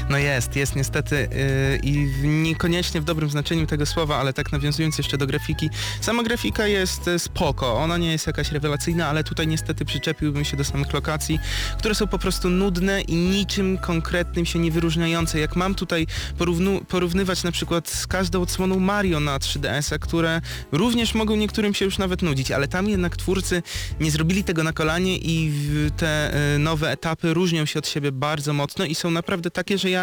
No 0.10 0.18
jest, 0.18 0.56
jest 0.56 0.76
niestety 0.76 1.16
yy, 1.16 1.80
i 1.84 2.28
niekoniecznie 2.28 3.02
w 3.02 3.04
dobrym 3.04 3.30
znaczeniu 3.30 3.68
tego 3.68 3.86
słowa, 3.86 4.18
ale 4.18 4.34
tak 4.34 4.52
nawiązując 4.52 4.98
jeszcze 4.98 5.18
do 5.18 5.28
grafiki. 5.28 5.70
Sama 6.02 6.24
grafika 6.24 6.68
jest 6.68 7.08
e, 7.08 7.20
spoko, 7.20 7.74
ona 7.74 7.98
nie 7.98 8.12
jest 8.12 8.28
jakaś 8.28 8.52
rewelacyjna, 8.52 9.08
ale 9.08 9.24
tutaj 9.24 9.48
niestety 9.48 9.86
przyczepiłbym 9.86 10.46
się 10.46 10.58
do 10.58 10.64
samych 10.64 10.94
lokacji, 10.94 11.40
które 11.78 11.96
są 11.96 12.08
po 12.08 12.20
prostu 12.20 12.50
nudne 12.50 13.02
i 13.02 13.16
niczym 13.16 13.78
konkretnym 13.78 14.46
się 14.46 14.60
nie 14.60 14.72
wyróżniające. 14.72 15.40
Jak 15.40 15.56
mam 15.56 15.76
tutaj 15.76 16.08
porównu, 16.38 16.82
porównywać 16.88 17.44
na 17.44 17.52
przykład 17.52 17.90
z 17.90 18.08
każdą 18.08 18.42
odsłoną 18.42 18.80
Mario 18.80 19.20
na 19.20 19.38
3DS-a, 19.38 20.00
które 20.00 20.42
również 20.72 21.16
mogą 21.16 21.36
niektórym 21.36 21.74
się 21.74 21.86
już 21.86 21.98
nawet 21.98 22.22
nudzić, 22.22 22.52
ale 22.52 22.68
tam 22.68 22.90
jednak 22.90 23.18
twórcy 23.18 23.64
nie 24.00 24.12
zrobili 24.12 24.44
tego 24.44 24.64
na 24.64 24.74
kolanie 24.74 25.18
i 25.18 25.52
te 25.98 26.34
e, 26.34 26.60
nowe 26.60 26.92
etapy 26.92 27.34
różnią 27.34 27.66
się 27.66 27.80
od 27.80 27.88
siebie 27.88 28.12
bardzo 28.12 28.54
mocno 28.54 28.86
i 28.86 28.96
są 28.96 29.12
naprawdę 29.12 29.52
takie, 29.52 29.78
że 29.78 29.90
ja 29.90 29.95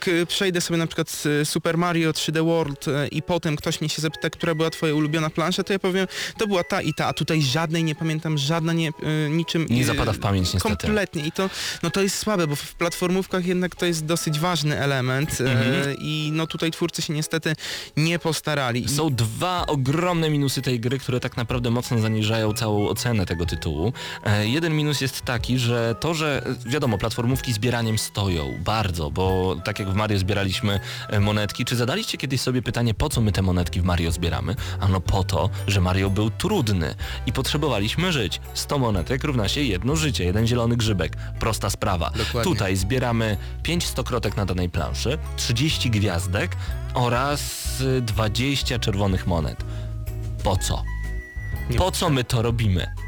k- 0.00 0.10
przejdę 0.28 0.60
sobie 0.60 0.78
na 0.78 0.86
przykład 0.86 1.10
z 1.10 1.48
Super 1.48 1.78
Mario 1.78 2.10
3D 2.10 2.44
World 2.44 2.88
e, 2.88 3.08
i 3.08 3.22
potem 3.22 3.56
ktoś 3.56 3.80
mnie 3.80 3.88
się 3.88 4.02
zapyta, 4.02 4.30
która 4.30 4.54
była 4.54 4.70
twoja 4.70 4.94
ulubiona 4.94 5.30
plansza, 5.30 5.64
to 5.64 5.72
ja 5.72 5.78
powiem, 5.78 6.06
to 6.38 6.46
była 6.46 6.64
ta 6.64 6.82
i 6.82 6.94
ta, 6.94 7.06
a 7.06 7.12
tutaj 7.12 7.42
żadnej 7.42 7.84
nie 7.84 7.94
pamiętam, 7.94 8.38
żadna 8.38 8.72
nie, 8.72 8.88
e, 8.88 9.30
niczym... 9.30 9.66
Nie 9.70 9.82
e, 9.82 9.84
zapada 9.84 10.12
w 10.12 10.18
pamięć 10.18 10.52
niestety. 10.54 10.76
Kompletnie 10.76 11.26
i 11.26 11.32
to, 11.32 11.50
no 11.82 11.90
to 11.90 12.02
jest 12.02 12.18
słabe, 12.18 12.46
bo 12.46 12.56
w 12.56 12.74
platformówkach 12.74 13.46
jednak 13.46 13.76
to 13.76 13.86
jest 13.86 14.04
dosyć 14.04 14.38
ważny 14.40 14.78
element 14.78 15.40
e, 15.40 15.50
Mhm. 15.50 15.96
i 15.98 16.30
no 16.32 16.46
tutaj 16.46 16.70
twórcy 16.70 17.02
się 17.02 17.12
niestety 17.12 17.52
nie 17.96 18.18
postarali. 18.18 18.88
Są 18.88 19.14
dwa 19.14 19.66
ogromne 19.66 20.30
minusy 20.30 20.62
tej 20.62 20.80
gry, 20.80 20.98
które 20.98 21.20
tak 21.20 21.36
naprawdę 21.36 21.70
mocno 21.70 21.98
zaniżają 21.98 22.52
całą 22.52 22.88
ocenę 22.88 23.26
tego 23.26 23.46
tytułu. 23.46 23.92
E, 24.24 24.46
jeden 24.48 24.76
minus 24.76 25.00
jest 25.00 25.20
taki, 25.22 25.58
że 25.58 25.94
to, 26.00 26.14
że 26.14 26.42
e, 26.66 26.70
wiadomo, 26.70 26.98
platformówki 26.98 27.52
zbieraniem 27.52 27.98
stoją 27.98 28.58
bardzo, 28.64 29.10
bo 29.10 29.39
tak 29.64 29.78
jak 29.78 29.88
w 29.88 29.94
Mario 29.94 30.18
zbieraliśmy 30.18 30.80
e, 31.08 31.20
monetki, 31.20 31.64
czy 31.64 31.76
zadaliście 31.76 32.18
kiedyś 32.18 32.40
sobie 32.40 32.62
pytanie, 32.62 32.94
po 32.94 33.08
co 33.08 33.20
my 33.20 33.32
te 33.32 33.42
monetki 33.42 33.80
w 33.80 33.84
Mario 33.84 34.12
zbieramy? 34.12 34.56
Ano 34.80 35.00
po 35.00 35.24
to, 35.24 35.50
że 35.66 35.80
Mario 35.80 36.10
był 36.10 36.30
trudny 36.30 36.94
i 37.26 37.32
potrzebowaliśmy 37.32 38.12
żyć. 38.12 38.40
100 38.54 38.78
monetek 38.78 39.24
równa 39.24 39.48
się 39.48 39.60
jedno 39.60 39.96
życie, 39.96 40.24
jeden 40.24 40.46
zielony 40.46 40.76
grzybek. 40.76 41.16
Prosta 41.40 41.70
sprawa. 41.70 42.10
Dokładnie. 42.10 42.52
Tutaj 42.52 42.76
zbieramy 42.76 43.36
5 43.62 43.86
stokrotek 43.86 44.36
na 44.36 44.46
danej 44.46 44.68
planszy, 44.68 45.18
30 45.36 45.90
gwiazdek 45.90 46.56
oraz 46.94 47.80
y, 47.80 48.00
20 48.00 48.78
czerwonych 48.78 49.26
monet. 49.26 49.64
Po 50.44 50.56
co? 50.56 50.82
Po 51.78 51.90
co 51.90 52.10
my 52.10 52.24
to 52.24 52.42
robimy? 52.42 52.99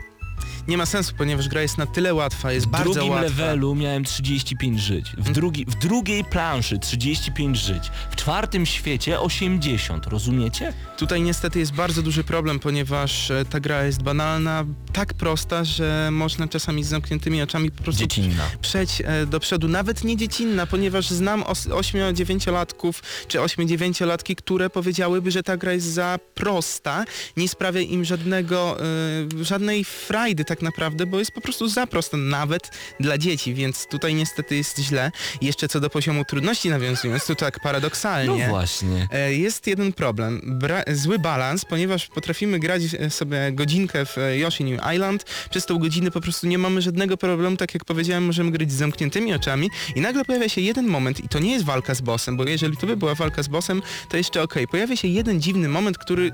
Nie 0.69 0.77
ma 0.79 0.87
sensu, 0.87 1.13
ponieważ 1.19 1.49
gra 1.49 1.63
jest 1.63 1.79
na 1.79 1.87
tyle 1.87 2.15
łatwa, 2.15 2.53
jest 2.53 2.67
W 2.67 2.71
bardzo 2.71 2.93
drugim 2.93 3.11
łatwa. 3.11 3.23
levelu 3.29 3.75
miałem 3.75 4.05
35 4.05 4.81
żyć, 4.81 5.07
w, 5.19 5.33
drugi, 5.33 5.65
w 5.69 5.75
drugiej 5.75 6.25
planszy 6.25 6.79
35 6.79 7.59
żyć, 7.59 7.91
w 8.11 8.17
czwartym 8.17 8.67
świecie 8.67 9.21
80, 9.21 10.07
rozumiecie? 10.07 10.73
Tutaj 10.97 11.23
niestety 11.23 11.59
jest 11.59 11.73
bardzo 11.73 12.03
duży 12.03 12.25
problem, 12.25 12.59
ponieważ 12.59 13.31
e, 13.31 13.45
ta 13.45 13.61
gra 13.61 13.85
jest 13.85 14.03
banalna, 14.03 14.65
tak 14.93 15.15
prosta, 15.15 15.65
że 15.65 16.09
można 16.13 16.49
czasami 16.49 16.85
z 16.85 16.89
zamkniętymi 16.89 17.43
oczami 17.43 17.71
po 17.71 17.83
prostu 17.83 18.01
Dziecinna. 18.01 18.45
przejść 18.61 19.03
e, 19.05 19.27
do 19.27 19.41
przodu. 19.41 19.69
Nawet 19.69 20.05
nie 20.05 20.17
dziecinna, 20.17 20.67
ponieważ 20.67 21.11
znam 21.11 21.43
8-9-latków 21.43 22.93
czy 23.29 23.39
8-9-latki, 23.39 24.37
które 24.37 24.71
powiedziałyby, 24.71 25.31
że 25.31 25.43
ta 25.43 25.57
gra 25.57 25.73
jest 25.73 25.87
za 25.87 26.19
prosta, 26.35 27.05
nie 27.37 27.49
sprawia 27.49 27.81
im 27.81 28.05
żadnego, 28.05 28.77
e, 29.41 29.45
żadnej 29.45 29.85
frajdy 29.85 30.45
tak 30.53 30.63
naprawdę, 30.63 31.07
bo 31.07 31.19
jest 31.19 31.31
po 31.33 31.41
prostu 31.41 31.69
za 31.69 31.87
prosta, 31.87 32.17
nawet 32.17 32.71
dla 33.01 33.19
dzieci, 33.19 33.55
więc 33.55 33.87
tutaj 33.87 34.15
niestety 34.15 34.57
jest 34.57 34.79
źle. 34.79 35.11
Jeszcze 35.41 35.69
co 35.69 35.81
do 35.81 35.91
poziomu 35.91 36.25
trudności 36.25 36.69
nawiązując, 36.69 37.27
to 37.27 37.35
tak 37.35 37.55
No 37.57 37.63
paradoksalnie. 37.63 38.49
właśnie. 38.49 39.09
E, 39.13 39.35
Jest 39.35 39.67
jeden 39.67 39.93
problem, 39.93 40.59
Bra- 40.61 40.95
zły 40.95 41.19
balans, 41.19 41.65
ponieważ 41.65 42.07
potrafimy 42.07 42.59
grać 42.59 42.83
e, 42.99 43.11
sobie 43.11 43.53
godzinkę 43.53 44.07
w 44.07 44.19
e, 44.19 44.39
Yoshi 44.39 44.65
New 44.65 44.81
Island, 44.95 45.25
przez 45.51 45.67
tą 45.67 45.79
godzinę 45.79 46.11
po 46.11 46.21
prostu 46.21 46.47
nie 46.47 46.59
mamy 46.59 46.83
żadnego 46.83 47.17
problemu, 47.17 47.57
tak 47.57 47.75
jak 47.75 47.85
powiedziałem, 47.85 48.25
możemy 48.25 48.51
grać 48.51 48.73
z 48.73 48.75
zamkniętymi 48.75 49.35
oczami 49.35 49.71
i 49.97 50.01
nagle 50.01 50.25
pojawia 50.25 50.49
się 50.49 50.61
jeden 50.61 50.87
moment 50.87 51.25
i 51.25 51.29
to 51.29 51.39
nie 51.39 51.53
jest 51.53 51.65
walka 51.65 51.95
z 51.95 52.01
bossem, 52.01 52.37
bo 52.37 52.45
jeżeli 52.45 52.77
to 52.77 52.87
by 52.87 52.97
była 52.97 53.15
walka 53.15 53.43
z 53.43 53.49
bossem, 53.49 53.83
to 54.11 54.17
jeszcze 54.17 54.43
okej, 54.43 54.69
pojawia 54.69 54.97
się 54.97 55.09
jeden 55.09 55.41
dziwny 55.41 55.69
moment, 55.69 55.99
który 55.99 56.33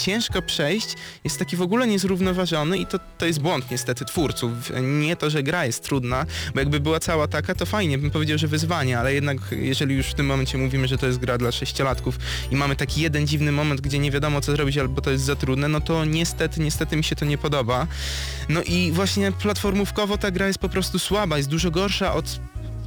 ciężko 0.00 0.42
przejść, 0.42 0.94
jest 1.24 1.38
taki 1.38 1.56
w 1.56 1.62
ogóle 1.62 1.86
niezrównoważony 1.86 2.78
i 2.78 2.86
to, 2.86 2.98
to 3.18 3.26
jest 3.26 3.40
błąd 3.40 3.70
niestety 3.70 4.04
twórców. 4.04 4.52
Nie 4.82 5.16
to, 5.16 5.30
że 5.30 5.42
gra 5.42 5.66
jest 5.66 5.84
trudna, 5.84 6.26
bo 6.54 6.60
jakby 6.60 6.80
była 6.80 7.00
cała 7.00 7.28
taka, 7.28 7.54
to 7.54 7.66
fajnie, 7.66 7.98
bym 7.98 8.10
powiedział, 8.10 8.38
że 8.38 8.48
wyzwanie, 8.48 8.98
ale 8.98 9.14
jednak 9.14 9.38
jeżeli 9.50 9.94
już 9.94 10.06
w 10.06 10.14
tym 10.14 10.26
momencie 10.26 10.58
mówimy, 10.58 10.88
że 10.88 10.98
to 10.98 11.06
jest 11.06 11.18
gra 11.18 11.38
dla 11.38 11.52
sześciolatków 11.52 12.18
i 12.50 12.56
mamy 12.56 12.76
taki 12.76 13.00
jeden 13.00 13.26
dziwny 13.26 13.52
moment, 13.52 13.80
gdzie 13.80 13.98
nie 13.98 14.10
wiadomo 14.10 14.40
co 14.40 14.52
zrobić 14.52 14.78
albo 14.78 15.00
to 15.00 15.10
jest 15.10 15.24
za 15.24 15.36
trudne, 15.36 15.68
no 15.68 15.80
to 15.80 16.04
niestety, 16.04 16.60
niestety 16.60 16.96
mi 16.96 17.04
się 17.04 17.16
to 17.16 17.24
nie 17.24 17.38
podoba. 17.38 17.86
No 18.48 18.62
i 18.62 18.92
właśnie 18.92 19.32
platformówkowo 19.32 20.18
ta 20.18 20.30
gra 20.30 20.46
jest 20.46 20.58
po 20.58 20.68
prostu 20.68 20.98
słaba, 20.98 21.36
jest 21.36 21.48
dużo 21.48 21.70
gorsza 21.70 22.14
od 22.14 22.40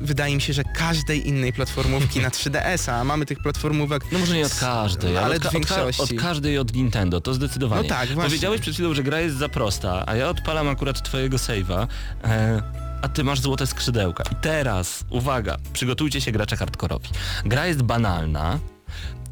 wydaje 0.04 0.36
mi 0.36 0.42
się, 0.42 0.54
że 0.54 0.64
każdej 0.64 1.28
innej 1.28 1.54
platformówki 1.54 2.20
na 2.20 2.30
3DS-a, 2.30 2.96
a 3.00 3.04
mamy 3.04 3.26
tych 3.26 3.38
platformówek 3.40 4.04
No 4.12 4.20
może 4.20 4.36
nie 4.36 4.46
od 4.46 4.56
każdej, 4.56 5.18
ale, 5.18 5.26
ale 5.26 5.36
od, 5.36 5.42
ka- 5.44 5.46
w 5.46 5.48
od, 5.48 5.54
większości. 5.54 6.02
od 6.18 6.22
każdej 6.22 6.58
od 6.58 6.74
Nintendo, 6.76 7.22
to 7.22 7.34
zdecydowanie. 7.34 7.84
No 7.84 7.90
tak, 7.90 8.08
właśnie. 8.10 8.24
Powiedziałeś 8.24 8.62
przed 8.62 8.74
chwilą, 8.74 8.94
że 8.94 9.04
gra 9.04 9.20
jest 9.20 9.38
za 9.38 9.50
prosta, 9.50 10.04
a 10.08 10.16
ja 10.16 10.30
odpalam 10.30 10.68
akurat 10.70 11.04
twojego 11.04 11.38
save'a, 11.38 11.88
e, 12.24 12.62
a 13.02 13.08
ty 13.10 13.24
masz 13.24 13.40
złote 13.40 13.68
skrzydełka. 13.68 14.24
I 14.32 14.36
teraz, 14.42 15.06
uwaga, 15.10 15.58
przygotujcie 15.74 16.22
się 16.22 16.32
gracze 16.32 16.58
hardkorowi. 16.58 17.10
Gra 17.46 17.68
jest 17.68 17.82
banalna, 17.82 18.60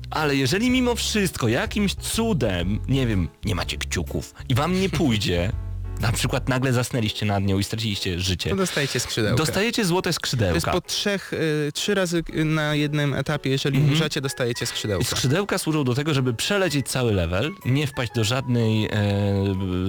ale 0.09 0.35
jeżeli 0.35 0.69
mimo 0.69 0.95
wszystko 0.95 1.47
jakimś 1.47 1.95
cudem, 1.95 2.79
nie 2.87 3.07
wiem, 3.07 3.27
nie 3.45 3.55
macie 3.55 3.77
kciuków 3.77 4.33
i 4.49 4.55
wam 4.55 4.81
nie 4.81 4.89
pójdzie, 4.89 5.51
na 6.01 6.11
przykład 6.11 6.49
nagle 6.49 6.73
zasnęliście 6.73 7.25
nad 7.25 7.43
nią 7.43 7.59
i 7.59 7.63
straciliście 7.63 8.19
życie, 8.19 8.49
to 8.49 8.55
dostajecie 8.55 8.99
skrzydełka. 8.99 9.37
dostajecie 9.37 9.85
złote 9.85 10.03
To 10.03 10.09
jest 10.09 10.15
skrzydełka. 10.19 10.71
po 10.71 10.81
trzech, 10.81 11.33
y, 11.33 11.71
trzy 11.73 11.95
razy 11.95 12.23
y, 12.35 12.45
na 12.45 12.75
jednym 12.75 13.13
etapie, 13.13 13.49
jeżeli 13.49 13.77
Mhm. 13.77 13.93
umrzecie, 13.93 14.21
dostajecie 14.21 14.63
I 14.63 14.67
skrzydełka. 14.67 15.05
skrzydełka 15.05 15.57
służą 15.57 15.83
do 15.83 15.95
tego, 15.95 16.13
żeby 16.13 16.33
przelecieć 16.33 16.87
cały 16.89 17.11
level, 17.13 17.51
nie 17.65 17.87
wpaść 17.87 18.11
do 18.15 18.23
żadnej 18.23 18.85
e, 18.85 18.89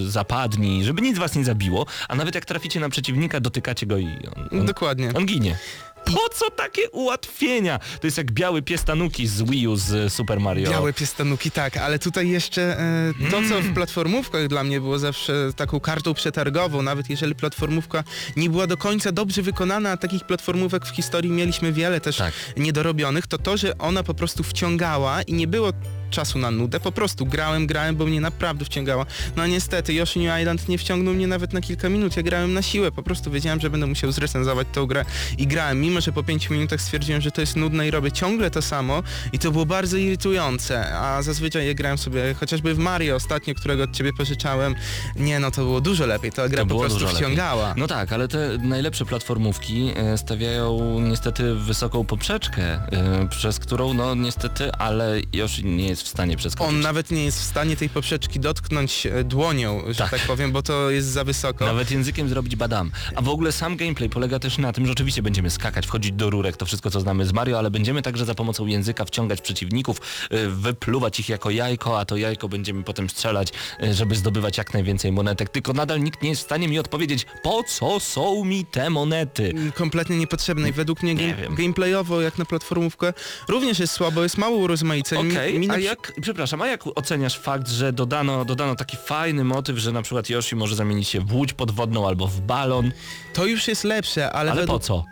zapadni, 0.07 0.83
żeby 0.83 1.01
nic 1.01 1.17
was 1.17 1.35
nie 1.35 1.45
zabiło, 1.45 1.85
a 2.07 2.15
nawet 2.15 2.35
jak 2.35 2.45
traficie 2.45 2.79
na 2.79 2.89
przeciwnika, 2.89 3.39
dotykacie 3.39 3.85
go 3.85 3.97
i 3.97 4.07
on, 4.35 4.59
on, 4.59 4.65
Dokładnie. 4.65 5.11
on 5.13 5.25
ginie. 5.25 5.57
Po 6.05 6.29
co 6.33 6.49
takie 6.51 6.89
ułatwienia? 6.89 7.79
To 8.01 8.07
jest 8.07 8.17
jak 8.17 8.31
biały 8.31 8.61
pies 8.61 8.83
Tanuki 8.83 9.27
z 9.27 9.41
Wii 9.41 9.67
U 9.67 9.75
z 9.75 10.13
Super 10.13 10.39
Mario. 10.39 10.69
Białe 10.71 10.93
piestanuki, 10.93 11.51
tak, 11.51 11.77
ale 11.77 11.99
tutaj 11.99 12.29
jeszcze 12.29 12.79
e, 12.79 13.13
to, 13.31 13.37
co 13.49 13.53
Mm. 13.53 13.61
w 13.63 13.73
platformówkach 13.73 14.47
dla 14.47 14.63
mnie 14.63 14.81
było 14.81 14.99
zawsze 14.99 15.33
taką 15.55 15.79
kartą 15.79 16.13
przetargową, 16.13 16.81
nawet 16.81 17.09
jeżeli 17.09 17.35
platformówka 17.35 18.03
nie 18.35 18.49
była 18.49 18.67
do 18.67 18.77
końca 18.77 19.11
dobrze 19.11 19.41
wykonana, 19.41 19.91
a 19.91 19.97
takich 19.97 20.23
platformówek 20.23 20.85
w 20.85 20.89
historii 20.95 21.31
mieliśmy 21.31 21.73
wiele 21.73 22.01
też 22.01 22.17
Tak. 22.17 22.33
niedorobionych, 22.57 23.27
to 23.27 23.37
to, 23.37 23.57
że 23.57 23.77
ona 23.77 24.03
po 24.03 24.13
prostu 24.13 24.43
wciągała 24.43 25.21
i 25.21 25.33
nie 25.33 25.47
było 25.47 25.69
czasu 26.13 26.39
na 26.39 26.51
nudę, 26.51 26.79
po 26.79 26.91
prostu 26.91 27.25
grałem, 27.25 27.67
grałem, 27.67 27.95
bo 27.95 28.05
mnie 28.05 28.21
naprawdę 28.21 28.65
wciągała. 28.65 29.05
No 29.35 29.47
niestety, 29.47 29.93
Yoshi 29.93 30.19
New 30.19 30.39
Island 30.39 30.69
nie 30.69 30.77
wciągnął 30.77 31.13
mnie 31.13 31.27
nawet 31.27 31.53
na 31.53 31.61
kilka 31.61 31.89
minut, 31.89 32.17
ja 32.17 32.23
grałem 32.23 32.53
na 32.53 32.61
siłę, 32.61 32.91
po 32.91 33.03
prostu 33.03 33.31
wiedziałem, 33.31 33.59
że 33.59 33.69
będę 33.69 33.87
musiał 33.87 34.11
zrecenzować 34.11 34.67
tą 34.73 34.85
grę 34.85 35.05
i 35.37 35.47
grałem, 35.47 35.81
mimo 35.81 36.01
że 36.01 36.11
po 36.11 36.23
5 36.23 36.49
minutach 36.49 36.81
stwierdziłem, 36.81 37.21
że 37.21 37.31
to 37.31 37.41
jest 37.41 37.55
nudne 37.55 37.87
i 37.87 37.91
robię 37.91 38.11
ciągle 38.11 38.51
to 38.51 38.61
samo 38.61 39.03
i 39.33 39.39
to 39.39 39.51
było 39.51 39.65
bardzo 39.65 39.97
irytujące, 39.97 40.93
a 40.95 41.21
zazwyczaj 41.21 41.67
ja 41.67 41.73
grałem 41.73 41.97
sobie 41.97 42.33
chociażby 42.33 42.73
w 42.73 42.77
Mario 42.77 43.15
ostatnio, 43.15 43.53
którego 43.55 43.83
od 43.83 43.91
ciebie 43.91 44.13
pożyczałem, 44.13 44.75
nie 45.15 45.39
no, 45.39 45.51
to 45.51 45.61
było 45.61 45.81
dużo 45.81 46.05
lepiej, 46.05 46.31
ta 46.31 46.49
gra 46.49 46.63
To 46.63 46.65
po 46.69 46.79
prostu 46.79 46.99
dużo 46.99 47.05
lepiej. 47.13 47.21
wciągała. 47.25 47.73
No 47.77 47.87
tak, 47.87 48.13
ale 48.13 48.27
te 48.27 48.57
najlepsze 48.57 49.05
platformówki 49.05 49.91
e, 49.95 50.17
stawiają 50.17 50.99
niestety 50.99 51.55
wysoką 51.55 52.05
poprzeczkę, 52.05 52.63
e, 52.63 53.27
przez 53.29 53.59
którą 53.59 53.93
no 53.93 54.15
niestety, 54.15 54.71
ale 54.71 55.21
Yoshi 55.33 55.65
nie 55.65 55.87
jest 55.87 56.02
w 56.03 56.07
stanie 56.07 56.37
przeskoczyć. 56.37 56.69
On 56.75 56.79
nawet 56.81 57.11
nie 57.11 57.25
jest 57.25 57.39
w 57.39 57.43
stanie 57.43 57.75
tej 57.75 57.89
poprzeczki 57.89 58.39
dotknąć 58.39 59.05
e, 59.05 59.23
dłonią, 59.23 59.83
że 59.87 59.95
Tak. 59.95 60.11
tak, 60.11 60.19
powiem, 60.21 60.51
bo 60.51 60.61
to 60.63 60.89
jest 60.89 61.07
za 61.07 61.23
wysoko. 61.23 61.65
Nawet 61.65 61.91
językiem 61.91 62.29
zrobić 62.29 62.55
badam. 62.55 62.91
A 63.15 63.21
w 63.21 63.29
ogóle 63.29 63.51
sam 63.51 63.77
gameplay 63.77 64.09
polega 64.09 64.39
też 64.39 64.57
na 64.57 64.73
tym, 64.73 64.85
że 64.85 64.91
oczywiście 64.91 65.21
będziemy 65.21 65.49
skakać, 65.49 65.87
wchodzić 65.87 66.11
do 66.11 66.29
rurek, 66.29 66.57
to 66.57 66.65
wszystko 66.65 66.91
co 66.91 66.99
znamy 67.01 67.25
z 67.25 67.33
Mario, 67.33 67.57
ale 67.59 67.71
będziemy 67.71 68.01
także 68.01 68.25
za 68.25 68.35
pomocą 68.35 68.65
języka 68.65 69.05
wciągać 69.05 69.41
przeciwników, 69.41 69.97
y, 70.33 70.49
wypluwać 70.49 71.19
ich 71.19 71.29
jako 71.29 71.49
jajko, 71.49 71.99
a 71.99 72.05
to 72.05 72.17
jajko 72.17 72.49
będziemy 72.49 72.83
potem 72.83 73.09
strzelać, 73.09 73.47
y, 73.83 73.93
żeby 73.93 74.15
zdobywać 74.15 74.57
jak 74.57 74.73
najwięcej 74.73 75.11
monetek. 75.11 75.49
Tylko 75.49 75.73
nadal 75.73 76.01
nikt 76.03 76.21
nie 76.21 76.29
jest 76.29 76.41
w 76.41 76.45
stanie 76.45 76.67
mi 76.67 76.79
odpowiedzieć, 76.79 77.25
po 77.43 77.63
co 77.63 77.99
są 77.99 78.45
mi 78.45 78.65
te 78.65 78.89
monety. 78.89 79.53
kompletnie 79.75 80.17
niepotrzebne 80.17 80.69
i 80.69 80.71
według 80.71 81.03
mnie 81.03 81.15
Nie 81.15 81.33
game, 81.35 81.55
gameplayowo 81.55 82.21
jak 82.21 82.37
na 82.37 82.45
platformówkę 82.45 83.13
również 83.47 83.79
jest 83.79 83.93
słabo, 83.93 84.23
jest 84.23 84.37
mało 84.37 84.57
urozmaiceń. 84.57 85.31
Okej, 85.31 85.53
Mi- 85.53 85.59
mi 85.59 85.67
na 85.67 85.73
a 85.73 85.77
przy- 85.77 85.85
jak, 85.93 86.13
przepraszam, 86.21 86.61
a 86.61 86.67
jak 86.67 86.83
oceniasz 86.97 87.39
fakt, 87.39 87.69
że 87.69 87.93
dodano, 87.93 88.45
dodano 88.45 88.75
taki 88.75 88.97
fajny 88.97 89.43
motyw, 89.43 89.77
że 89.77 89.91
na 89.91 90.01
przykład 90.01 90.29
Yoshi 90.29 90.55
może 90.55 90.75
zamienić 90.75 91.07
się 91.07 91.19
w 91.19 91.33
łódź 91.33 91.53
podwodną 91.53 92.07
albo 92.07 92.27
w 92.27 92.41
balon, 92.41 92.91
To 93.33 93.45
już 93.45 93.67
jest 93.67 93.83
lepsze, 93.83 94.31
ale, 94.31 94.51
ale 94.51 94.61
po 94.61 94.65
według, 94.65 94.83
co? 94.83 95.05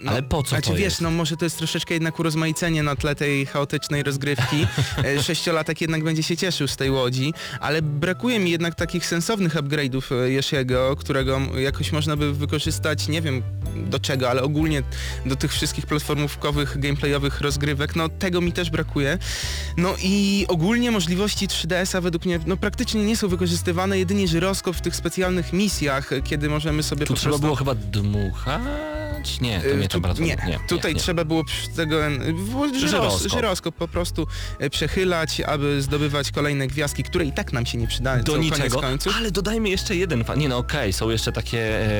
No, 0.00 0.10
Ale 0.10 0.22
po 0.22 0.42
co 0.42 0.48
znaczy, 0.48 0.68
to 0.68 0.74
wiesz, 0.74 0.82
jest? 0.84 1.00
no 1.00 1.10
może 1.10 1.36
to 1.36 1.44
jest 1.44 1.58
troszeczkę 1.58 1.94
jednak 1.94 2.18
urozmaicenie 2.20 2.82
na 2.82 2.96
tle 2.96 3.14
tej 3.14 3.46
chaotycznej 3.46 4.02
rozgrywki. 4.02 4.66
E, 5.04 5.22
Sześciolatek 5.22 5.80
jednak 5.80 6.04
będzie 6.04 6.22
się 6.22 6.36
cieszył 6.36 6.68
z 6.68 6.76
tej 6.76 6.90
łodzi, 6.90 7.34
ale 7.60 7.82
brakuje 7.82 8.38
mi 8.40 8.50
jednak 8.50 8.74
takich 8.74 9.06
sensownych 9.06 9.54
upgrade'ów 9.54 10.14
e, 10.14 10.30
Yoshiego, 10.30 10.96
którego 10.96 11.36
m- 11.36 11.48
jakoś 11.58 11.92
można 11.92 12.16
by 12.16 12.32
wykorzystać, 12.34 13.08
nie 13.08 13.22
wiem 13.22 13.42
do 13.76 13.98
czego, 14.00 14.30
ale 14.30 14.42
ogólnie 14.42 14.82
do 15.26 15.36
tych 15.36 15.52
wszystkich 15.52 15.86
platformówkowych, 15.86 16.78
gameplayowych 16.80 17.40
rozgrywek, 17.40 17.96
no 17.96 18.08
tego 18.08 18.40
mi 18.40 18.52
też 18.52 18.70
brakuje. 18.70 19.18
No 19.76 19.94
i 20.02 20.44
ogólnie 20.48 20.90
możliwości 20.90 21.48
3DS-a 21.48 22.00
według 22.00 22.24
mnie 22.24 22.40
no 22.46 22.56
praktycznie 22.56 23.04
nie 23.04 23.16
są 23.16 23.28
wykorzystywane, 23.28 23.98
jedynie 23.98 24.28
żyroskop 24.28 24.76
w 24.76 24.80
tych 24.80 24.96
specjalnych 24.96 25.52
misjach, 25.52 26.12
e, 26.12 26.22
kiedy 26.22 26.48
możemy 26.48 26.82
sobie 26.82 27.06
Tu 27.06 27.12
po 27.14 27.18
trzeba 27.20 27.30
prostu... 27.30 27.42
było 27.42 27.56
chyba 27.56 27.74
dmuchać? 27.74 28.62
Nie, 29.40 29.60
to 29.60 29.66
Y, 29.68 29.76
nie 29.76 30.26
nie, 30.26 30.36
nie, 30.46 30.58
tutaj 30.68 30.94
nie. 30.94 31.00
trzeba 31.00 31.24
było 31.24 31.44
przy 31.44 31.68
tego 31.68 31.96
Żyroskop. 32.78 33.32
żyroskop. 33.32 33.74
po 33.74 33.88
prostu 33.88 34.26
y, 34.62 34.70
przechylać, 34.70 35.40
aby 35.40 35.82
zdobywać 35.82 36.30
kolejne 36.30 36.66
gwiazdki, 36.66 37.02
które 37.02 37.24
i 37.24 37.32
tak 37.32 37.52
nam 37.52 37.66
się 37.66 37.78
nie 37.78 37.86
przydają. 37.86 38.22
do 38.24 38.36
niczego, 38.36 38.80
ale 39.16 39.30
dodajmy 39.30 39.68
jeszcze 39.68 39.96
jeden 39.96 40.24
Nie 40.36 40.48
no 40.48 40.56
okej, 40.58 40.92
są 40.92 41.10
jeszcze 41.10 41.32
takie 41.32 41.58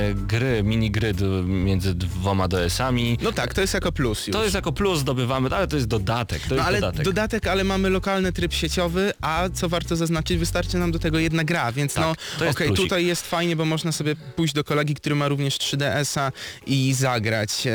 e, 0.08 0.14
gry, 0.14 0.62
minigry 0.62 1.14
d- 1.14 1.24
między 1.44 1.94
dwoma 1.94 2.48
DS-ami. 2.48 3.18
No 3.22 3.32
tak, 3.32 3.54
to 3.54 3.60
jest 3.60 3.74
jako 3.74 3.92
plus 3.92 4.26
już. 4.26 4.36
To 4.36 4.42
jest 4.42 4.54
jako 4.54 4.72
plus 4.72 4.98
zdobywamy, 4.98 5.48
ale 5.56 5.66
to 5.68 5.76
jest 5.76 5.88
dodatek, 5.88 6.42
to 6.42 6.48
no 6.50 6.54
jest 6.54 6.66
ale 6.68 6.80
dodatek. 6.80 7.04
dodatek, 7.04 7.46
ale 7.46 7.64
mamy 7.64 7.90
lokalny 7.90 8.32
tryb 8.32 8.52
sieciowy, 8.52 9.12
a 9.20 9.48
co 9.54 9.68
warto 9.68 9.96
zaznaczyć, 9.96 10.38
wystarczy 10.38 10.78
nam 10.78 10.92
do 10.92 10.98
tego 10.98 11.18
jedna 11.18 11.44
gra, 11.44 11.72
więc 11.72 11.94
Tak, 11.94 12.04
no 12.40 12.48
okej, 12.50 12.66
plusik. 12.66 12.84
tutaj 12.84 13.06
jest 13.06 13.26
fajnie, 13.26 13.56
bo 13.56 13.64
można 13.64 13.92
sobie 13.92 14.16
pójść 14.36 14.54
do 14.54 14.64
kolegi, 14.64 14.94
który 14.94 15.14
ma 15.14 15.28
również 15.28 15.58
3DS-a 15.58 16.32
i 16.66 16.94
zagrać. 17.14 17.66
E, 17.66 17.70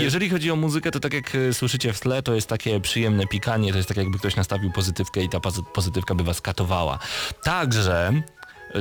Jeżeli 0.00 0.30
chodzi 0.30 0.50
o 0.50 0.56
muzykę, 0.56 0.90
to 0.90 1.00
tak 1.00 1.12
jak 1.14 1.34
e, 1.34 1.54
słyszycie 1.54 1.92
w 1.92 2.00
tle, 2.00 2.22
to 2.22 2.34
jest 2.34 2.48
takie 2.48 2.80
przyjemne 2.80 3.26
pikanie, 3.26 3.70
to 3.70 3.76
jest 3.76 3.88
tak 3.88 3.96
jakby 3.96 4.18
ktoś 4.18 4.36
nastawił 4.36 4.70
pozytywkę 4.72 5.22
i 5.22 5.28
ta 5.28 5.38
pozy- 5.38 5.64
pozytywka 5.74 6.14
by 6.14 6.24
was 6.24 6.40
katowała. 6.40 6.98
Także... 7.42 8.22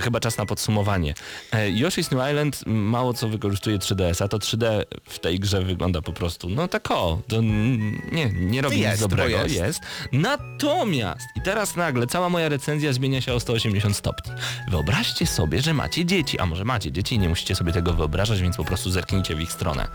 Chyba 0.02 0.20
czas 0.20 0.38
na 0.38 0.46
podsumowanie. 0.46 1.14
E, 1.52 1.72
Yoshi's 1.72 2.16
New 2.16 2.30
Island 2.30 2.64
mało 2.66 3.14
co 3.14 3.28
wykorzystuje 3.30 3.78
3DS, 3.78 4.24
a 4.24 4.28
to 4.28 4.38
3D 4.38 4.84
w 5.10 5.20
tej 5.20 5.40
grze 5.40 5.62
wygląda 5.62 6.02
po 6.02 6.14
prostu, 6.14 6.50
no 6.50 6.68
tak 6.68 6.92
o, 6.92 7.22
to 7.28 7.42
nie, 8.12 8.30
nie 8.34 8.62
robi 8.62 8.80
Jest, 8.80 8.94
nic 8.94 9.02
dobrego, 9.02 9.38
jest. 9.38 9.56
jest. 9.56 9.82
Natomiast, 10.12 11.28
i 11.36 11.42
teraz 11.42 11.76
nagle 11.76 12.08
cała 12.08 12.30
moja 12.30 12.50
recenzja 12.50 12.94
zmienia 12.94 13.22
się 13.22 13.34
o 13.34 13.40
180 13.40 13.96
stopni. 13.96 14.34
Wyobraźcie 14.70 15.28
sobie, 15.28 15.62
że 15.62 15.74
macie 15.74 16.06
dzieci, 16.06 16.40
a 16.40 16.46
może 16.46 16.66
macie 16.66 16.92
dzieci 16.92 17.16
i 17.16 17.20
nie 17.20 17.30
musicie 17.30 17.56
sobie 17.56 17.74
tego 17.74 17.94
wyobrażać, 17.94 18.42
więc 18.42 18.58
po 18.58 18.66
prostu 18.66 18.92
zerknijcie 18.92 19.36
w 19.36 19.42
ich 19.42 19.52
stronę. 19.52 19.88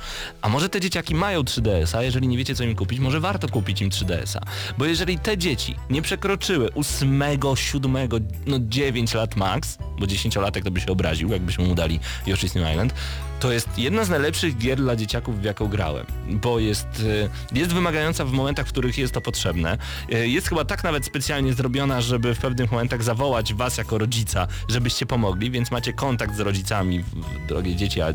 A 0.43 0.49
może 0.49 0.69
te 0.69 0.81
dzieciaki 0.81 1.15
mają 1.15 1.43
3DS-a, 1.43 2.03
jeżeli 2.03 2.29
nie 2.29 2.39
wiecie 2.39 2.55
co 2.55 2.65
im 2.65 2.75
kupić, 2.75 2.99
może 2.99 3.21
warto 3.21 3.49
kupić 3.49 3.83
im 3.83 3.91
3DS-a. 3.91 4.41
Bo 4.79 4.85
jeżeli 4.85 5.19
te 5.19 5.39
dzieci 5.39 5.77
nie 5.91 6.03
przekroczyły 6.03 6.75
8, 6.75 7.23
7, 7.55 8.09
no 8.47 8.57
9 8.61 9.15
lat 9.15 9.37
max, 9.37 9.79
bo 9.99 10.07
10-latek 10.07 10.63
to 10.63 10.71
by 10.71 10.81
się 10.81 10.87
obraził, 10.87 11.33
jakbyśmy 11.33 11.65
mu 11.65 11.75
dali 11.75 12.01
Yoshi's 12.27 12.57
New 12.57 12.73
Island, 12.73 12.95
to 13.41 13.53
jest 13.53 13.79
jedna 13.79 14.05
z 14.05 14.09
najlepszych 14.09 14.59
gier 14.59 14.79
dla 14.79 14.97
dzieciaków, 14.97 15.41
w 15.41 15.45
jaką 15.45 15.69
grałem, 15.69 16.07
bo 16.29 16.59
jest, 16.59 17.01
y, 17.01 17.29
jest 17.53 17.73
wymagająca 17.73 18.25
w 18.25 18.33
momentach, 18.33 18.67
w 18.67 18.69
których 18.69 18.99
jest 18.99 19.15
to 19.15 19.21
potrzebne. 19.21 19.79
Y, 20.13 20.29
Jest 20.29 20.49
chyba 20.49 20.65
tak 20.65 20.85
nawet 20.85 21.05
specjalnie 21.05 21.55
zrobiona, 21.55 22.01
żeby 22.01 22.35
w 22.35 22.39
pewnych 22.39 22.73
momentach 22.73 23.03
zawołać 23.03 23.55
was 23.55 23.79
jako 23.79 23.99
rodzica, 23.99 24.47
żebyście 24.69 25.07
pomogli, 25.07 25.51
więc 25.51 25.71
macie 25.71 25.93
kontakt 25.93 26.37
z 26.37 26.41
rodzicami, 26.41 27.05
drogie 27.49 27.77
dzieci, 27.77 28.01
a 28.01 28.15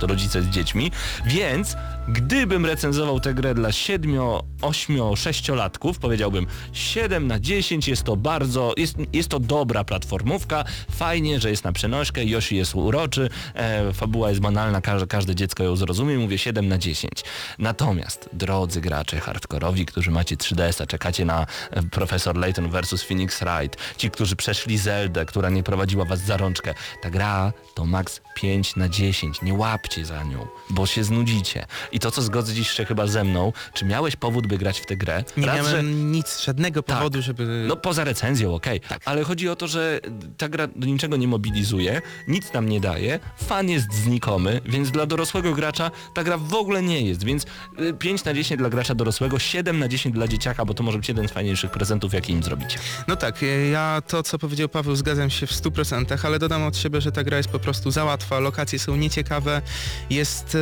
rodzice 0.00 0.42
z 0.42 0.46
dziećmi, 0.46 0.90
więc 1.26 1.76
gdybym 2.08 2.66
recenzował 2.66 3.20
tę 3.20 3.34
grę 3.34 3.54
dla 3.54 3.72
7, 3.72 4.18
8, 4.62 5.16
6 5.16 5.48
latków, 5.48 5.98
powiedziałbym 5.98 6.46
7 6.72 7.26
na 7.26 7.40
10 7.40 7.88
jest 7.88 8.02
to 8.02 8.16
bardzo, 8.16 8.72
jest, 8.76 8.96
jest 9.12 9.28
to 9.28 9.40
dobra 9.40 9.84
platformówka, 9.84 10.64
fajnie, 10.90 11.40
że 11.40 11.50
jest 11.50 11.64
na 11.64 11.72
przenośkę, 11.72 12.24
Yoshi 12.24 12.56
jest 12.56 12.74
uroczy, 12.74 13.28
e, 13.54 13.92
fabuła 13.92 14.28
jest 14.28 14.40
banalna, 14.40 14.80
każde, 14.80 15.06
każde 15.06 15.34
dziecko 15.34 15.64
ją 15.64 15.76
zrozumie, 15.76 16.18
mówię 16.18 16.38
7 16.38 16.68
na 16.68 16.78
10. 16.78 17.24
Natomiast, 17.58 18.28
drodzy 18.32 18.80
gracze 18.80 19.20
hardkorowi, 19.20 19.86
którzy 19.86 20.10
macie 20.10 20.36
3DS-a, 20.36 20.86
czekacie 20.86 21.24
na 21.24 21.46
e, 21.70 21.82
Professor 21.82 22.36
Layton 22.36 22.68
vs 22.70 23.02
Phoenix 23.02 23.40
Wright, 23.40 23.78
ci, 23.96 24.10
którzy 24.10 24.36
przeszli 24.36 24.78
Zeldę, 24.78 25.26
która 25.26 25.50
nie 25.50 25.62
prowadziła 25.62 26.04
was 26.04 26.20
za 26.20 26.36
rączkę, 26.36 26.74
ta 27.02 27.10
gra 27.10 27.52
to 27.74 27.84
max 27.84 28.20
5 28.34 28.76
na 28.76 28.88
10, 28.88 29.42
nie 29.42 29.54
łapcie 29.54 30.04
za 30.04 30.22
nią, 30.22 30.46
bo 30.70 30.86
się 30.86 31.04
znudzicie. 31.04 31.66
I 31.94 32.00
to, 32.00 32.10
co 32.10 32.22
zgodzisz 32.22 32.70
się 32.76 32.84
chyba 32.84 33.06
ze 33.06 33.24
mną, 33.24 33.52
czy 33.74 33.84
miałeś 33.84 34.16
powód, 34.16 34.46
by 34.46 34.58
grać 34.58 34.80
w 34.80 34.86
tę 34.86 34.96
grę? 34.96 35.24
nie 35.36 35.46
Raz, 35.46 35.56
miałem 35.56 35.70
że- 35.76 35.82
nic, 35.82 36.40
żadnego 36.44 36.82
Tak. 36.82 36.96
powodu, 36.96 37.22
żeby... 37.22 37.64
no 37.68 37.76
poza 37.76 38.04
recenzją, 38.04 38.54
okej. 38.54 38.80
Ale 39.04 39.22
chodzi 39.24 39.48
o 39.48 39.56
to, 39.56 39.68
że 39.68 40.00
ta 40.36 40.48
gra 40.48 40.66
do 40.66 40.86
niczego 40.86 41.16
nie 41.16 41.28
mobilizuje, 41.28 42.02
nic 42.28 42.52
nam 42.52 42.68
nie 42.68 42.80
daje, 42.80 43.20
fan 43.46 43.68
jest 43.68 43.92
znikomy, 43.92 44.60
więc 44.66 44.90
dla 44.90 45.06
dorosłego 45.06 45.52
gracza 45.54 45.90
ta 46.14 46.24
gra 46.24 46.38
w 46.38 46.54
ogóle 46.54 46.82
nie 46.82 47.00
jest, 47.02 47.24
więc 47.24 47.46
y, 47.80 47.94
5 47.94 48.24
na 48.24 48.34
10 48.34 48.58
dla 48.58 48.70
gracza 48.70 48.94
dorosłego, 48.94 49.38
7 49.38 49.78
na 49.78 49.88
10 49.88 50.14
dla 50.14 50.28
dzieciaka, 50.28 50.64
bo 50.64 50.74
to 50.74 50.82
może 50.82 50.98
być 50.98 51.08
jeden 51.08 51.28
z 51.28 51.32
fajniejszych 51.32 51.70
prezentów, 51.70 52.14
jakie 52.14 52.32
im 52.32 52.42
zrobicie. 52.42 52.78
No 53.08 53.16
tak, 53.16 53.42
e, 53.42 53.46
ja 53.46 54.02
to 54.06 54.22
co 54.22 54.38
powiedział 54.38 54.68
Paweł 54.68 54.96
zgadzam 54.96 55.30
się 55.30 55.46
w 55.46 55.52
100%, 55.52 56.24
ale 56.26 56.38
dodam 56.38 56.62
od 56.62 56.76
siebie, 56.76 57.00
że 57.00 57.12
ta 57.12 57.24
gra 57.24 57.36
jest 57.36 57.48
po 57.48 57.58
prostu 57.58 57.90
za 57.90 58.04
łatwa, 58.04 58.38
lokacje 58.38 58.78
są 58.78 58.96
nieciekawe, 58.96 59.62
jest, 60.10 60.56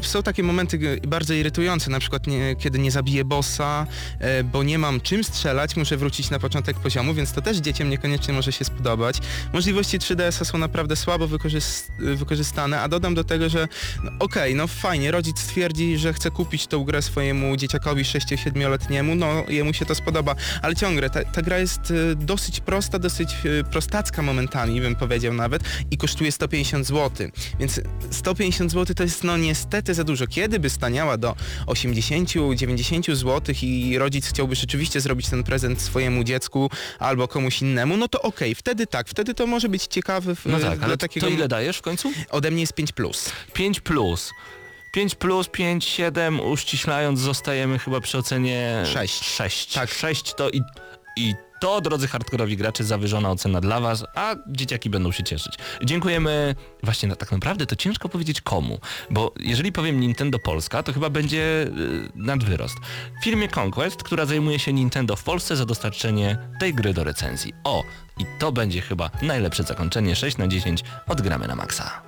e, 0.00 0.04
są 0.04 0.22
takie 0.22 0.42
momenty 0.48 0.78
g- 0.78 0.96
bardzo 1.08 1.34
irytujące, 1.34 1.90
na 1.90 2.00
przykład 2.00 2.26
nie, 2.26 2.56
kiedy 2.56 2.78
nie 2.78 2.90
zabiję 2.90 3.24
bossa, 3.24 3.86
e, 4.20 4.44
bo 4.44 4.62
nie 4.62 4.78
mam 4.78 5.00
czym 5.00 5.24
strzelać, 5.24 5.76
muszę 5.76 5.96
wrócić 5.96 6.30
na 6.30 6.38
początek 6.38 6.76
poziomu, 6.78 7.14
więc 7.14 7.32
to 7.32 7.42
też 7.42 7.56
dzieciom 7.56 7.90
niekoniecznie 7.90 8.34
może 8.34 8.52
się 8.52 8.64
spodobać. 8.64 9.18
Możliwości 9.52 9.98
3DS-a 9.98 10.44
są 10.44 10.58
naprawdę 10.58 10.96
słabo 10.96 11.28
wykorzys- 11.28 11.90
wykorzystane, 12.16 12.80
a 12.80 12.88
dodam 12.88 13.14
do 13.14 13.24
tego, 13.24 13.48
że 13.48 13.68
no, 14.04 14.10
okej, 14.18 14.54
no 14.54 14.66
fajnie, 14.66 15.10
rodzic 15.10 15.38
stwierdzi, 15.40 15.98
że 15.98 16.12
chce 16.12 16.30
kupić 16.30 16.66
tą 16.66 16.84
grę 16.84 17.02
swojemu 17.02 17.56
dzieciakowi 17.56 18.02
6-7-letniemu, 18.04 19.14
no 19.14 19.44
jemu 19.48 19.72
się 19.72 19.84
to 19.86 19.94
spodoba, 19.94 20.34
ale 20.62 20.76
ciągle 20.76 21.10
ta, 21.10 21.24
ta 21.24 21.42
gra 21.42 21.58
jest 21.58 21.90
y, 21.90 22.16
dosyć 22.16 22.60
prosta, 22.60 22.98
dosyć 22.98 23.28
prostacka 23.70 24.22
momentami, 24.22 24.80
bym 24.80 24.96
powiedział 24.96 25.34
nawet, 25.34 25.62
i 25.90 25.96
kosztuje 25.96 26.32
150 26.32 26.86
zł. 26.86 27.28
Więc 27.60 27.80
150 28.10 28.72
zł 28.72 28.94
to 28.94 29.02
jest 29.02 29.24
no 29.24 29.36
niestety 29.36 29.94
za 29.94 30.04
dużo. 30.04 30.26
Kiedy 30.38 30.60
by 30.60 30.70
staniała 30.70 31.16
do 31.16 31.36
80-90 31.66 33.14
zł 33.14 33.54
i 33.62 33.98
rodzic 33.98 34.28
chciałby 34.28 34.54
rzeczywiście 34.54 35.00
zrobić 35.00 35.28
ten 35.28 35.44
prezent 35.44 35.82
swojemu 35.82 36.24
dziecku 36.24 36.70
albo 36.98 37.28
komuś 37.28 37.62
innemu, 37.62 37.96
no 37.96 38.08
to 38.08 38.22
okej, 38.22 38.54
wtedy 38.54 38.86
tak, 38.86 39.08
wtedy 39.08 39.34
to 39.34 39.46
może 39.46 39.68
być 39.68 39.86
ciekawe 39.86 40.34
w, 40.34 40.46
No 40.46 40.58
tak, 40.58 40.82
ale 40.82 40.96
takiego... 40.96 41.26
to 41.26 41.32
ile 41.32 41.48
dajesz 41.48 41.78
w 41.78 41.82
końcu? 41.82 42.12
Ode 42.30 42.50
mnie 42.50 42.60
jest 42.60 42.72
5+. 42.72 42.92
Plus. 42.92 43.32
5 43.52 43.80
plus. 43.80 44.32
5 44.92 45.14
plus, 45.14 45.48
5, 45.48 45.84
7, 45.84 46.40
uściślając 46.40 47.20
zostajemy 47.20 47.78
chyba 47.78 48.00
przy 48.00 48.18
ocenie 48.18 48.82
Sześć. 48.92 49.24
6. 49.24 49.72
Tak. 49.72 49.90
6 49.90 50.34
to 50.34 50.50
i, 50.50 50.60
i 51.16 51.34
to, 51.60 51.80
drodzy 51.80 52.08
hardkorowi 52.08 52.56
gracze, 52.56 52.84
zawyżona 52.84 53.30
ocena 53.30 53.60
dla 53.60 53.80
was, 53.80 54.04
a 54.14 54.34
dzieciaki 54.46 54.90
będą 54.90 55.12
się 55.12 55.24
cieszyć. 55.24 55.54
Dziękujemy, 55.84 56.54
właśnie 56.82 57.08
na, 57.08 57.16
tak 57.16 57.32
naprawdę 57.32 57.66
to 57.66 57.76
ciężko 57.76 58.08
powiedzieć 58.08 58.40
komu, 58.40 58.78
bo 59.10 59.34
jeżeli 59.40 59.72
powiem 59.72 60.00
Nintendo 60.00 60.38
Polska, 60.38 60.82
to 60.82 60.92
chyba 60.92 61.10
będzie 61.10 61.62
y, 61.62 62.10
nadwyrost. 62.14 62.76
Firmie 63.24 63.48
Conquest, 63.56 64.02
która 64.02 64.26
zajmuje 64.26 64.58
się 64.58 64.72
Nintendo 64.72 65.16
w 65.16 65.24
Polsce 65.24 65.56
za 65.56 65.66
dostarczenie 65.66 66.38
tej 66.60 66.74
gry 66.74 66.94
do 66.94 67.04
recenzji. 67.04 67.52
O, 67.64 67.82
i 68.18 68.24
to 68.38 68.52
będzie 68.52 68.80
chyba 68.80 69.10
najlepsze 69.22 69.62
zakończenie 69.62 70.16
6 70.16 70.36
na 70.36 70.48
10 70.48 70.84
odgramy 71.06 71.48
na 71.48 71.56
maksa. 71.56 72.07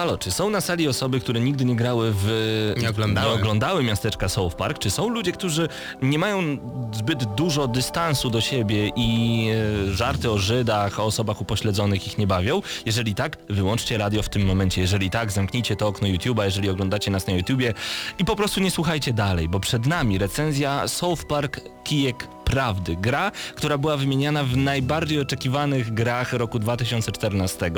Halo, 0.00 0.18
czy 0.18 0.30
są 0.30 0.50
na 0.50 0.60
sali 0.60 0.88
osoby, 0.88 1.20
które 1.20 1.40
nigdy 1.40 1.64
nie 1.64 1.76
grały 1.76 2.12
w... 2.14 2.74
Nie 2.80 2.90
oglądały. 2.90 3.28
Nie 3.28 3.34
oglądały 3.34 3.82
miasteczka 3.82 4.28
South 4.28 4.56
Park? 4.56 4.78
Czy 4.78 4.90
są 4.90 5.08
ludzie, 5.08 5.32
którzy 5.32 5.68
nie 6.02 6.18
mają 6.18 6.58
zbyt 6.92 7.24
dużo 7.24 7.68
dystansu 7.68 8.30
do 8.30 8.40
siebie 8.40 8.90
i 8.96 9.48
e, 9.88 9.94
żarty 9.94 10.30
o 10.30 10.38
Żydach, 10.38 11.00
o 11.00 11.04
osobach 11.04 11.40
upośledzonych 11.40 12.06
ich 12.06 12.18
nie 12.18 12.26
bawią? 12.26 12.62
Jeżeli 12.86 13.14
tak, 13.14 13.36
wyłączcie 13.48 13.98
radio 13.98 14.22
w 14.22 14.28
tym 14.28 14.46
momencie. 14.46 14.80
Jeżeli 14.80 15.10
tak, 15.10 15.32
zamknijcie 15.32 15.76
to 15.76 15.88
okno 15.88 16.08
YouTube'a, 16.08 16.44
jeżeli 16.44 16.70
oglądacie 16.70 17.10
nas 17.10 17.26
na 17.26 17.32
YouTubie 17.32 17.74
i 18.18 18.24
po 18.24 18.36
prostu 18.36 18.60
nie 18.60 18.70
słuchajcie 18.70 19.12
dalej, 19.12 19.48
bo 19.48 19.60
przed 19.60 19.86
nami 19.86 20.18
recenzja 20.18 20.88
South 20.88 21.24
Park 21.24 21.60
Kijek 21.84 22.28
Prawdy. 22.44 22.96
Gra, 22.96 23.32
która 23.54 23.78
była 23.78 23.96
wymieniana 23.96 24.44
w 24.44 24.56
najbardziej 24.56 25.20
oczekiwanych 25.20 25.94
grach 25.94 26.32
roku 26.32 26.58
2014. 26.58 27.70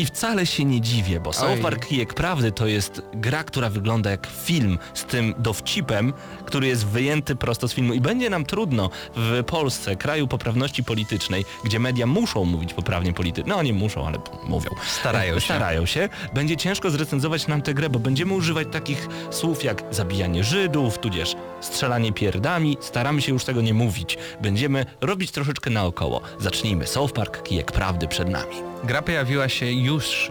I 0.00 0.06
wcale 0.06 0.46
się 0.46 0.64
nie 0.64 0.80
dziwię, 0.80 1.20
bo. 1.20 1.30
Park 1.62 1.86
Kijek 1.86 2.14
Prawdy 2.14 2.52
to 2.52 2.66
jest 2.66 3.02
gra, 3.14 3.44
która 3.44 3.70
wygląda 3.70 4.10
jak 4.10 4.26
film 4.26 4.78
z 4.94 5.04
tym 5.04 5.34
dowcipem, 5.38 6.12
który 6.46 6.66
jest 6.66 6.86
wyjęty 6.86 7.36
prosto 7.36 7.68
z 7.68 7.74
filmu 7.74 7.94
i 7.94 8.00
będzie 8.00 8.30
nam 8.30 8.44
trudno 8.44 8.90
w 9.16 9.44
Polsce, 9.44 9.96
kraju 9.96 10.28
poprawności 10.28 10.84
politycznej, 10.84 11.44
gdzie 11.64 11.78
media 11.78 12.06
muszą 12.06 12.44
mówić 12.44 12.74
poprawnie 12.74 13.12
politycznie, 13.12 13.52
no 13.54 13.62
nie 13.62 13.72
muszą, 13.72 14.06
ale 14.06 14.18
mówią. 14.44 14.70
Starają 15.00 15.34
się. 15.34 15.40
Starają 15.40 15.86
się. 15.86 16.08
Będzie 16.34 16.56
ciężko 16.56 16.90
zrecenzować 16.90 17.46
nam 17.46 17.62
tę 17.62 17.74
grę, 17.74 17.90
bo 17.90 17.98
będziemy 17.98 18.34
używać 18.34 18.68
takich 18.72 19.08
słów 19.30 19.64
jak 19.64 19.84
zabijanie 19.90 20.44
Żydów, 20.44 20.98
tudzież 20.98 21.36
strzelanie 21.60 22.12
pierdami. 22.12 22.76
Staramy 22.80 23.22
się 23.22 23.32
już 23.32 23.44
tego 23.44 23.60
nie 23.60 23.74
mówić. 23.74 24.18
Będziemy 24.42 24.86
robić 25.00 25.30
troszeczkę 25.30 25.70
naokoło. 25.70 26.20
Zacznijmy. 26.38 26.86
South 26.86 27.12
Park 27.12 27.42
Kijek 27.42 27.72
Prawdy 27.72 28.08
przed 28.08 28.28
nami. 28.28 28.69
Gra 28.84 29.02
pojawiła 29.02 29.48
się 29.48 29.66
już 29.66 30.30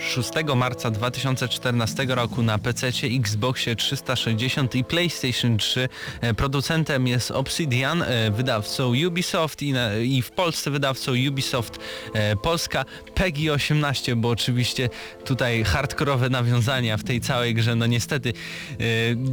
6 0.00 0.30
marca 0.56 0.90
2014 0.90 2.06
roku 2.08 2.42
na 2.42 2.58
PC, 2.58 2.88
Xboxie 3.18 3.76
360 3.76 4.74
i 4.74 4.84
PlayStation 4.84 5.58
3. 5.58 5.88
E, 6.20 6.34
Producentem 6.34 7.06
jest 7.06 7.30
Obsidian, 7.30 8.02
e, 8.02 8.30
wydawcą 8.30 8.92
Ubisoft 9.06 9.62
i, 9.62 9.72
na, 9.72 9.96
i 9.96 10.22
w 10.22 10.30
Polsce 10.30 10.70
wydawcą 10.70 11.12
Ubisoft 11.28 11.78
e, 12.14 12.36
Polska. 12.36 12.84
PEGI 13.14 13.50
18, 13.50 14.16
bo 14.16 14.28
oczywiście 14.28 14.88
tutaj 15.24 15.64
hardkorowe 15.64 16.30
nawiązania 16.30 16.96
w 16.96 17.04
tej 17.04 17.20
całej 17.20 17.54
grze 17.54 17.76
no 17.76 17.86
niestety 17.86 18.32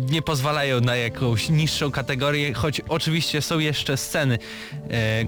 nie 0.10 0.22
pozwalają 0.22 0.82
na 0.82 0.96
jakąś 0.96 1.50
niższą 1.50 1.92
kategorię, 1.92 2.54
choć 2.54 2.82
oczywiście 2.90 3.42
są 3.42 3.60
jeszcze 3.60 3.98
sceny, 3.98 4.40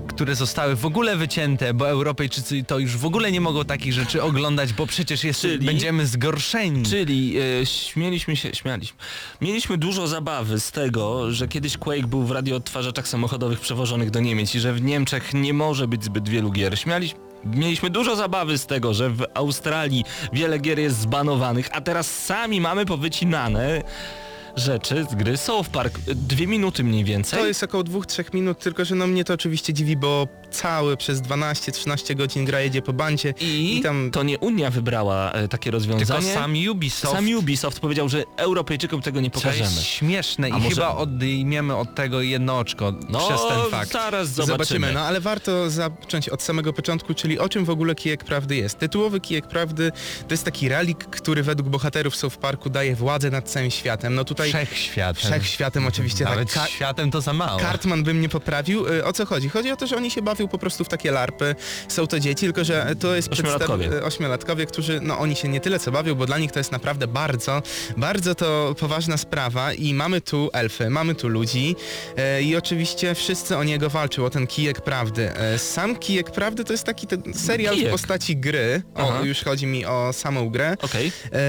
które 0.07 0.35
zostały 0.35 0.75
w 0.75 0.85
ogóle 0.85 1.17
wycięte, 1.17 1.73
bo 1.73 1.89
Europejczycy 1.89 2.63
to 2.63 2.79
już 2.79 2.97
w 2.97 3.05
ogóle 3.05 3.31
nie 3.31 3.41
mogą 3.41 3.65
takich 3.65 3.93
rzeczy 3.93 4.23
oglądać, 4.23 4.73
bo 4.73 4.87
przecież 4.87 5.23
Czyli- 5.33 5.65
będziemy 5.65 6.07
zgorszeni. 6.07 6.85
Czyli 6.85 7.37
e, 7.61 7.65
śmieliśmy 7.65 8.35
się, 8.35 8.49
śmialiśmy. 8.53 8.97
Mieliśmy 9.41 9.77
dużo 9.77 10.07
zabawy 10.07 10.59
z 10.59 10.71
tego, 10.71 11.31
że 11.31 11.47
kiedyś 11.47 11.77
Quake 11.77 12.07
był 12.07 12.23
w 12.23 12.31
radioodtwarzaczach 12.31 13.07
samochodowych 13.07 13.59
przewożonych 13.59 14.09
do 14.09 14.19
Niemiec 14.19 14.55
i 14.55 14.59
że 14.59 14.73
w 14.73 14.81
Niemczech 14.81 15.33
nie 15.33 15.53
może 15.53 15.87
być 15.87 16.03
zbyt 16.03 16.29
wielu 16.29 16.51
gier. 16.51 16.79
Śmialiśmy 16.79 17.29
Mieliśmy 17.45 17.89
dużo 17.89 18.15
zabawy 18.15 18.57
z 18.57 18.65
tego, 18.65 18.93
że 18.93 19.09
w 19.09 19.25
Australii 19.33 20.03
wiele 20.33 20.59
gier 20.59 20.79
jest 20.79 20.99
zbanowanych, 20.99 21.69
a 21.71 21.81
teraz 21.81 22.25
sami 22.25 22.61
mamy 22.61 22.85
powycinane 22.85 23.83
rzeczy 24.55 25.05
z 25.11 25.15
gry 25.15 25.37
South 25.37 25.69
Park. 25.69 25.99
Dwie 25.99 26.47
minuty 26.47 26.83
mniej 26.83 27.03
więcej. 27.03 27.39
To 27.39 27.47
jest 27.47 27.63
około 27.63 27.83
2-3 27.83 28.33
minut, 28.33 28.59
tylko 28.59 28.85
że 28.85 28.95
no 28.95 29.07
mnie 29.07 29.23
to 29.23 29.33
oczywiście 29.33 29.73
dziwi, 29.73 29.97
bo 29.97 30.27
cały 30.51 30.97
przez 30.97 31.21
12-13 31.21 32.15
godzin 32.15 32.45
gra 32.45 32.59
jedzie 32.61 32.81
po 32.81 32.93
bancie 32.93 33.33
I, 33.41 33.77
i 33.77 33.81
tam 33.81 34.09
to 34.11 34.23
nie 34.23 34.39
Unia 34.39 34.69
wybrała 34.69 35.31
e, 35.31 35.47
takie 35.47 35.71
rozwiązanie. 35.71 36.05
Tylko 36.05 36.33
sam 36.33 36.53
Ubisoft. 36.71 37.13
Sam 37.13 37.25
Ubisoft 37.37 37.79
powiedział, 37.79 38.09
że 38.09 38.23
Europejczykom 38.37 39.01
tego 39.01 39.21
nie 39.21 39.29
pokażemy. 39.29 39.63
jest 39.63 39.83
śmieszne 39.83 40.49
i 40.49 40.51
A 40.51 40.57
może- 40.57 40.69
chyba 40.75 40.95
odejmiemy 40.95 41.75
od 41.75 41.95
tego 41.95 42.21
jedno 42.21 42.59
oczko 42.59 42.93
No, 43.09 43.27
przez 43.27 43.41
ten 43.49 43.71
fakt. 43.71 43.91
zaraz 43.91 44.27
zobaczymy. 44.29 44.53
Zobaczymy, 44.53 44.91
no 44.93 44.99
ale 45.01 45.21
warto 45.21 45.69
zacząć 45.69 46.29
od 46.29 46.41
samego 46.43 46.73
początku, 46.73 47.13
czyli 47.13 47.39
o 47.39 47.49
czym 47.49 47.65
w 47.65 47.69
ogóle 47.69 47.95
Kijek 47.95 48.23
Prawdy 48.23 48.55
jest. 48.55 48.79
Tytułowy 48.79 49.19
Kijek 49.19 49.47
Prawdy 49.47 49.91
to 50.27 50.33
jest 50.33 50.43
taki 50.43 50.69
relik, 50.69 51.05
który 51.05 51.43
według 51.43 51.69
bohaterów 51.69 52.15
South 52.15 52.37
Parku 52.37 52.69
daje 52.69 52.95
władzę 52.95 53.29
nad 53.31 53.49
całym 53.49 53.71
światem. 53.71 54.15
No 54.15 54.23
tutaj 54.23 54.49
Wszechświatem. 54.49 55.15
wszechświatem 55.15 55.87
oczywiście 55.87 56.23
Nawet 56.25 56.53
tak. 56.53 56.63
Ka- 56.63 56.69
światem 56.69 57.11
to 57.11 57.21
za 57.21 57.33
mało. 57.33 57.59
Cartman 57.59 58.03
by 58.03 58.13
mnie 58.13 58.29
poprawił. 58.29 58.87
Y, 58.87 59.05
O 59.05 59.13
co 59.13 59.25
chodzi? 59.25 59.49
Chodzi 59.49 59.71
o 59.71 59.75
to, 59.77 59.87
że 59.87 59.95
oni 59.97 60.11
się 60.11 60.21
bawią 60.21 60.38
po 60.47 60.57
prostu 60.57 60.83
w 60.83 60.89
takie 60.89 61.11
larpy. 61.11 61.55
Są 61.87 62.07
to 62.07 62.19
dzieci, 62.19 62.45
tylko 62.45 62.63
że 62.63 62.95
to 62.99 63.15
jest 63.15 63.31
Ośmiolatkowie. 63.31 64.03
ośmiolatkowie, 64.03 64.65
którzy, 64.65 64.99
no 65.01 65.19
oni 65.19 65.35
się 65.35 65.47
nie 65.47 65.59
tyle 65.59 65.79
co 65.79 65.91
bawią, 65.91 66.15
bo 66.15 66.25
dla 66.25 66.37
nich 66.37 66.51
to 66.51 66.59
jest 66.59 66.71
naprawdę 66.71 67.07
bardzo, 67.07 67.61
bardzo 67.97 68.35
to 68.35 68.75
poważna 68.79 69.17
sprawa 69.17 69.73
i 69.73 69.93
mamy 69.93 70.21
tu 70.21 70.49
elfy, 70.53 70.89
mamy 70.89 71.15
tu 71.15 71.27
ludzi 71.27 71.75
e, 72.17 72.41
i 72.41 72.55
oczywiście 72.55 73.15
wszyscy 73.15 73.57
o 73.57 73.63
niego 73.63 73.89
walczą, 73.89 74.25
o 74.25 74.29
ten 74.29 74.47
kijek 74.47 74.81
prawdy. 74.81 75.31
E, 75.35 75.59
sam 75.59 75.95
kijek 75.95 76.31
prawdy 76.31 76.63
to 76.63 76.73
jest 76.73 76.83
taki 76.83 77.07
ten 77.07 77.33
serial 77.33 77.73
Kijek. 77.75 77.89
w 77.89 77.91
postaci 77.91 78.37
gry. 78.37 78.81
O, 78.95 78.99
Aha. 79.09 79.21
już 79.23 79.43
chodzi 79.43 79.65
mi 79.65 79.85
o 79.85 80.13
samą 80.13 80.49
grę. 80.49 80.75
Okej. 80.81 81.11
E, 81.33 81.39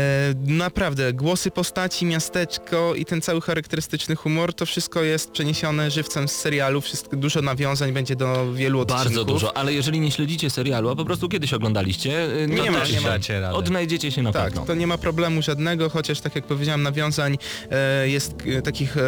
naprawdę, 0.46 1.12
głosy 1.12 1.50
postaci, 1.50 2.06
miasteczko 2.06 2.94
i 2.94 3.04
ten 3.04 3.20
cały 3.20 3.40
charakterystyczny 3.40 4.16
humor, 4.16 4.54
to 4.54 4.66
wszystko 4.66 5.02
jest 5.02 5.30
przeniesione 5.30 5.90
żywcem 5.90 6.28
z 6.28 6.32
serialu, 6.32 6.80
wszystko, 6.80 7.16
dużo 7.16 7.42
nawiązań 7.42 7.92
będzie 7.92 8.16
do 8.16 8.52
wielu 8.52 8.79
odcinków. 8.80 9.04
Bardzo 9.04 9.24
dużo, 9.24 9.56
ale 9.56 9.72
jeżeli 9.72 10.00
nie 10.00 10.10
śledzicie 10.10 10.50
serialu, 10.50 10.88
a 10.88 10.96
po 10.96 11.04
prostu 11.04 11.28
kiedyś 11.28 11.52
oglądaliście, 11.54 12.24
y, 12.24 12.46
no 12.48 12.64
Nie 12.64 12.70
ma, 12.70 12.84
nie. 12.84 13.00
Dacie 13.00 13.50
odnajdziecie 13.52 14.12
się 14.12 14.22
na 14.22 14.32
Tak, 14.32 14.44
pewno. 14.44 14.66
to 14.66 14.74
nie 14.74 14.86
ma 14.86 14.98
problemu 14.98 15.42
żadnego, 15.42 15.90
chociaż 15.90 16.20
tak 16.20 16.34
jak 16.34 16.46
powiedziałem, 16.46 16.82
nawiązań 16.82 17.38
e, 17.70 18.08
jest 18.08 18.34
e, 18.58 18.62
takich 18.62 18.96
e, 18.96 19.00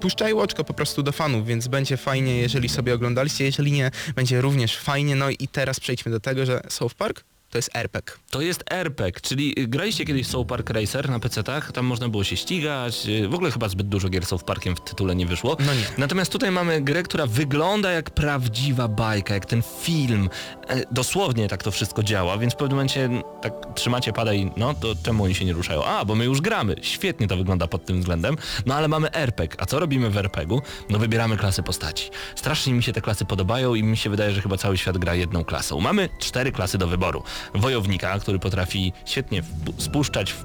puszczaj 0.00 0.34
łoczko 0.34 0.64
po 0.64 0.74
prostu 0.74 1.02
do 1.02 1.12
fanów, 1.12 1.46
więc 1.46 1.68
będzie 1.68 1.96
fajnie, 1.96 2.36
jeżeli 2.36 2.68
sobie 2.68 2.94
oglądaliście, 2.94 3.44
jeżeli 3.44 3.72
nie, 3.72 3.90
będzie 4.14 4.40
również 4.40 4.76
fajnie. 4.78 5.16
No 5.16 5.30
i 5.30 5.48
teraz 5.48 5.80
przejdźmy 5.80 6.12
do 6.12 6.20
tego, 6.20 6.46
że 6.46 6.60
South 6.68 6.94
Park 6.94 7.24
to 7.50 7.58
jest 7.58 7.70
RPG. 7.74 8.14
To 8.30 8.40
jest 8.40 8.64
RPG, 8.70 9.20
czyli 9.20 9.60
y, 9.60 9.66
graliście 9.68 10.04
kiedyś 10.04 10.26
w 10.26 10.30
South 10.30 10.48
Park 10.48 10.70
Racer 10.70 11.10
na 11.10 11.18
PC-tach, 11.18 11.72
tam 11.72 11.86
można 11.86 12.08
było 12.08 12.24
się 12.24 12.36
ścigać, 12.36 13.06
y, 13.06 13.28
w 13.28 13.34
ogóle 13.34 13.50
chyba 13.50 13.68
zbyt 13.68 13.88
dużo 13.88 14.08
gier 14.08 14.26
South 14.26 14.44
Parkiem 14.44 14.76
w 14.76 14.80
tytule 14.80 15.14
nie 15.16 15.26
wyszło. 15.26 15.56
No 15.66 15.74
nie. 15.74 15.84
Natomiast 15.98 16.32
tutaj 16.32 16.50
mamy 16.50 16.80
grę, 16.80 17.02
która 17.02 17.26
wygląda 17.26 17.90
jak 17.90 18.10
prawdziwa 18.10 18.88
bajka, 18.88 19.34
jak 19.34 19.46
ten 19.46 19.62
film. 19.82 20.28
E, 20.68 20.82
dosłownie 20.92 21.48
tak 21.48 21.62
to 21.62 21.70
wszystko 21.70 22.02
działa, 22.02 22.38
więc 22.38 22.52
w 22.54 22.56
pewnym 22.56 22.76
momencie 22.76 23.04
n- 23.04 23.22
tak 23.42 23.52
trzymacie 23.74 24.12
pada 24.12 24.34
i 24.34 24.50
no 24.56 24.74
to 24.74 24.94
czemu 25.04 25.24
oni 25.24 25.34
się 25.34 25.44
nie 25.44 25.52
ruszają? 25.52 25.84
A, 25.84 26.04
bo 26.04 26.14
my 26.14 26.24
już 26.24 26.40
gramy. 26.40 26.76
Świetnie 26.82 27.26
to 27.28 27.36
wygląda 27.36 27.66
pod 27.66 27.84
tym 27.86 28.00
względem. 28.00 28.36
No 28.66 28.74
ale 28.74 28.88
mamy 28.88 29.12
RPG. 29.12 29.56
A 29.60 29.66
co 29.66 29.78
robimy 29.80 30.10
w 30.10 30.16
RPG-u? 30.16 30.62
No 30.90 30.98
wybieramy 30.98 31.36
klasy 31.36 31.62
postaci. 31.62 32.10
Strasznie 32.34 32.72
mi 32.72 32.82
się 32.82 32.92
te 32.92 33.00
klasy 33.00 33.24
podobają 33.24 33.74
i 33.74 33.82
mi 33.82 33.96
się 33.96 34.10
wydaje, 34.10 34.30
że 34.32 34.42
chyba 34.42 34.56
cały 34.56 34.78
świat 34.78 34.98
gra 34.98 35.14
jedną 35.14 35.44
klasą. 35.44 35.80
Mamy 35.80 36.08
cztery 36.18 36.52
klasy 36.52 36.78
do 36.78 36.86
wyboru. 36.86 37.22
Wojownika, 37.54 38.18
który 38.18 38.38
potrafi 38.38 38.92
świetnie 39.04 39.42
spuszczać 39.78 40.32
w 40.32 40.44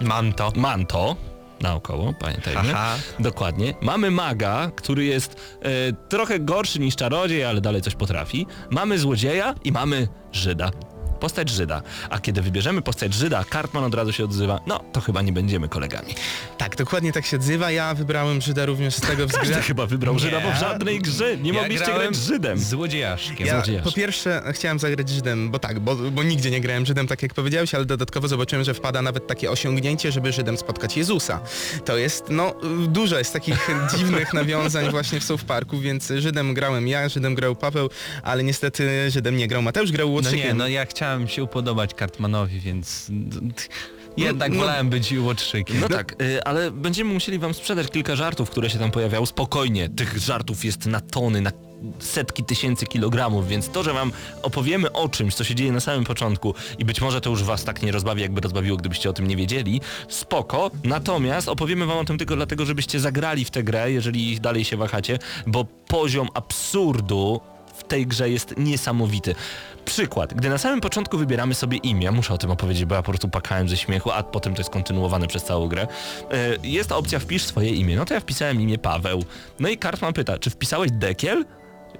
Manto. 0.00 0.52
manto 0.56 1.16
naokoło, 1.60 2.14
pamiętajmy. 2.20 2.60
Haha. 2.72 2.96
Dokładnie. 3.18 3.74
Mamy 3.82 4.10
maga, 4.10 4.70
który 4.76 5.04
jest 5.04 5.58
e, 5.62 5.92
trochę 6.08 6.40
gorszy 6.40 6.78
niż 6.78 6.96
czarodziej, 6.96 7.44
ale 7.44 7.60
dalej 7.60 7.82
coś 7.82 7.94
potrafi. 7.94 8.46
Mamy 8.70 8.98
złodzieja 8.98 9.54
i 9.64 9.72
mamy 9.72 10.08
Żyda. 10.32 10.70
Postać 11.20 11.48
Żyda. 11.50 11.82
A 12.10 12.18
kiedy 12.20 12.42
wybierzemy 12.42 12.82
postać 12.82 13.14
Żyda, 13.14 13.44
Cartman 13.52 13.84
od 13.84 13.94
razu 13.94 14.12
się 14.12 14.24
odzywa, 14.24 14.60
no 14.66 14.80
to 14.92 15.00
chyba 15.00 15.22
nie 15.22 15.32
będziemy 15.32 15.68
kolegami. 15.68 16.14
Tak, 16.58 16.76
dokładnie 16.76 17.12
tak 17.12 17.26
się 17.26 17.36
odzywa. 17.36 17.70
Ja 17.70 17.94
wybrałem 17.94 18.40
Żyda 18.40 18.66
również 18.66 18.94
z 18.94 19.00
tego 19.00 19.26
Każdy 19.26 19.40
względu. 19.40 19.66
chyba 19.66 19.86
wybrał 19.86 20.14
Nie. 20.14 20.20
Żyda, 20.20 20.40
bo 20.40 20.52
w 20.52 20.58
żadnej 20.60 20.98
grze 21.00 21.36
nie 21.36 21.52
Ja 21.52 21.60
mogliście 21.60 21.86
grać 21.94 22.16
Żydem. 22.16 22.58
Złodziejaszkiem. 22.58 23.46
Ja 23.46 23.54
Złodziejaszkiem. 23.54 23.92
po 23.92 23.96
pierwsze 23.96 24.42
chciałem 24.52 24.78
zagrać 24.78 25.08
Żydem, 25.08 25.50
bo 25.50 25.58
tak, 25.58 25.80
bo, 25.80 25.96
bo 25.96 26.22
nigdzie 26.22 26.50
nie 26.50 26.60
grałem 26.60 26.86
Żydem, 26.86 27.06
tak 27.06 27.22
jak 27.22 27.34
powiedziałeś, 27.34 27.74
ale 27.74 27.84
dodatkowo 27.84 28.28
zobaczyłem, 28.28 28.64
że 28.64 28.74
wpada 28.74 29.02
nawet 29.02 29.26
takie 29.26 29.50
osiągnięcie, 29.50 30.12
żeby 30.12 30.32
Żydem 30.32 30.56
spotkać 30.58 30.96
Jezusa. 30.96 31.40
To 31.84 31.96
jest, 31.96 32.24
no, 32.30 32.54
dużo 32.88 33.18
jest 33.18 33.32
takich 33.32 33.68
dziwnych 33.96 34.32
nawiązań 34.34 34.90
właśnie 34.90 35.20
w 35.20 35.24
South 35.24 35.44
Parku, 35.44 35.78
więc 35.78 36.12
Żydem 36.18 36.54
grałem 36.54 36.88
ja, 36.88 37.08
Żydem 37.08 37.34
grał 37.34 37.56
Paweł, 37.56 37.90
ale 38.22 38.44
niestety 38.44 39.10
Żydem 39.10 39.36
nie 39.36 39.48
grał 39.48 39.62
Mateusz, 39.62 39.92
grał 39.92 40.08
No 40.08 40.14
Łotrzykiem. 40.14 40.46
nie, 40.48 40.54
no 40.54 40.68
ja 40.68 40.86
chciałem 40.86 41.07
się 41.26 41.44
upodobać 41.44 41.90
Cartmanowi, 41.98 42.60
więc 42.60 43.10
jednak 44.16 44.52
no- 44.52 44.58
wolałem 44.58 44.90
być 44.90 45.14
łotrzykiem. 45.18 45.80
No 45.80 45.88
tak, 45.88 46.22
y, 46.22 46.44
ale 46.44 46.70
będziemy 46.70 47.12
musieli 47.12 47.38
wam 47.38 47.54
sprzedać 47.54 47.88
kilka 47.88 48.16
żartów, 48.16 48.50
które 48.50 48.70
się 48.70 48.78
tam 48.78 48.90
pojawiały. 48.90 49.26
Spokojnie, 49.26 49.88
tych 49.88 50.18
żartów 50.18 50.64
jest 50.64 50.86
na 50.86 51.00
tony, 51.00 51.40
na 51.40 51.52
setki 51.98 52.44
tysięcy 52.44 52.86
kilogramów, 52.86 53.48
więc 53.48 53.68
to, 53.68 53.82
że 53.82 53.92
wam 53.92 54.12
opowiemy 54.42 54.92
o 54.92 55.08
czymś, 55.08 55.34
co 55.34 55.44
się 55.44 55.54
dzieje 55.54 55.72
na 55.72 55.80
samym 55.80 56.04
początku 56.04 56.54
i 56.78 56.84
być 56.84 57.00
może 57.00 57.20
to 57.20 57.30
już 57.30 57.42
was 57.42 57.64
tak 57.64 57.82
nie 57.82 57.92
rozbawi, 57.92 58.22
jakby 58.22 58.40
rozbawiło, 58.40 58.76
gdybyście 58.76 59.10
o 59.10 59.12
tym 59.12 59.28
nie 59.28 59.36
wiedzieli, 59.36 59.80
spoko. 60.08 60.70
Natomiast 60.84 61.48
opowiemy 61.48 61.86
wam 61.86 61.98
o 61.98 62.04
tym 62.04 62.18
tylko 62.18 62.36
dlatego, 62.36 62.66
żebyście 62.66 63.00
zagrali 63.00 63.44
w 63.44 63.50
tę 63.50 63.62
grę, 63.62 63.92
jeżeli 63.92 64.40
dalej 64.40 64.64
się 64.64 64.76
wahacie, 64.76 65.18
bo 65.46 65.64
poziom 65.64 66.28
absurdu 66.34 67.40
w 67.78 67.84
tej 67.84 68.06
grze 68.06 68.30
jest 68.30 68.54
niesamowity. 68.56 69.34
Przykład, 69.88 70.34
gdy 70.34 70.48
na 70.48 70.58
samym 70.58 70.80
początku 70.80 71.18
wybieramy 71.18 71.54
sobie 71.54 71.76
imię, 71.78 72.10
muszę 72.10 72.34
o 72.34 72.38
tym 72.38 72.50
opowiedzieć, 72.50 72.84
bo 72.84 72.94
ja 72.94 73.02
po 73.02 73.10
prostu 73.12 73.28
pakałem 73.28 73.68
ze 73.68 73.76
śmiechu, 73.76 74.10
a 74.10 74.22
potem 74.22 74.54
to 74.54 74.60
jest 74.60 74.70
kontynuowane 74.70 75.26
przez 75.26 75.44
całą 75.44 75.68
grę. 75.68 75.86
E, 76.30 76.56
Jest 76.62 76.92
opcja 76.92 77.18
wpisz 77.18 77.42
swoje 77.44 77.70
imię. 77.70 77.96
No 77.96 78.04
to 78.04 78.14
ja 78.14 78.20
wpisałem 78.20 78.60
imię 78.60 78.78
Paweł. 78.78 79.24
No 79.60 79.68
i 79.68 79.76
Kartman 79.78 80.12
pyta, 80.12 80.38
czy 80.38 80.50
wpisałeś 80.50 80.90
Dekiel? 80.92 81.44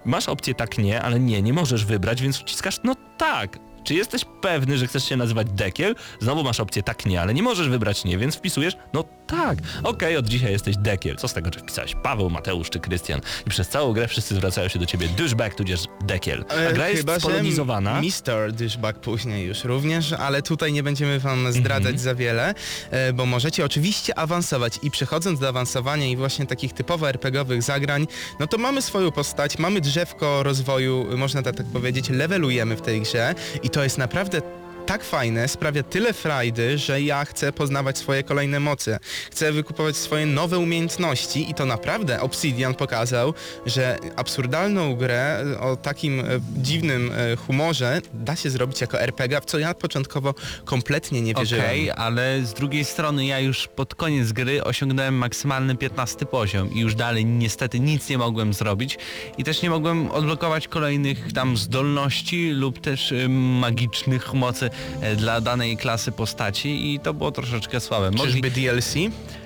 Masz 0.05 0.28
opcję 0.28 0.55
tak 0.55 0.78
nie, 0.78 1.03
ale 1.03 1.20
nie, 1.20 1.43
nie 1.43 1.53
możesz 1.53 1.84
wybrać, 1.84 2.22
więc 2.22 2.36
wciskasz 2.39 2.76
no 2.84 2.95
tak. 3.18 3.59
Czy 3.85 3.95
jesteś 3.95 4.22
pewny, 4.43 4.79
że 4.79 4.87
chcesz 4.87 5.05
się 5.09 5.16
nazywać 5.16 5.47
Dekiel? 5.51 5.95
Znowu 6.20 6.45
masz 6.45 6.61
opcję 6.61 6.83
tak 6.83 7.07
nie, 7.07 7.20
ale 7.20 7.35
nie 7.35 7.43
możesz 7.43 7.68
wybrać 7.68 8.05
nie, 8.05 8.18
więc 8.18 8.37
wpisujesz 8.37 8.76
no 8.93 9.05
tak. 9.26 9.59
Okej, 9.83 10.16
od 10.16 10.26
dzisiaj 10.29 10.53
jesteś 10.53 10.76
Dekiel. 10.76 11.16
Co 11.16 11.29
z 11.29 11.33
tego, 11.35 11.51
czy 11.51 11.61
wpisałeś 11.61 11.95
Paweł, 12.03 12.31
Mateusz 12.31 12.70
czy 12.70 12.81
Krystian? 12.81 13.20
I 13.47 13.51
przez 13.51 13.68
całą 13.68 13.93
grę 13.93 14.09
wszyscy 14.09 14.35
zwracają 14.35 14.68
się 14.68 14.79
do 14.79 14.87
ciebie 14.87 15.09
douchebag 15.09 15.55
tudzież 15.55 15.81
Dekiel. 16.01 16.45
A 16.49 16.55
E, 16.55 16.72
gra 16.72 16.89
jest 16.89 17.01
Chyba, 17.01 17.20
spolonizowana. 17.20 18.01
Mr. 18.03 18.53
Dishbag 18.53 19.01
później 19.01 19.47
już 19.47 19.64
również, 19.64 20.12
ale 20.12 20.43
tutaj 20.43 20.72
nie 20.72 20.83
będziemy 20.83 21.20
wam 21.20 21.53
zdradzać 21.53 21.79
Mhm. 21.79 21.99
za 21.99 22.14
wiele, 22.14 22.55
e, 22.91 23.12
bo 23.12 23.26
możecie 23.26 23.64
oczywiście 23.64 24.18
awansować 24.18 24.79
i 24.83 24.91
przechodząc 24.91 25.41
do 25.41 25.49
awansowania 25.49 26.07
i 26.07 26.16
właśnie 26.16 26.47
takich 26.47 26.72
typowo 26.72 27.09
RPGowych 27.09 27.62
zagrań, 27.62 28.07
no 28.41 28.47
to 28.47 28.59
mamy 28.59 28.83
swoją 28.83 29.11
postać, 29.11 29.59
mamy 29.59 29.81
drzewko 29.81 30.43
rozwoju, 30.43 31.07
można 31.16 31.43
tak 31.43 31.66
powiedzieć, 31.72 32.11
levelujemy 32.11 32.76
w 32.76 32.81
tej 32.81 33.01
grze 33.03 33.35
i 33.62 33.68
to 33.69 33.85
jest 33.85 33.99
naprawdę 33.99 34.43
tak 34.89 35.05
fajne, 35.05 35.49
sprawia 35.49 35.82
tyle 35.82 36.12
frajdy, 36.12 36.78
że 36.78 37.03
ja 37.03 37.24
chcę 37.24 37.53
poznawać 37.53 37.99
swoje 37.99 38.22
kolejne 38.22 38.61
moce. 38.61 38.99
Chcę 39.30 39.53
wykupować 39.53 39.97
swoje 39.97 40.26
nowe 40.26 40.59
umiejętności 40.59 41.51
i 41.51 41.55
to 41.55 41.66
naprawdę 41.66 42.20
Obsidian 42.20 42.74
pokazał, 42.74 43.34
że 43.66 43.99
absurdalną 44.16 44.97
grę 44.97 45.45
o 45.61 45.76
takim 45.76 46.20
e, 46.20 46.24
dziwnym 46.57 47.12
e, 47.12 47.36
humorze 47.36 48.01
da 48.14 48.36
się 48.36 48.51
zrobić 48.51 48.80
jako 48.80 49.01
RPG, 49.01 49.41
w 49.41 49.45
co 49.45 49.59
ja 49.59 49.74
początkowo 49.74 50.34
kompletnie 50.64 51.22
nie 51.22 51.34
wierzyłem. 51.34 51.64
Okej, 51.64 51.91
ale 51.91 52.43
z 52.43 52.55
drugiej 52.55 52.84
strony 52.84 53.26
ja 53.26 53.41
już 53.41 53.68
pod 53.68 53.95
koniec 53.95 54.32
gry 54.32 54.64
osiągnąłem 54.64 55.14
maksymalny 55.14 55.76
15 55.76 56.26
poziom 56.26 56.72
i 56.72 56.80
już 56.80 56.95
dalej 56.95 57.24
niestety 57.24 57.80
nic 57.80 58.09
nie 58.09 58.18
mogłem 58.18 58.55
zrobić 58.55 58.99
i 59.39 59.45
też 59.45 59.62
nie 59.62 59.70
mogłem 59.70 60.11
odblokować 60.11 60.68
kolejnych 60.68 61.32
tam 61.32 61.57
zdolności 61.57 62.51
lub 62.51 62.80
też 62.80 63.12
y, 63.12 63.28
magicznych 63.28 64.34
mocy 64.34 64.70
dla 65.16 65.41
danej 65.41 65.76
klasy 65.76 66.12
postaci 66.12 66.95
i 66.95 67.01
to 67.01 67.14
było 67.14 67.33
troszeczkę 67.33 67.81
słabe. 67.81 68.11
Mogli- 68.11 68.33
Czyżby 68.33 68.51
DLC? 68.51 68.95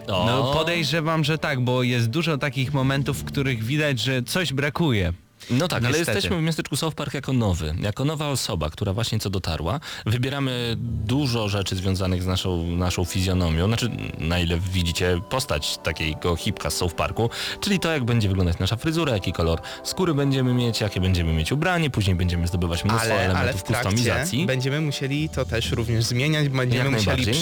O. 0.07 0.25
No 0.27 0.53
podejrzewam, 0.55 1.25
że 1.25 1.39
tak, 1.39 1.61
bo 1.61 1.83
jest 1.83 2.07
dużo 2.11 2.39
takich 2.39 2.73
momentów, 2.75 3.19
w 3.19 3.25
których 3.25 3.65
widać, 3.65 4.01
że 4.01 4.23
coś 4.23 4.53
brakuje. 4.53 5.13
No 5.51 5.69
tak, 5.69 5.85
ale 5.85 5.89
Niestety. 5.99 6.17
jesteśmy 6.17 6.39
w 6.39 6.43
miasteczku 6.43 6.77
South 6.77 6.95
Park 6.95 7.15
jako 7.15 7.33
nowy, 7.33 7.75
jako 7.81 8.05
nowa 8.05 8.29
osoba, 8.29 8.71
która 8.71 8.93
właśnie 8.93 9.19
co 9.19 9.31
dotarła. 9.31 9.81
Wybieramy 10.07 10.75
dużo 11.05 11.49
rzeczy 11.49 11.77
związanych 11.77 12.23
z 12.23 12.27
naszą, 12.27 12.67
naszą 12.67 13.05
fizjonomią, 13.05 13.67
znaczy 13.67 13.91
na 14.19 14.39
ile 14.39 14.59
widzicie 14.59 15.21
postać 15.31 15.79
takiego 15.83 16.37
hipka 16.37 16.71
z 16.71 16.77
South 16.77 16.95
Parku, 16.95 17.31
czyli 17.61 17.79
to 17.79 17.93
jak 17.93 18.05
będzie 18.05 18.29
wyglądać 18.29 18.59
nasza 18.59 18.77
fryzura, 18.77 19.13
jaki 19.13 19.33
kolor 19.33 19.61
skóry 19.85 20.15
będziemy 20.15 20.55
mieć, 20.55 20.81
jakie 20.81 21.01
będziemy 21.01 21.33
mieć 21.33 21.53
ubranie, 21.53 21.91
później 21.91 22.17
będziemy 22.17 22.47
zdobywać 22.47 22.85
mnóstwo 22.85 23.05
Ale, 23.05 23.15
ale 23.15 23.25
elementów 23.25 23.61
w 23.61 23.65
trakcie 23.65 23.91
kustomizacji. 23.91 24.47
będziemy 24.47 24.81
musieli 24.81 25.29
to 25.29 25.45
też 25.45 25.71
również 25.73 26.05
zmieniać, 26.05 26.49
będziemy 26.49 26.91
musieli 26.91 27.07
najbardziej. 27.07 27.35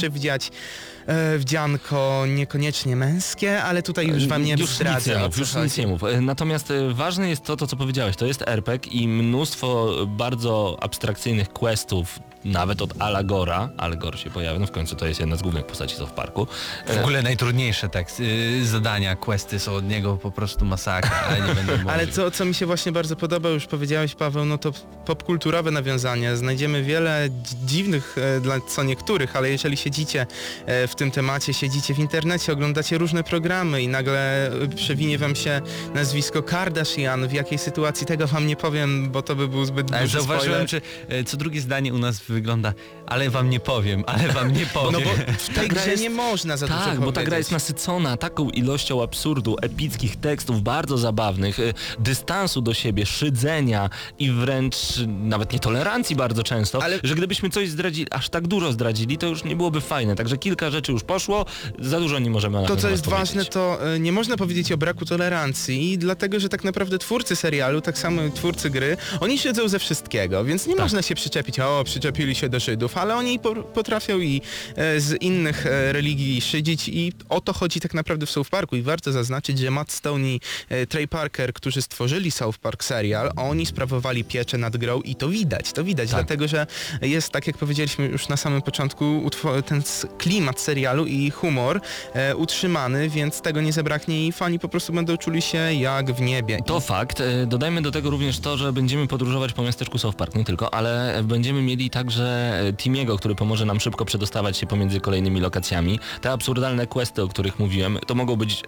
E, 1.10 1.38
wdzianko 1.38 2.24
niekoniecznie 2.28 2.96
męskie, 2.96 3.62
ale 3.62 3.82
tutaj 3.82 4.06
już 4.06 4.26
wam 4.26 4.44
nie 4.44 4.54
już 4.54 4.70
zdradzę. 4.70 5.28
już 5.38 5.50
chodzi. 5.50 5.64
nic 5.64 5.76
nie 5.78 5.86
mów. 5.86 6.04
E, 6.04 6.20
Natomiast 6.20 6.70
e, 6.70 6.94
ważne 6.94 7.28
jest 7.28 7.44
to, 7.44 7.56
to 7.56 7.66
co 7.66 7.76
powiedziałeś, 7.76 8.16
to 8.16 8.26
jest 8.26 8.42
RPG 8.46 8.92
i 8.92 9.08
mnóstwo 9.08 9.88
bardzo 10.06 10.78
abstrakcyjnych 10.80 11.48
questów, 11.52 12.18
nawet 12.44 12.82
od 12.82 13.02
Alagora, 13.02 13.68
Alagor 13.76 14.18
się 14.18 14.30
pojawia, 14.30 14.58
no 14.58 14.66
w 14.66 14.70
końcu 14.70 14.96
to 14.96 15.06
jest 15.06 15.20
jedna 15.20 15.36
z 15.36 15.42
głównych 15.42 15.66
postaci 15.66 15.96
South 15.96 16.12
Parku. 16.12 16.46
W 16.86 16.98
ogóle 16.98 17.22
najtrudniejsze 17.22 17.88
tekst, 17.88 18.20
y, 18.20 18.66
zadania, 18.66 19.16
questy 19.16 19.58
są 19.58 19.72
od 19.74 19.88
niego 19.88 20.16
po 20.16 20.30
prostu 20.30 20.64
masakra, 20.64 21.10
ale 21.28 21.40
nie 21.48 21.54
będę 21.54 21.72
mówił. 21.72 21.90
Ale 22.00 22.06
co, 22.06 22.30
co 22.30 22.44
mi 22.44 22.54
się 22.54 22.66
właśnie 22.66 22.92
bardzo 22.92 23.16
podoba, 23.16 23.48
już 23.48 23.66
powiedziałeś 23.66 24.14
Paweł, 24.14 24.44
no 24.44 24.58
to 24.58 24.72
popkulturowe 25.06 25.70
nawiązania. 25.70 26.36
Znajdziemy 26.36 26.82
wiele 26.82 27.28
dzi- 27.42 27.56
dziwnych 27.66 28.16
e, 28.18 28.40
dla 28.40 28.60
co 28.60 28.82
niektórych, 28.82 29.36
ale 29.36 29.50
jeżeli 29.50 29.76
siedzicie 29.76 30.26
e, 30.66 30.86
w 30.88 30.94
tym 30.94 31.10
temacie, 31.10 31.54
siedzicie 31.54 31.94
w 31.94 31.98
internecie, 31.98 32.52
oglądacie 32.52 32.98
różne 32.98 33.24
programy 33.24 33.82
i 33.82 33.88
nagle 33.88 34.46
e, 34.52 34.68
przewinie 34.68 35.18
wam 35.18 35.36
się 35.36 35.60
nazwisko 35.94 36.42
Kardashian, 36.42 37.28
w 37.28 37.32
jakiej 37.32 37.58
sytuacji 37.58 38.06
tego 38.06 38.26
wam 38.26 38.46
nie 38.46 38.56
powiem, 38.56 39.10
bo 39.10 39.22
to 39.22 39.36
by 39.36 39.48
był 39.48 39.64
zbyt 39.64 39.92
Ale 39.92 40.00
duży 40.02 40.18
zauważyłem, 40.18 40.68
spoiler. 40.68 40.82
czy 41.08 41.14
e, 41.16 41.24
co 41.24 41.36
drugie 41.36 41.60
zdanie 41.60 41.94
u 41.94 41.98
nas 41.98 42.20
wygląda, 42.30 42.72
ale 43.06 43.30
wam 43.30 43.50
nie 43.50 43.60
powiem, 43.60 44.04
ale 44.06 44.28
wam 44.28 44.52
nie 44.52 44.66
powiem. 44.74 44.92
No 44.92 45.00
bo 45.00 45.32
w 45.38 45.48
tej 45.58 45.68
grze 45.68 45.90
jest- 45.90 46.02
nie 46.02 46.10
można 46.10 46.56
za 46.56 46.66
dużo 46.66 46.78
Tak, 46.80 47.00
bo 47.00 47.12
ta 47.12 47.24
gra 47.24 47.38
jest 47.38 47.50
nasycona 47.50 48.16
taką 48.16 48.50
ilością 48.50 49.02
absurdu, 49.02 49.56
epickich 49.62 50.16
tekstów, 50.16 50.62
bardzo 50.62 50.98
zabawnych, 50.98 51.58
y, 51.58 51.74
dystansu 51.98 52.60
do 52.60 52.74
siebie, 52.74 53.06
szydzenia 53.06 53.90
i 54.18 54.30
wręcz 54.30 54.98
y, 54.98 55.06
nawet 55.06 55.52
nietolerancji 55.52 56.16
bardzo 56.16 56.42
często, 56.42 56.82
Ale- 56.82 56.98
że 57.02 57.14
gdybyśmy 57.14 57.50
coś 57.50 57.68
zdradzili, 57.68 58.06
aż 58.10 58.28
tak 58.28 58.48
dużo 58.48 58.72
zdradzili, 58.72 59.18
to 59.18 59.26
już 59.26 59.44
nie 59.44 59.56
byłoby 59.56 59.80
fajne. 59.80 60.14
Także 60.16 60.36
kilka 60.38 60.70
rzeczy 60.70 60.92
już 60.92 61.02
poszło, 61.02 61.46
za 61.78 62.00
dużo 62.00 62.18
nie 62.18 62.30
możemy 62.30 62.62
na 62.62 62.68
To, 62.68 62.76
co 62.76 62.88
jest 62.90 63.04
powiedzieć. 63.04 63.20
ważne, 63.28 63.44
to 63.44 63.94
e, 63.94 64.00
nie 64.00 64.12
można 64.12 64.36
powiedzieć 64.36 64.72
o 64.72 64.76
braku 64.76 65.04
tolerancji, 65.04 65.98
dlatego 65.98 66.40
że 66.40 66.48
tak 66.48 66.64
naprawdę 66.64 66.98
twórcy 66.98 67.36
serialu, 67.36 67.80
tak 67.80 67.98
samo 67.98 68.22
twórcy 68.34 68.70
gry, 68.70 68.96
oni 69.20 69.38
siedzą 69.38 69.68
ze 69.68 69.78
wszystkiego, 69.78 70.44
więc 70.44 70.66
nie 70.66 70.74
Tak. 70.74 70.82
można 70.82 71.02
się 71.02 71.14
przyczepić, 71.14 71.60
o, 71.60 71.84
przyczepili 72.20 72.34
się 72.34 72.48
do 72.48 72.60
Żydów, 72.60 72.96
ale 72.96 73.16
oni 73.16 73.38
po, 73.38 73.54
potrafią 73.54 74.18
i 74.18 74.42
e, 74.76 75.00
z 75.00 75.22
innych 75.22 75.66
e, 75.66 75.92
religii 75.92 76.40
szydzić 76.40 76.88
i 76.88 77.12
o 77.28 77.40
to 77.40 77.52
chodzi 77.52 77.80
tak 77.80 77.94
naprawdę 77.94 78.26
w 78.26 78.30
South 78.30 78.50
Parku 78.50 78.76
i 78.76 78.82
warto 78.82 79.12
zaznaczyć, 79.12 79.58
że 79.58 79.70
Matt 79.70 79.92
Stone 79.92 80.28
i 80.28 80.40
e, 80.68 80.86
Trey 80.86 81.08
Parker, 81.08 81.52
którzy 81.52 81.82
stworzyli 81.82 82.30
South 82.30 82.58
Park 82.58 82.84
serial, 82.84 83.32
oni 83.36 83.66
sprawowali 83.66 84.24
pieczę 84.24 84.58
nad 84.58 84.76
grą 84.76 85.00
i 85.00 85.14
to 85.14 85.28
widać, 85.28 85.72
to 85.72 85.84
widać, 85.84 86.10
Tak. 86.10 86.18
dlatego 86.18 86.48
że 86.48 86.66
jest, 87.02 87.30
tak 87.32 87.46
jak 87.46 87.58
powiedzieliśmy 87.58 88.06
już 88.06 88.28
na 88.28 88.36
samym 88.36 88.62
początku, 88.62 89.30
ten 89.66 89.82
klimat 90.18 90.60
serialu 90.60 91.06
i 91.06 91.30
humor 91.30 91.80
e, 92.14 92.36
utrzymany, 92.36 93.08
więc 93.08 93.40
tego 93.40 93.60
nie 93.60 93.72
zabraknie 93.72 94.26
i 94.26 94.32
fani 94.32 94.58
po 94.58 94.68
prostu 94.68 94.92
będą 94.92 95.16
czuli 95.16 95.42
się 95.42 95.58
jak 95.74 96.12
w 96.12 96.20
niebie. 96.20 96.58
To 96.66 96.80
fakt. 96.80 97.20
E, 97.20 97.46
Dodajmy 97.46 97.82
do 97.82 97.90
tego 97.90 98.10
również 98.10 98.38
to, 98.38 98.56
że 98.56 98.72
będziemy 98.72 99.06
podróżować 99.06 99.52
po 99.52 99.62
miasteczku 99.62 99.98
South 99.98 100.16
Park, 100.16 100.34
nie 100.34 100.44
tylko, 100.44 100.74
ale 100.74 101.20
będziemy 101.24 101.62
mieli 101.62 101.90
także 102.10 102.72
Timiego, 102.76 103.18
który 103.18 103.34
pomoże 103.34 103.64
nam 103.64 103.80
szybko 103.80 104.04
przedostawać 104.04 104.56
się 104.56 104.66
pomiędzy 104.66 105.00
kolejnymi 105.00 105.40
lokacjami. 105.40 106.00
Te 106.20 106.32
absurdalne 106.32 106.86
questy, 106.86 107.22
o 107.22 107.28
których 107.28 107.58
mówiłem, 107.58 107.98
to 108.06 108.14
mogą 108.14 108.36
być, 108.36 108.62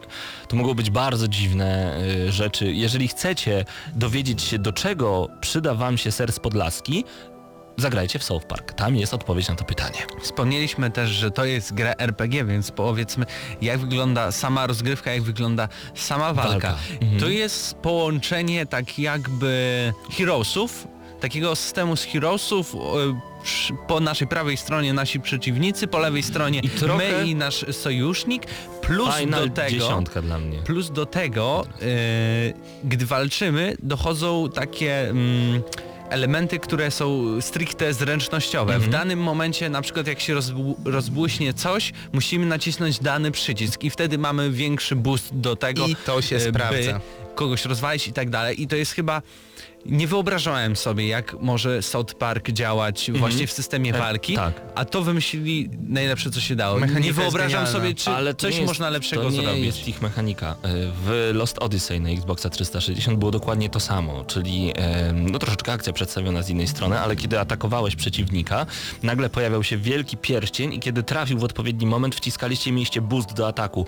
to 0.49 0.57
mogą 0.57 0.75
być 0.75 0.91
bardzo 0.91 1.29
dziwne 1.29 1.97
e, 2.27 2.33
rzeczy. 2.33 2.73
Jeżeli 2.73 3.09
chcecie 3.09 3.65
dowiedzieć 3.95 4.43
się, 4.43 4.59
do 4.59 4.73
czego 4.73 5.29
przyda 5.41 5.75
wam 5.75 5.99
się 5.99 6.13
ser 6.13 6.33
z 6.33 6.39
Podlaski, 6.39 7.05
zagrajcie 7.77 8.19
w 8.19 8.25
South 8.25 8.47
Park. 8.47 8.73
Tam 8.73 8.97
jest 8.97 9.15
odpowiedź 9.15 9.49
na 9.49 9.55
to 9.55 9.65
pytanie. 9.65 9.99
Wspomnieliśmy 10.21 10.91
też, 10.91 11.11
że 11.11 11.31
to 11.31 11.45
jest 11.45 11.75
gra 11.75 11.95
RPG, 11.99 12.45
więc 12.45 12.71
powiedzmy 12.71 13.27
jak 13.63 13.81
wygląda 13.81 14.33
sama 14.33 14.67
rozgrywka, 14.67 15.13
jak 15.13 15.23
wygląda 15.23 15.69
sama 15.95 16.35
walka. 16.35 16.51
Walka. 16.51 16.77
Mhm. 17.01 17.21
To 17.21 17.29
jest 17.29 17.75
połączenie 17.75 18.67
tak 18.67 18.99
jakby 18.99 19.93
Heroesów, 20.11 20.87
takiego 21.23 21.57
systemu 21.57 21.97
z 21.97 22.05
Heroesów, 22.05 22.75
e, 22.75 22.79
po 23.89 24.01
naszej 24.01 24.29
prawej 24.29 24.57
stronie 24.57 24.93
nasi 24.93 25.21
przeciwnicy, 25.21 25.87
po 25.87 25.99
lewej 25.99 26.23
stronie 26.23 26.61
I 26.61 26.71
my 26.99 27.25
i 27.27 27.35
nasz 27.35 27.65
sojusznik, 27.73 28.47
plus 28.81 29.15
do 29.31 29.49
tego... 29.49 30.03
Plus 30.65 30.91
do 30.91 31.07
tego, 31.07 31.67
e, 31.83 31.87
gdy 32.85 33.07
walczymy, 33.07 33.77
dochodzą 33.83 34.49
takie 34.55 35.09
mm, 35.09 35.63
elementy, 36.11 36.59
które 36.59 36.91
są 36.91 37.41
stricte 37.41 37.95
zręcznościowe. 37.95 38.75
Mhm. 38.75 38.91
W 38.91 38.93
danym 38.93 39.19
momencie, 39.19 39.71
na 39.71 39.83
przykład 39.83 40.07
jak 40.07 40.21
się 40.21 40.35
rozbł- 40.35 40.75
rozbłyśnie 40.85 41.55
coś, 41.55 41.93
musimy 42.13 42.47
nacisnąć 42.47 42.99
dany 42.99 43.31
przycisk 43.31 43.85
i 43.85 43.91
wtedy 43.91 44.19
mamy 44.19 44.51
większy 44.51 44.97
boost 44.97 45.37
do 45.37 45.57
tego, 45.57 45.87
I 45.87 45.97
to 45.97 46.23
się 46.23 46.37
e, 46.37 46.41
sprawdza. 46.41 46.93
by 46.93 47.01
kogoś 47.35 47.65
rozwalić 47.65 48.09
i 48.09 48.13
tak 48.13 48.31
dalej. 48.31 48.63
I 48.63 48.67
to 48.67 48.77
jest 48.77 48.93
chyba... 48.93 49.23
Nie 49.87 50.07
wyobrażałem 50.07 50.77
sobie, 50.77 51.07
jak 51.09 51.37
może 51.41 51.83
South 51.83 52.15
Park 52.15 52.51
działać 52.51 53.11
właśnie 53.15 53.47
w 53.47 53.53
systemie 53.53 53.95
E, 53.95 53.99
walki, 53.99 54.35
tak. 54.35 54.61
a 54.75 54.85
to 54.85 55.03
wymyślili 55.03 55.71
najlepsze, 55.89 56.31
co 56.31 56.41
się 56.41 56.57
dało. 56.57 56.79
Mechanika 56.79 57.07
nie 57.07 57.13
wyobrażam 57.13 57.67
sobie, 57.67 57.95
czy 57.95 58.11
Ale 58.11 58.35
coś 58.35 58.55
jest, 58.55 58.67
można 58.67 58.91
lepszego 58.91 59.23
to 59.23 59.31
nie 59.31 59.43
zrobić. 59.43 59.65
jest 59.65 59.89
ich 59.89 60.03
mechanika. 60.03 60.51
E, 60.51 60.69
W 61.05 61.31
Lost 61.35 61.59
Odyssey 61.59 62.01
na 62.01 62.09
Xboxa 62.11 62.51
360 62.51 63.19
było 63.19 63.31
dokładnie 63.31 63.71
to 63.71 63.81
samo, 63.81 64.25
czyli 64.25 64.73
e, 64.77 65.13
no 65.13 65.39
troszeczkę 65.39 65.73
akcja 65.73 65.93
przedstawiona 65.93 66.43
z 66.43 66.51
innej 66.51 66.67
strony, 66.69 67.01
ale 67.01 67.17
kiedy 67.17 67.41
atakowałeś 67.41 67.97
przeciwnika, 67.97 68.67
nagle 69.03 69.31
pojawiał 69.31 69.63
się 69.65 69.77
wielki 69.77 70.17
pierścień 70.17 70.73
i 70.75 70.81
kiedy 70.81 71.03
trafił 71.03 71.39
w 71.39 71.45
odpowiedni 71.45 71.87
moment, 71.87 72.15
wciskaliście 72.15 72.73
mieliście 72.73 73.01
boost 73.01 73.33
do 73.35 73.49
ataku. 73.49 73.87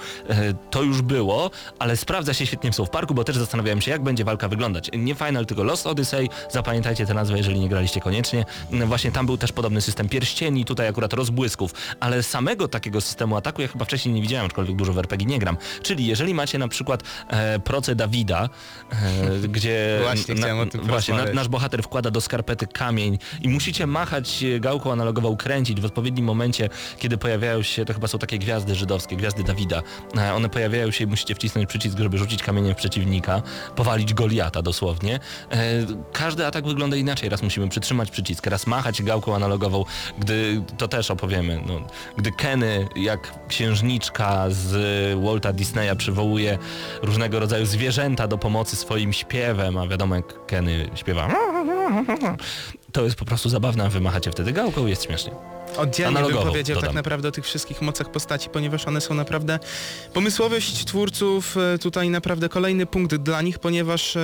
To 0.70 0.82
już 0.82 1.03
było, 1.03 1.51
ale 1.78 1.97
sprawdza 1.97 2.34
się 2.34 2.47
świetnie 2.47 2.72
w 2.72 2.74
South 2.74 2.90
Parku, 2.90 3.14
bo 3.14 3.24
też 3.24 3.36
zastanawiałem 3.36 3.80
się, 3.80 3.90
jak 3.90 4.03
będzie 4.03 4.24
walka 4.24 4.49
wyglądać. 4.49 4.90
Nie 4.99 5.14
Final, 5.14 5.47
tylko 5.47 5.64
Lost 5.64 5.84
Lost 5.85 5.87
Odyssey, 5.87 6.28
zapamiętajcie 6.51 7.07
tę 7.07 7.14
nazwę, 7.14 7.37
jeżeli 7.37 7.61
nie 7.61 7.68
graliście 7.68 8.01
koniecznie. 8.01 8.45
Mm, 8.72 8.89
Właśnie 8.89 9.12
tam 9.12 9.26
był 9.26 9.37
też 9.37 9.53
podobny 9.53 9.80
system 9.80 10.09
pierścieni, 10.09 10.64
tutaj 10.64 10.89
akurat 10.89 11.12
rozbłysków, 11.12 11.74
ale 12.01 12.22
samego 12.22 12.68
takiego 12.68 13.01
systemu 13.01 13.37
ataku 13.37 13.62
ja 13.62 13.68
chyba 13.68 13.85
wcześniej 13.85 14.14
nie 14.14 14.22
widziałem, 14.22 14.47
aczkolwiek 14.47 14.76
dużo 14.76 14.93
w 14.93 14.99
RPG 14.99 15.26
nie 15.26 15.39
gram. 15.39 15.57
Czyli 15.82 16.07
jeżeli 16.07 16.35
macie 16.35 16.59
na 16.59 16.68
przykład 16.68 17.03
e, 17.28 17.59
proce 17.59 17.95
Dawida, 17.95 18.49
e, 18.93 19.49
gdzie 19.55 19.99
Właśnie 20.03 20.35
tym 20.70 20.80
właśnie, 20.80 21.14
na, 21.14 21.24
nasz 21.24 21.49
bohater 21.49 21.82
wkłada 21.82 22.11
do 22.11 22.20
skarpety 22.20 22.66
kamień 22.66 23.18
i 23.43 23.49
musicie 23.49 23.87
machać 23.87 24.43
e, 24.43 24.61
gałką 24.61 24.93
analogową, 24.93 25.37
kręcić 25.37 25.80
w 25.80 25.85
odpowiednim 25.85 26.26
momencie, 26.26 26.68
kiedy 26.99 27.18
pojawiają 27.18 27.62
się, 27.62 27.85
to 27.85 27.95
chyba 27.95 28.09
są 28.09 28.18
takie 28.18 28.39
gwiazdy 28.39 28.74
żydowskie, 28.74 29.16
gwiazdy 29.16 29.45
Dawida. 29.45 29.82
E, 30.16 30.35
One 30.35 30.49
pojawiają 30.49 30.91
się 30.91 31.05
i 31.05 31.07
musicie 31.07 31.35
wcisnąć 31.35 31.68
przycisk, 31.68 31.99
żeby 31.99 32.18
rzucić 32.18 32.43
kamieniem 32.43 32.74
w 32.74 32.76
przeciwnika, 32.76 33.43
powalić 33.76 34.14
Goliata 34.14 34.62
dosłownie. 34.62 35.20
E, 35.51 35.74
Każdy 36.12 36.47
atak 36.47 36.66
wygląda 36.66 36.97
inaczej. 36.97 37.29
Raz 37.29 37.43
musimy 37.43 37.68
przytrzymać 37.68 38.11
przycisk, 38.11 38.47
raz 38.47 38.66
machać 38.66 39.03
gałką 39.03 39.35
analogową, 39.35 39.85
gdy, 40.18 40.62
to 40.79 40.89
też 40.89 41.11
opowiemy, 41.11 41.62
no, 41.66 41.81
gdy 42.16 42.33
Kenny 42.33 42.89
jak 42.97 43.49
księżniczka 43.49 44.45
z 44.51 44.75
Walta 45.25 45.53
Disneya 45.53 45.97
przywołuje 45.97 46.59
różnego 47.03 47.41
rodzaju 47.41 47.66
zwierzęta 47.66 48.29
do 48.29 48.39
pomocy 48.39 48.77
swoim 48.77 49.12
śpiewem, 49.12 49.79
a 49.79 49.87
wiadomo 49.87 50.14
jak 50.14 50.47
Kenny 50.47 50.91
śpiewa 50.95 51.29
to 52.95 53.05
jest 53.05 53.16
po 53.16 53.24
prostu 53.24 53.49
zabawne, 53.49 53.90
wy 53.90 54.01
machacie 54.01 54.30
wtedy 54.30 54.53
gałką 54.53 54.86
i 54.86 54.90
jest 54.90 55.05
śmiesznie. 55.05 55.32
Oddzielnie 55.76 56.18
Analogowo, 56.18 56.42
bym 56.45 56.53
powiedział 56.53 56.74
dodam. 56.74 56.88
tak 56.88 56.95
naprawdę 56.95 57.28
o 57.28 57.32
tych 57.32 57.45
wszystkich 57.45 57.82
mocach 57.82 58.11
postaci, 58.11 58.49
ponieważ 58.49 58.86
one 58.86 59.01
są 59.01 59.14
naprawdę... 59.14 59.59
Pomysłowość 60.12 60.84
twórców 60.84 61.57
e, 61.57 61.78
tutaj 61.78 62.11
naprawdę 62.11 62.49
kolejny 62.49 62.86
punkt 62.86 63.14
dla 63.16 63.42
nich, 63.42 63.59
ponieważ 63.59 64.16
e, 64.16 64.20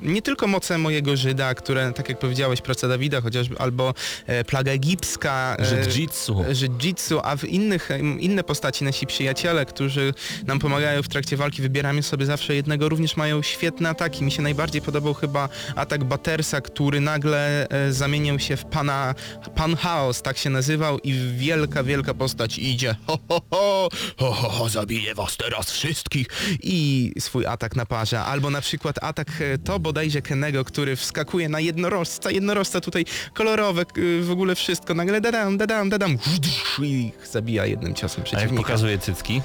nie 0.00 0.22
tylko 0.22 0.46
moce 0.46 0.78
mojego 0.78 1.16
Żyda, 1.16 1.54
które 1.54 1.92
tak 1.92 2.08
jak 2.08 2.18
powiedziałeś, 2.18 2.60
praca 2.60 2.88
Dawida 2.88 3.20
chociażby, 3.20 3.58
albo 3.58 3.94
e, 4.26 4.44
plaga 4.44 4.72
egipska, 4.72 5.56
Żydżitsu. 5.58 6.44
Żydżitsu, 6.50 7.20
a 7.22 7.36
w 7.36 7.44
innych, 7.44 7.88
inne 8.18 8.44
postaci, 8.44 8.84
nasi 8.84 9.06
przyjaciele, 9.06 9.66
którzy 9.66 10.14
nam 10.46 10.58
pomagają 10.58 11.02
w 11.02 11.08
trakcie 11.08 11.36
walki, 11.36 11.62
wybieramy 11.62 12.02
sobie 12.02 12.26
zawsze 12.26 12.54
jednego, 12.54 12.88
również 12.88 13.16
mają 13.16 13.42
świetne 13.42 13.88
ataki. 13.88 14.24
Mi 14.24 14.30
się 14.30 14.42
najbardziej 14.42 14.82
podobał 14.82 15.14
chyba 15.14 15.48
atak 15.76 16.04
Battersa, 16.04 16.60
który 16.60 17.00
nagle 17.00 17.68
e, 17.68 17.92
zamienił 18.14 18.38
się 18.38 18.56
w 18.56 18.64
pana, 18.64 19.14
pan 19.54 19.76
Chaos, 19.76 20.22
tak 20.22 20.38
się 20.38 20.50
nazywał 20.50 20.98
i 20.98 21.14
wielka, 21.36 21.82
wielka 21.82 22.14
postać 22.14 22.58
idzie 22.58 22.94
ho, 23.06 23.18
ho, 23.28 23.40
ho, 23.50 23.88
ho, 24.18 24.32
ho, 24.32 24.48
ho, 24.48 24.68
zabiję 24.68 25.14
was 25.14 25.36
teraz 25.36 25.70
wszystkich 25.72 26.26
i 26.62 27.12
swój 27.18 27.46
atak 27.46 27.76
naparza. 27.76 28.26
Albo 28.26 28.50
na 28.50 28.60
przykład 28.60 29.04
atak 29.04 29.28
e, 29.40 29.58
to 29.58 29.78
bodajże 29.78 30.22
Kennego, 30.22 30.64
który 30.64 30.96
wskakuje 30.96 31.48
na 31.48 31.60
jednorożca, 31.60 32.30
jednorożca 32.30 32.80
tutaj 32.80 33.04
kolorowe, 33.34 33.84
w 34.22 34.30
ogóle 34.30 34.54
wszystko, 34.54 34.94
nagle 34.94 35.20
dadam, 35.20 35.56
dadam, 35.58 35.88
dadam 35.90 36.18
i 36.82 37.10
zabija 37.32 37.66
jednym 37.66 37.94
ciosem 37.94 38.16
A 38.16 38.20
jak 38.20 38.26
przeciwnika. 38.26 38.62
pokazuje 38.62 38.98
cycki? 38.98 39.42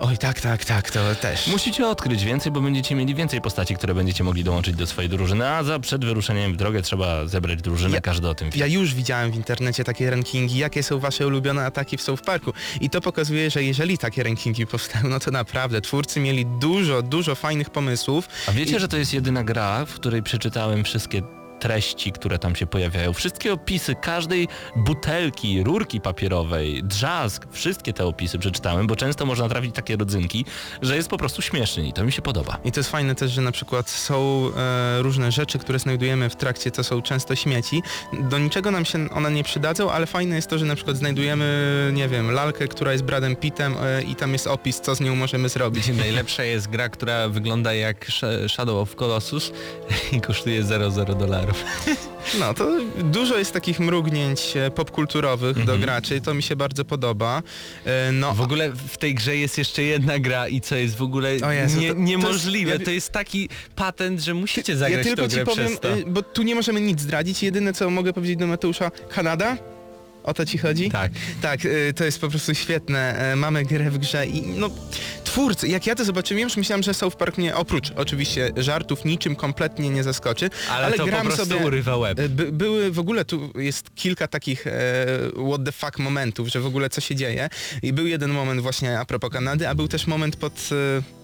Oj, 0.00 0.18
tak, 0.18 0.40
tak, 0.40 0.64
tak, 0.64 0.90
to 0.90 1.14
też. 1.14 1.46
Musicie 1.46 1.86
odkryć 1.88 2.24
więcej, 2.24 2.52
bo 2.52 2.60
będziecie 2.60 2.94
mieli 2.94 3.14
więcej 3.14 3.40
postaci, 3.40 3.74
które 3.76 3.94
będziecie 3.94 4.24
mogli 4.24 4.44
dołączyć 4.44 4.76
do 4.76 4.86
swojej 4.86 5.08
drużyny, 5.10 5.48
a 5.48 5.64
za 5.64 5.78
przed 5.78 6.04
wyruszeniem 6.04 6.52
w 6.52 6.56
drogę 6.56 6.82
trzeba 6.82 7.26
zebrać 7.26 7.62
drużynę, 7.62 7.94
Ja- 7.94 8.00
każdy 8.06 8.28
o 8.28 8.34
tym 8.34 8.50
wie. 8.50 8.60
Ja 8.60 8.66
już 8.66 8.94
widziałem 8.94 9.32
w 9.32 9.36
internecie 9.36 9.84
takie 9.84 10.10
rankingi, 10.10 10.58
jakie 10.58 10.82
są 10.82 10.98
wasze 10.98 11.26
ulubione 11.26 11.64
ataki 11.64 11.96
w 11.96 12.02
South 12.02 12.22
Parku. 12.22 12.52
I 12.80 12.90
to 12.90 13.00
pokazuje, 13.00 13.50
że 13.50 13.62
jeżeli 13.64 13.98
takie 13.98 14.22
rankingi 14.22 14.66
powstają, 14.66 15.08
no 15.08 15.20
to 15.20 15.30
naprawdę 15.30 15.80
twórcy 15.80 16.20
mieli 16.20 16.46
dużo, 16.46 17.02
dużo 17.02 17.34
fajnych 17.34 17.70
pomysłów. 17.70 18.28
A 18.48 18.52
wiecie, 18.52 18.76
I- 18.76 18.80
że 18.80 18.88
to 18.88 18.96
jest 18.96 19.14
jedyna 19.14 19.44
gra, 19.44 19.84
w 19.84 19.94
której 19.94 20.22
przeczytałem 20.22 20.84
wszystkie 20.84 21.22
treści, 21.66 22.12
które 22.12 22.38
tam 22.38 22.56
się 22.56 22.66
pojawiają, 22.66 23.12
wszystkie 23.12 23.52
opisy 23.52 23.94
każdej 23.94 24.48
butelki, 24.76 25.62
rurki 25.62 26.00
papierowej, 26.00 26.84
drzazg, 26.84 27.46
wszystkie 27.52 27.92
te 27.92 28.06
opisy 28.06 28.38
przeczytałem, 28.38 28.86
bo 28.86 28.96
często 28.96 29.26
można 29.26 29.48
trafić 29.48 29.74
takie 29.74 29.96
rodzynki, 29.96 30.44
że 30.82 30.96
jest 30.96 31.08
po 31.08 31.18
prostu 31.18 31.42
śmieszny 31.42 31.88
i 31.88 31.92
to 31.92 32.04
mi 32.04 32.12
się 32.12 32.22
podoba. 32.22 32.58
I 32.64 32.72
to 32.72 32.80
jest 32.80 32.90
fajne 32.90 33.14
też, 33.14 33.30
że 33.30 33.42
na 33.42 33.52
przykład 33.52 33.90
są 33.90 34.50
e, 34.56 35.02
różne 35.02 35.32
rzeczy, 35.32 35.58
które 35.58 35.78
znajdujemy 35.78 36.30
w 36.30 36.36
trakcie, 36.36 36.70
to 36.70 36.84
są 36.84 37.02
często 37.02 37.36
śmieci. 37.36 37.82
Do 38.12 38.38
niczego 38.38 38.70
nam 38.70 38.84
się 38.84 39.10
one 39.10 39.30
nie 39.30 39.44
przydadzą, 39.44 39.90
ale 39.90 40.06
fajne 40.06 40.36
jest 40.36 40.50
to, 40.50 40.58
że 40.58 40.64
na 40.64 40.74
przykład 40.74 40.96
znajdujemy, 40.96 41.90
nie 41.94 42.08
wiem, 42.08 42.30
lalkę, 42.30 42.68
która 42.68 42.92
jest 42.92 43.04
Bradem 43.04 43.36
Pittem 43.36 43.74
e, 43.82 44.02
i 44.02 44.14
tam 44.14 44.32
jest 44.32 44.46
opis, 44.46 44.80
co 44.80 44.94
z 44.94 45.00
nią 45.00 45.16
możemy 45.16 45.48
zrobić. 45.48 45.88
Najlepsza 45.98 46.44
jest 46.44 46.68
gra, 46.68 46.88
która 46.88 47.28
wygląda 47.28 47.74
jak 47.74 48.06
Sh- 48.08 48.48
Shadow 48.48 48.76
of 48.76 48.96
Colossus 48.96 49.52
i 50.16 50.20
kosztuje 50.20 50.62
0,0 50.64 51.18
dolarów. 51.18 51.55
No, 52.40 52.54
to 52.54 52.68
dużo 53.04 53.38
jest 53.38 53.52
takich 53.52 53.80
mrugnięć 53.80 54.56
e, 54.56 54.70
popkulturowych 54.70 55.64
do 55.64 55.78
graczy, 55.78 56.20
to 56.20 56.34
mi 56.34 56.42
się 56.42 56.56
bardzo 56.56 56.84
podoba. 56.84 57.42
E, 57.84 58.12
No, 58.12 58.34
W 58.34 58.40
ogóle 58.40 58.70
w 58.88 58.96
tej 58.96 59.14
grze 59.14 59.36
jest 59.36 59.58
jeszcze 59.58 59.82
jedna 59.82 60.18
gra 60.18 60.48
i 60.48 60.60
co 60.60 60.76
jest 60.76 60.96
w 60.96 61.02
ogóle 61.02 61.32
Jezu, 61.34 61.46
nie, 61.46 61.62
to- 61.64 61.70
to 61.70 61.82
jest- 61.82 61.96
niemożliwe. 61.98 62.72
ja- 62.72 62.84
To 62.84 62.90
jest 62.90 63.10
taki 63.12 63.48
patent, 63.76 64.20
że 64.20 64.34
musicie 64.34 64.72
ja 64.72 64.78
zagrać 64.78 65.00
w 65.02 65.04
tylko 65.04 65.22
tę 65.22 65.28
ci 65.28 65.34
grę 65.36 65.44
powiem, 65.44 65.72
e, 65.82 66.10
bo 66.10 66.22
tu 66.22 66.42
nie 66.42 66.54
możemy 66.54 66.80
nic 66.80 67.00
zdradzić. 67.00 67.42
Jedyne, 67.42 67.72
co 67.72 67.90
mogę 67.90 68.12
powiedzieć 68.12 68.36
do 68.36 68.46
Mateusza, 68.46 68.90
Kanada? 68.90 69.56
O 70.26 70.34
to 70.34 70.46
ci 70.46 70.58
chodzi? 70.58 70.90
Tak. 70.90 71.12
Tak, 71.42 71.64
y, 71.64 71.92
to 71.96 72.04
jest 72.04 72.20
po 72.20 72.28
prostu 72.28 72.54
świetne. 72.54 73.18
E, 73.32 73.36
Mamy 73.36 73.64
grę 73.64 73.90
w 73.90 73.98
grze 73.98 74.26
i 74.26 74.42
no 74.42 74.70
twórcy, 75.24 75.68
jak 75.68 75.86
ja 75.86 75.94
to 75.94 76.04
zobaczyłem, 76.04 76.42
już 76.42 76.56
myślałem, 76.56 76.82
że 76.82 76.94
South 76.94 77.16
Park 77.16 77.38
mnie 77.38 77.56
oprócz 77.56 77.92
oczywiście 77.96 78.50
żartów 78.56 79.04
niczym 79.04 79.36
kompletnie 79.36 79.90
nie 79.90 80.02
zaskoczy, 80.02 80.50
Ale, 80.70 80.86
ale, 80.86 80.96
to 80.96 81.06
gram 81.06 81.20
po 81.20 81.26
prostu 81.26 81.46
sobie 81.46 81.66
urywa 81.66 81.96
łeb. 81.96 82.18
E, 82.18 82.28
By, 82.28 82.52
były 82.52 82.90
w 82.90 82.98
ogóle 82.98 83.24
tu 83.24 83.50
jest 83.58 83.94
kilka 83.94 84.28
takich 84.28 84.66
e, 84.66 84.72
what 85.48 85.64
the 85.64 85.72
fuck 85.72 85.98
momentów, 85.98 86.48
że 86.48 86.60
w 86.60 86.66
ogóle 86.66 86.90
co 86.90 87.00
się 87.00 87.14
dzieje. 87.14 87.48
I 87.82 87.92
był 87.92 88.06
jeden 88.06 88.30
moment 88.30 88.60
właśnie 88.60 88.98
a 89.00 89.04
propos 89.04 89.30
Kanady, 89.30 89.68
a 89.68 89.74
był 89.74 89.88
też 89.88 90.06
moment 90.06 90.36
pod 90.36 90.68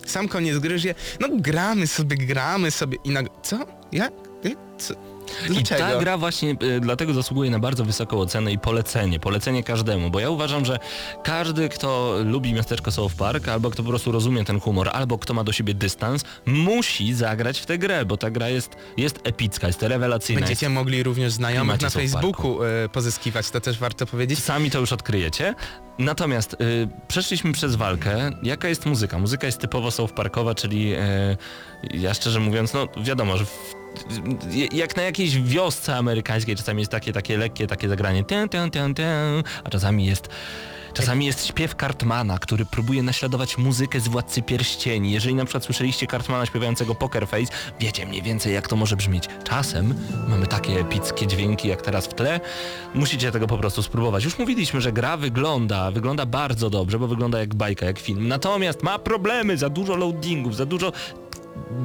e, 0.04 0.08
sam 0.08 0.28
koniec 0.28 0.58
gry, 0.58 0.78
że 0.78 0.94
no 1.20 1.28
gramy 1.32 1.86
sobie, 1.86 2.16
gramy 2.16 2.70
sobie 2.70 2.98
i 3.04 3.10
nagle 3.10 3.30
co? 3.42 3.66
Jak? 3.92 4.12
Jak? 4.44 4.58
Co? 4.78 5.11
I 5.44 5.52
Dlaczego? 5.52 5.80
ta 5.80 5.98
gra 5.98 6.18
właśnie 6.18 6.56
y, 6.62 6.80
dlatego 6.80 7.14
zasługuje 7.14 7.50
na 7.50 7.58
bardzo 7.58 7.84
wysoką 7.84 8.20
ocenę 8.20 8.52
i 8.52 8.58
polecenie, 8.58 9.20
polecenie 9.20 9.62
każdemu, 9.62 10.10
bo 10.10 10.20
ja 10.20 10.30
uważam, 10.30 10.64
że 10.64 10.78
każdy, 11.24 11.68
kto 11.68 12.16
lubi 12.24 12.52
miasteczko 12.52 12.92
South 12.92 13.14
Park, 13.14 13.48
albo 13.48 13.70
kto 13.70 13.82
po 13.82 13.88
prostu 13.88 14.12
rozumie 14.12 14.44
ten 14.44 14.60
humor, 14.60 14.90
albo 14.92 15.18
kto 15.18 15.34
ma 15.34 15.44
do 15.44 15.52
siebie 15.52 15.74
dystans, 15.74 16.24
musi 16.46 17.14
zagrać 17.14 17.60
w 17.60 17.66
tę 17.66 17.78
grę, 17.78 18.04
bo 18.04 18.16
ta 18.16 18.30
gra 18.30 18.48
jest, 18.48 18.76
jest 18.96 19.20
epicka, 19.24 19.66
jest 19.66 19.82
rewelacyjna. 19.82 20.40
Będziecie 20.40 20.68
mogli 20.68 21.02
również 21.02 21.32
znajomych 21.32 21.80
na 21.80 21.90
Facebooku 21.90 22.62
e, 22.62 22.88
pozyskiwać, 22.88 23.50
to 23.50 23.60
też 23.60 23.78
warto 23.78 24.06
powiedzieć. 24.06 24.38
Sami 24.38 24.70
to 24.70 24.78
już 24.78 24.92
odkryjecie. 24.92 25.54
Natomiast 25.98 26.54
y, 26.54 26.88
przeszliśmy 27.08 27.52
przez 27.52 27.76
walkę. 27.76 28.30
Jaka 28.42 28.68
jest 28.68 28.86
muzyka? 28.86 29.18
Muzyka 29.18 29.46
jest 29.46 29.58
typowo 29.58 29.90
South 29.90 30.12
Parkowa, 30.14 30.54
czyli 30.54 30.94
y, 30.94 30.98
ja 31.94 32.14
szczerze 32.14 32.40
mówiąc, 32.40 32.74
no 32.74 32.88
wiadomo, 32.96 33.36
że 33.36 33.44
w, 33.44 33.74
y, 34.54 34.76
jak 34.76 34.96
na 34.96 35.02
jakiejś 35.02 35.38
wiosce 35.38 35.96
amerykańskiej 35.96 36.56
czasami 36.56 36.80
jest 36.80 36.90
takie, 36.90 37.12
takie 37.12 37.38
lekkie 37.38 37.66
takie 37.66 37.88
zagranie 37.88 38.24
tę, 38.24 38.48
tę, 38.48 38.70
tę, 38.70 38.94
tę, 38.94 39.42
a 39.64 39.70
czasami 39.70 40.06
jest 40.06 40.28
Czasami 40.94 41.26
jest 41.26 41.46
śpiew 41.46 41.74
Cartmana, 41.80 42.38
który 42.38 42.64
próbuje 42.64 43.02
naśladować 43.02 43.58
muzykę 43.58 44.00
z 44.00 44.08
Władcy 44.08 44.42
Pierścieni. 44.42 45.12
Jeżeli 45.12 45.34
na 45.34 45.44
przykład 45.44 45.64
słyszeliście 45.64 46.06
Cartmana 46.06 46.46
śpiewającego 46.46 46.94
Poker 46.94 47.28
Face, 47.28 47.52
wiecie 47.80 48.06
mniej 48.06 48.22
więcej 48.22 48.54
jak 48.54 48.68
to 48.68 48.76
może 48.76 48.96
brzmieć. 48.96 49.24
Czasem 49.44 49.94
mamy 50.28 50.46
takie 50.46 50.80
epickie 50.80 51.26
dźwięki 51.26 51.68
jak 51.68 51.82
teraz 51.82 52.06
w 52.06 52.14
tle. 52.14 52.40
Musicie 52.94 53.32
tego 53.32 53.46
po 53.46 53.58
prostu 53.58 53.82
spróbować. 53.82 54.24
Już 54.24 54.38
mówiliśmy, 54.38 54.80
że 54.80 54.92
gra 54.92 55.16
wygląda, 55.16 55.90
wygląda 55.90 56.26
bardzo 56.26 56.70
dobrze, 56.70 56.98
bo 56.98 57.08
wygląda 57.08 57.38
jak 57.38 57.54
bajka, 57.54 57.86
jak 57.86 57.98
film. 57.98 58.28
Natomiast 58.28 58.82
ma 58.82 58.98
problemy, 58.98 59.56
za 59.56 59.68
dużo 59.68 59.96
loadingów, 59.96 60.56
za 60.56 60.66
dużo... 60.66 60.92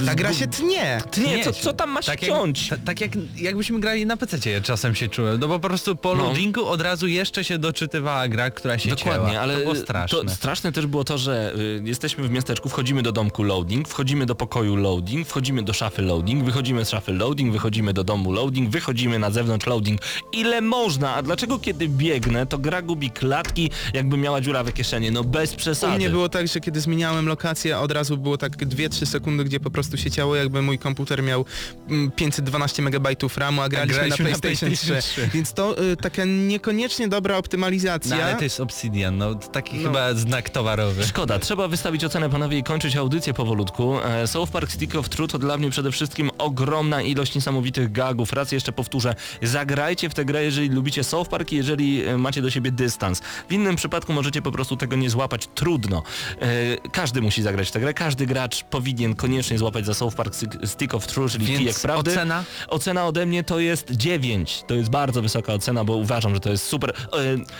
Ta 0.05 0.15
gra 0.15 0.33
się 0.33 0.47
tnie. 0.47 1.01
Nie, 1.17 1.43
co, 1.43 1.53
co 1.53 1.73
tam 1.73 1.89
ma 1.91 2.01
się 2.01 2.11
tak 2.11 2.21
jak, 2.21 2.31
ciąć? 2.31 2.69
ta, 2.69 2.77
tak 2.85 3.01
jak 3.01 3.11
jakbyśmy 3.35 3.79
grali 3.79 4.05
na 4.05 4.17
PC, 4.17 4.49
ja 4.49 4.61
czasem 4.61 4.95
się 4.95 5.07
czułem. 5.07 5.39
No 5.39 5.47
bo 5.47 5.59
po 5.59 5.67
prostu 5.67 5.95
po 5.95 6.15
No. 6.15 6.23
loadingu 6.23 6.65
od 6.65 6.81
razu 6.81 7.07
jeszcze 7.07 7.43
się 7.43 7.57
doczytywała 7.57 8.27
gra, 8.27 8.51
która 8.51 8.79
się 8.79 8.89
Dokładnie, 8.89 9.29
cięła. 9.29 9.41
ale 9.41 9.53
to 9.55 9.59
było 9.61 9.75
straszne. 9.75 10.19
To 10.23 10.29
straszne 10.29 10.71
też 10.71 10.85
było 10.87 11.03
to, 11.03 11.17
że 11.17 11.53
y, 11.55 11.81
jesteśmy 11.85 12.27
w 12.27 12.31
miasteczku, 12.31 12.69
wchodzimy 12.69 13.01
do 13.01 13.11
domku 13.11 13.43
loading, 13.43 13.87
wchodzimy 13.87 14.25
do 14.25 14.35
pokoju 14.35 14.75
loading, 14.75 15.27
wchodzimy 15.27 15.63
do 15.63 15.73
szafy 15.73 16.01
loading, 16.01 16.43
wychodzimy 16.43 16.85
z 16.85 16.89
szafy 16.89 17.13
loading, 17.13 17.53
wychodzimy 17.53 17.93
do 17.93 18.03
domu 18.03 18.31
loading, 18.31 18.69
wychodzimy 18.69 19.19
na 19.19 19.31
zewnątrz 19.31 19.67
loading. 19.67 20.01
Ile 20.33 20.61
można? 20.61 21.15
A 21.15 21.21
dlaczego 21.21 21.59
kiedy 21.59 21.87
biegnę, 21.89 22.45
to 22.45 22.57
gra 22.57 22.81
gubi 22.81 23.11
klatki, 23.11 23.69
jakby 23.93 24.17
miała 24.17 24.41
dziurawe 24.41 24.71
kieszenie? 24.71 25.11
No 25.11 25.23
bez 25.23 25.53
U 25.53 25.57
przesady. 25.57 25.95
mnie 25.97 26.09
było 26.09 26.29
tak, 26.29 26.47
że 26.47 26.59
kiedy 26.59 26.81
zmieniałem 26.81 27.27
lokację, 27.27 27.79
od 27.79 27.91
razu 27.91 28.17
było 28.17 28.37
tak 28.37 28.57
2-3 28.57 29.05
sekundy, 29.05 29.43
gdzie 29.43 29.56
po 29.59 29.71
prostu 29.71 29.97
się 29.97 30.11
ciało, 30.11 30.35
jakby 30.35 30.61
mój 30.61 30.79
komputer 30.79 31.23
miał 31.23 31.45
mm, 31.89 32.11
512 32.11 32.83
MB 32.83 33.07
RAMu, 33.37 33.61
a 33.61 33.69
graliśmy, 33.69 33.95
graliśmy 33.95 34.25
na 34.25 34.31
na 34.31 34.37
PlayStation, 34.39 34.69
PlayStation 34.69 35.01
3. 35.01 35.21
3. 35.21 35.29
Więc 35.33 35.53
to 35.53 35.83
y, 35.83 35.97
taka 35.97 36.21
niekoniecznie 36.25 37.07
dobra 37.07 37.37
optymalizacja. 37.37 38.17
No 38.17 38.23
ale 38.23 38.35
to 38.35 38.43
jest 38.43 38.59
Obsidian, 38.59 39.17
no 39.17 39.35
taki 39.35 39.77
No. 39.77 39.83
chyba 39.83 40.13
znak 40.13 40.49
towarowy. 40.49 41.03
Szkoda, 41.05 41.39
trzeba 41.39 41.67
wystawić 41.67 42.03
ocenę 42.03 42.29
panowie 42.29 42.57
i 42.57 42.63
kończyć 42.63 42.95
audycję 42.95 43.33
powolutku. 43.33 43.99
E, 44.03 44.27
South 44.27 44.51
Park 44.51 44.71
Stick 44.71 44.95
of 44.95 45.09
Truth 45.09 45.31
to 45.31 45.39
dla 45.39 45.57
mnie 45.57 45.69
przede 45.69 45.91
wszystkim 45.91 46.29
ogromna 46.37 47.01
ilość 47.01 47.35
niesamowitych 47.35 47.91
gagów. 47.91 48.33
Raz 48.33 48.51
jeszcze 48.51 48.71
powtórzę, 48.71 49.15
zagrajcie 49.41 50.09
w 50.09 50.13
tę 50.13 50.25
grę, 50.25 50.43
jeżeli 50.43 50.69
lubicie 50.69 51.03
South 51.03 51.29
Park 51.29 51.51
i 51.51 51.55
jeżeli 51.55 52.05
e, 52.05 52.17
macie 52.17 52.41
do 52.41 52.49
siebie 52.49 52.71
dystans. 52.71 53.21
W 53.49 53.53
innym 53.53 53.75
przypadku 53.75 54.13
możecie 54.13 54.41
po 54.41 54.51
prostu 54.51 54.77
tego 54.77 54.95
nie 54.95 55.09
złapać. 55.09 55.47
Trudno. 55.55 56.03
E, 56.41 56.89
Każdy 56.91 57.21
musi 57.21 57.41
zagrać 57.41 57.67
w 57.67 57.71
tę 57.71 57.79
grę, 57.79 57.93
każdy 57.93 58.25
gracz 58.25 58.63
powinien 58.63 59.15
koniecznie 59.15 59.46
złapać 59.55 59.85
za 59.85 59.93
South 59.93 60.15
Park 60.15 60.33
Stick- 60.65 60.95
of 60.95 61.07
Truth, 61.07 61.31
czyli 61.33 61.45
Więc 61.45 61.59
kijek 61.59 61.79
prawdy. 61.79 62.11
ocena? 62.11 62.43
Ocena 62.67 63.07
ode 63.07 63.25
mnie 63.25 63.43
to 63.43 63.59
jest 63.59 63.91
9. 63.91 64.63
To 64.67 64.73
jest 64.75 64.89
bardzo 64.89 65.21
wysoka 65.21 65.53
ocena, 65.53 65.83
bo 65.83 65.95
uważam, 65.95 66.33
że 66.33 66.39
to 66.39 66.49
jest 66.49 66.65
super. 66.65 66.89
E, 66.89 66.95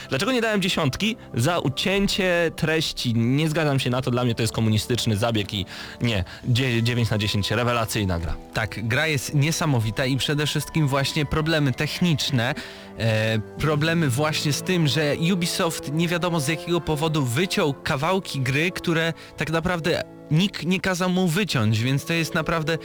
Dlaczego 0.10 0.32
nie 0.32 0.42
dałem 0.42 0.62
dziesiątki? 0.62 1.16
Za 1.34 1.60
ucięcie 1.60 2.52
treści. 2.56 3.14
Nie 3.16 3.50
zgadzam 3.50 3.80
się 3.80 3.90
na 3.90 4.02
to, 4.02 4.12
dla 4.12 4.24
mnie 4.24 4.36
to 4.36 4.42
jest 4.42 4.54
komunistyczny 4.54 5.18
zabieg 5.18 5.54
i 5.54 5.66
nie. 6.02 6.24
Dzie- 6.48 6.84
9 6.84 7.10
na 7.10 7.18
10, 7.18 7.52
rewelacyjna 7.52 8.20
gra. 8.20 8.36
Tak, 8.54 8.88
gra 8.88 9.08
jest 9.08 9.34
niesamowita 9.34 10.06
i 10.06 10.18
przede 10.18 10.46
wszystkim 10.46 10.88
właśnie 10.88 11.26
problemy 11.26 11.74
techniczne, 11.74 12.56
e, 13.00 13.40
problemy 13.60 14.10
właśnie 14.10 14.54
z 14.54 14.62
tym, 14.64 14.88
że 14.88 15.16
Ubisoft 15.34 15.94
nie 15.94 16.08
wiadomo 16.08 16.40
z 16.40 16.48
jakiego 16.48 16.82
powodu 16.82 17.26
wyciął 17.26 17.74
kawałki 17.74 18.40
gry, 18.40 18.72
które 18.72 19.14
tak 19.38 19.50
naprawdę 19.50 20.04
nikt 20.32 20.66
nie 20.66 20.80
kazał 20.80 21.10
mu 21.10 21.28
wyciąć, 21.28 21.84
więc 21.84 22.06
to 22.06 22.14
jest 22.14 22.34
naprawdę 22.34 22.78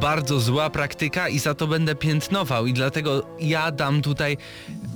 bardzo 0.00 0.40
zła 0.40 0.70
praktyka 0.70 1.28
i 1.28 1.38
za 1.38 1.54
to 1.54 1.66
będę 1.66 1.94
piętnował 1.94 2.66
i 2.66 2.72
dlatego 2.72 3.26
ja 3.40 3.70
dam 3.70 4.02
tutaj 4.02 4.36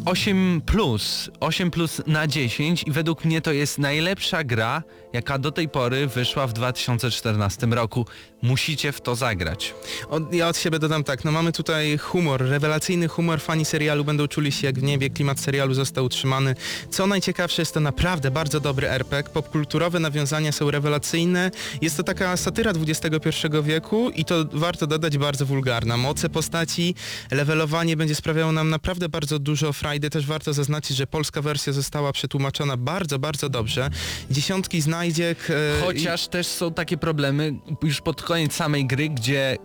8 0.05 0.63
plus, 0.67 1.31
8 1.41 1.71
plus 1.71 2.03
na 2.07 2.27
10 2.27 2.83
i 2.83 2.91
według 2.91 3.25
mnie 3.25 3.41
to 3.41 3.53
jest 3.53 3.79
najlepsza 3.79 4.45
gra, 4.45 4.83
jaka 5.13 5.39
do 5.39 5.53
tej 5.53 5.69
pory 5.69 6.07
wyszła 6.07 6.47
w 6.47 6.53
2014 6.53 7.67
roku. 7.67 8.07
Musicie 8.43 8.93
w 8.93 9.01
to 9.01 9.15
zagrać. 9.15 9.75
Od, 10.09 10.35
ja 10.35 10.49
od 10.49 10.57
siebie 10.57 10.79
dodam 10.79 11.05
tak, 11.05 11.25
no 11.25 11.33
mamy 11.33 11.53
tutaj 11.53 11.99
humor, 11.99 12.43
rewelacyjny 12.43 13.09
humor, 13.09 13.41
fani 13.41 13.65
serialu 13.65 14.05
będą 14.05 14.29
czuli 14.29 14.53
się 14.53 14.67
jak 14.67 14.79
w 14.79 14.83
niebie, 14.83 15.11
klimat 15.11 15.41
serialu 15.41 15.75
został 15.75 16.05
utrzymany. 16.05 16.55
Co 16.91 17.07
najciekawsze 17.07 17.63
jest 17.63 17.75
to 17.75 17.81
naprawdę 17.81 18.31
bardzo 18.31 18.61
dobry 18.61 18.91
RPG, 18.91 19.33
popkulturowe 19.33 20.01
nawiązania 20.01 20.53
są 20.53 20.71
rewelacyjne, 20.71 21.51
jest 21.83 21.97
to 21.97 22.03
taka 22.03 22.37
satyra 22.37 22.73
XXI 22.87 23.29
wieku 23.63 24.11
i 24.11 24.25
to 24.25 24.45
warto 24.55 24.87
dodać 24.87 25.19
bardzo 25.19 25.47
wulgarna. 25.47 25.97
Moce 25.97 26.29
postaci, 26.29 26.95
levelowanie 27.31 27.97
będzie 27.97 28.15
sprawiało 28.15 28.53
nam 28.53 28.71
naprawdę 28.71 29.09
bardzo 29.09 29.39
dużo 29.39 29.73
frajdy, 29.73 30.11
też 30.11 30.27
warto 30.27 30.53
zaznaczyć, 30.53 30.97
że 30.97 31.07
polska 31.07 31.43
wersja 31.43 31.73
została 31.73 32.13
przetłumaczona 32.13 32.77
bardzo, 32.77 33.19
bardzo 33.19 33.49
dobrze. 33.49 33.91
Dziesiątki 34.31 34.81
znajdziek. 34.81 35.39
e, 35.51 35.53
i- 35.79 35.83
Chociaż 35.85 36.29
też 36.29 36.47
są 36.47 36.73
takie 36.73 36.97
problemy 36.97 37.55
już 37.83 38.01
pod 38.01 38.23
koniec 38.23 38.53
samej 38.55 38.87
gry, 38.87 39.09
gdzie 39.09 39.57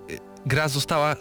gra 0.46 0.68
została 0.68 1.16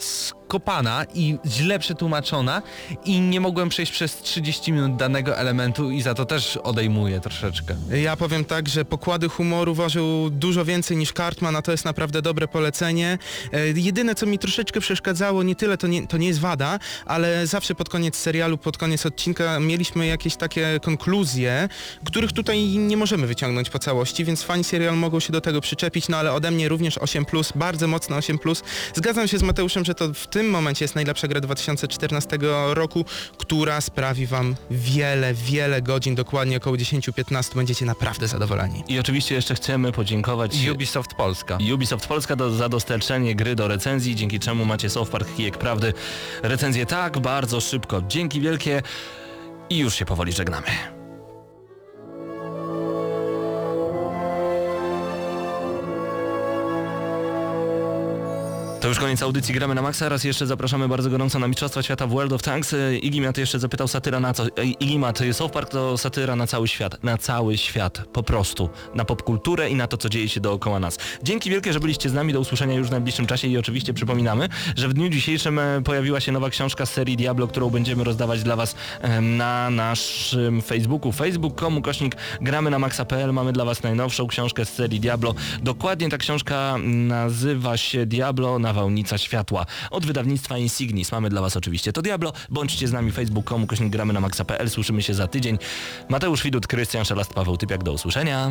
skopana 0.48 1.04
i 1.14 1.38
źle 1.46 1.78
przetłumaczona 1.78 2.62
i 3.04 3.20
nie 3.20 3.40
mogłem 3.40 3.68
przejść 3.68 3.92
przez 3.92 4.16
30 4.16 4.72
minut 4.72 4.96
danego 4.96 5.38
elementu 5.38 5.90
i 5.90 6.02
za 6.02 6.14
to 6.14 6.24
też 6.24 6.56
odejmuję 6.56 7.20
troszeczkę. 7.20 7.76
Ja 8.02 8.16
powiem 8.16 8.44
tak, 8.44 8.68
że 8.68 8.84
pokłady 8.84 9.28
humoru 9.28 9.74
ważył 9.74 10.30
dużo 10.30 10.64
więcej 10.64 10.96
niż 10.96 11.12
Cartman, 11.12 11.56
a 11.56 11.62
to 11.62 11.72
jest 11.72 11.84
naprawdę 11.84 12.22
dobre 12.22 12.48
polecenie. 12.48 13.18
E, 13.52 13.68
jedyne 13.68 14.14
co 14.14 14.26
mi 14.26 14.38
troszeczkę 14.38 14.80
przeszkadzało, 14.80 15.42
nie 15.42 15.54
tyle 15.54 15.78
to 15.78 15.86
nie, 15.86 16.06
to 16.06 16.16
nie 16.16 16.26
jest 16.26 16.40
wada, 16.40 16.78
ale 17.06 17.46
zawsze 17.46 17.74
pod 17.74 17.88
koniec 17.88 18.16
serialu, 18.16 18.58
pod 18.58 18.78
koniec 18.78 19.06
odcinka 19.06 19.60
mieliśmy 19.60 20.06
jakieś 20.06 20.36
takie 20.36 20.80
konkluzje, 20.82 21.68
których 22.04 22.32
tutaj 22.32 22.66
nie 22.66 22.96
możemy 22.96 23.26
wyciągnąć 23.26 23.70
po 23.70 23.78
całości, 23.78 24.24
więc 24.24 24.42
fani 24.42 24.64
serialu 24.64 24.96
mogą 24.96 25.20
się 25.20 25.32
do 25.32 25.40
tego 25.40 25.60
przyczepić, 25.60 26.08
no 26.08 26.16
ale 26.16 26.32
ode 26.32 26.50
mnie 26.50 26.68
również 26.68 26.98
8+, 26.98 27.56
bardzo 27.56 27.86
mocno 27.86 28.16
8+. 28.18 28.62
Zgadzam 28.94 29.28
się 29.28 29.38
z 29.38 29.42
Mateuszem, 29.42 29.84
że 29.84 29.94
to 29.94 30.14
w 30.14 30.26
tym 30.26 30.37
momencie 30.46 30.84
jest 30.84 30.94
najlepsza 30.94 31.28
gra 31.28 31.40
2014 31.40 32.38
roku, 32.68 33.04
która 33.38 33.80
sprawi 33.80 34.26
wam 34.26 34.56
wiele, 34.70 35.34
wiele 35.34 35.82
godzin, 35.82 36.14
dokładnie 36.14 36.56
około 36.56 36.76
10-15, 36.76 37.54
będziecie 37.54 37.84
naprawdę 37.84 38.28
zadowoleni. 38.28 38.84
I 38.88 38.98
oczywiście 38.98 39.34
jeszcze 39.34 39.54
chcemy 39.54 39.92
podziękować 39.92 40.68
Ubisoft 40.72 41.14
Polska. 41.14 41.58
Ubisoft 41.74 42.06
Polska 42.06 42.36
do, 42.36 42.50
za 42.50 42.68
dostarczenie 42.68 43.34
gry 43.34 43.54
do 43.54 43.68
recenzji, 43.68 44.16
dzięki 44.16 44.40
czemu 44.40 44.64
macie 44.64 44.90
South 44.90 45.10
Park 45.10 45.36
Kijek 45.36 45.58
Prawdy. 45.58 45.92
Recenzję 46.42 46.86
tak 46.86 47.18
bardzo 47.18 47.60
szybko. 47.60 48.02
Dzięki 48.08 48.40
wielkie 48.40 48.82
i 49.70 49.78
już 49.78 49.94
się 49.94 50.04
powoli 50.04 50.32
żegnamy. 50.32 50.97
To 58.80 58.88
już 58.88 58.98
koniec 58.98 59.22
audycji 59.22 59.54
Gramy 59.54 59.74
na 59.74 59.82
Maxa. 59.82 60.08
Raz 60.08 60.24
jeszcze 60.24 60.46
zapraszamy 60.46 60.88
bardzo 60.88 61.10
gorąco 61.10 61.38
na 61.38 61.48
Mistrzostwa 61.48 61.82
Świata 61.82 62.06
w 62.06 62.10
World 62.10 62.32
of 62.32 62.42
Tanks. 62.42 62.74
E, 62.74 62.98
Igi 62.98 63.20
Mat 63.20 63.38
jeszcze 63.38 63.58
zapytał 63.58 63.88
satyra 63.88 64.20
na 64.20 64.34
co? 64.34 64.44
E, 64.46 64.64
Igi 64.64 64.98
Mat, 64.98 65.18
South 65.32 65.52
Park 65.52 65.70
to 65.70 65.98
satyra 65.98 66.36
na 66.36 66.46
cały 66.46 66.68
świat. 66.68 67.04
Na 67.04 67.18
cały 67.18 67.56
świat. 67.58 68.02
Po 68.12 68.22
prostu. 68.22 68.70
Na 68.94 69.04
popkulturę 69.04 69.70
i 69.70 69.74
na 69.74 69.86
to, 69.86 69.96
co 69.96 70.08
dzieje 70.08 70.28
się 70.28 70.40
dookoła 70.40 70.80
nas. 70.80 70.98
Dzięki 71.22 71.50
wielkie, 71.50 71.72
że 71.72 71.80
byliście 71.80 72.08
z 72.08 72.12
nami. 72.12 72.32
Do 72.32 72.40
usłyszenia 72.40 72.74
już 72.74 72.88
w 72.88 72.90
najbliższym 72.90 73.26
czasie 73.26 73.48
i 73.48 73.58
oczywiście 73.58 73.94
przypominamy, 73.94 74.48
że 74.76 74.88
w 74.88 74.94
dniu 74.94 75.08
dzisiejszym 75.08 75.58
e, 75.58 75.82
pojawiła 75.82 76.20
się 76.20 76.32
nowa 76.32 76.50
książka 76.50 76.86
z 76.86 76.90
serii 76.90 77.16
Diablo, 77.16 77.48
którą 77.48 77.70
będziemy 77.70 78.04
rozdawać 78.04 78.42
dla 78.42 78.56
Was 78.56 78.74
na 79.20 79.70
naszym 79.70 80.62
Facebooku. 80.62 81.12
Facebook.com 81.12 81.82
kośnik 81.82 82.16
gramy 82.40 82.70
na 82.70 82.78
maxa.pl. 82.78 83.32
Mamy 83.32 83.52
dla 83.52 83.64
Was 83.64 83.82
najnowszą 83.82 84.26
książkę 84.26 84.64
z 84.64 84.68
serii 84.68 85.00
Diablo. 85.00 85.34
Dokładnie 85.62 86.08
ta 86.08 86.18
książka 86.18 86.76
nazywa 86.84 87.76
się 87.76 88.06
Diablo 88.06 88.58
Nawałnica 88.68 89.18
Światła. 89.18 89.66
Od 89.90 90.06
wydawnictwa 90.06 90.58
Insignis. 90.58 91.12
Mamy 91.12 91.30
dla 91.30 91.40
Was 91.40 91.56
oczywiście 91.56 91.92
to 91.92 92.02
Diablo. 92.02 92.32
Bądźcie 92.48 92.88
z 92.88 92.92
nami 92.92 93.12
facebook.com 93.12 93.66
kośnik 93.66 93.90
gramy 93.90 94.12
na 94.12 94.20
maxa.pl. 94.20 94.70
Słyszymy 94.70 95.02
się 95.02 95.14
za 95.14 95.26
tydzień. 95.26 95.58
Mateusz 96.08 96.42
Widut, 96.42 96.66
Krystian 96.66 97.04
Szelast, 97.04 97.34
Paweł 97.34 97.56
Typiak. 97.56 97.84
Do 97.84 97.92
usłyszenia. 97.92 98.50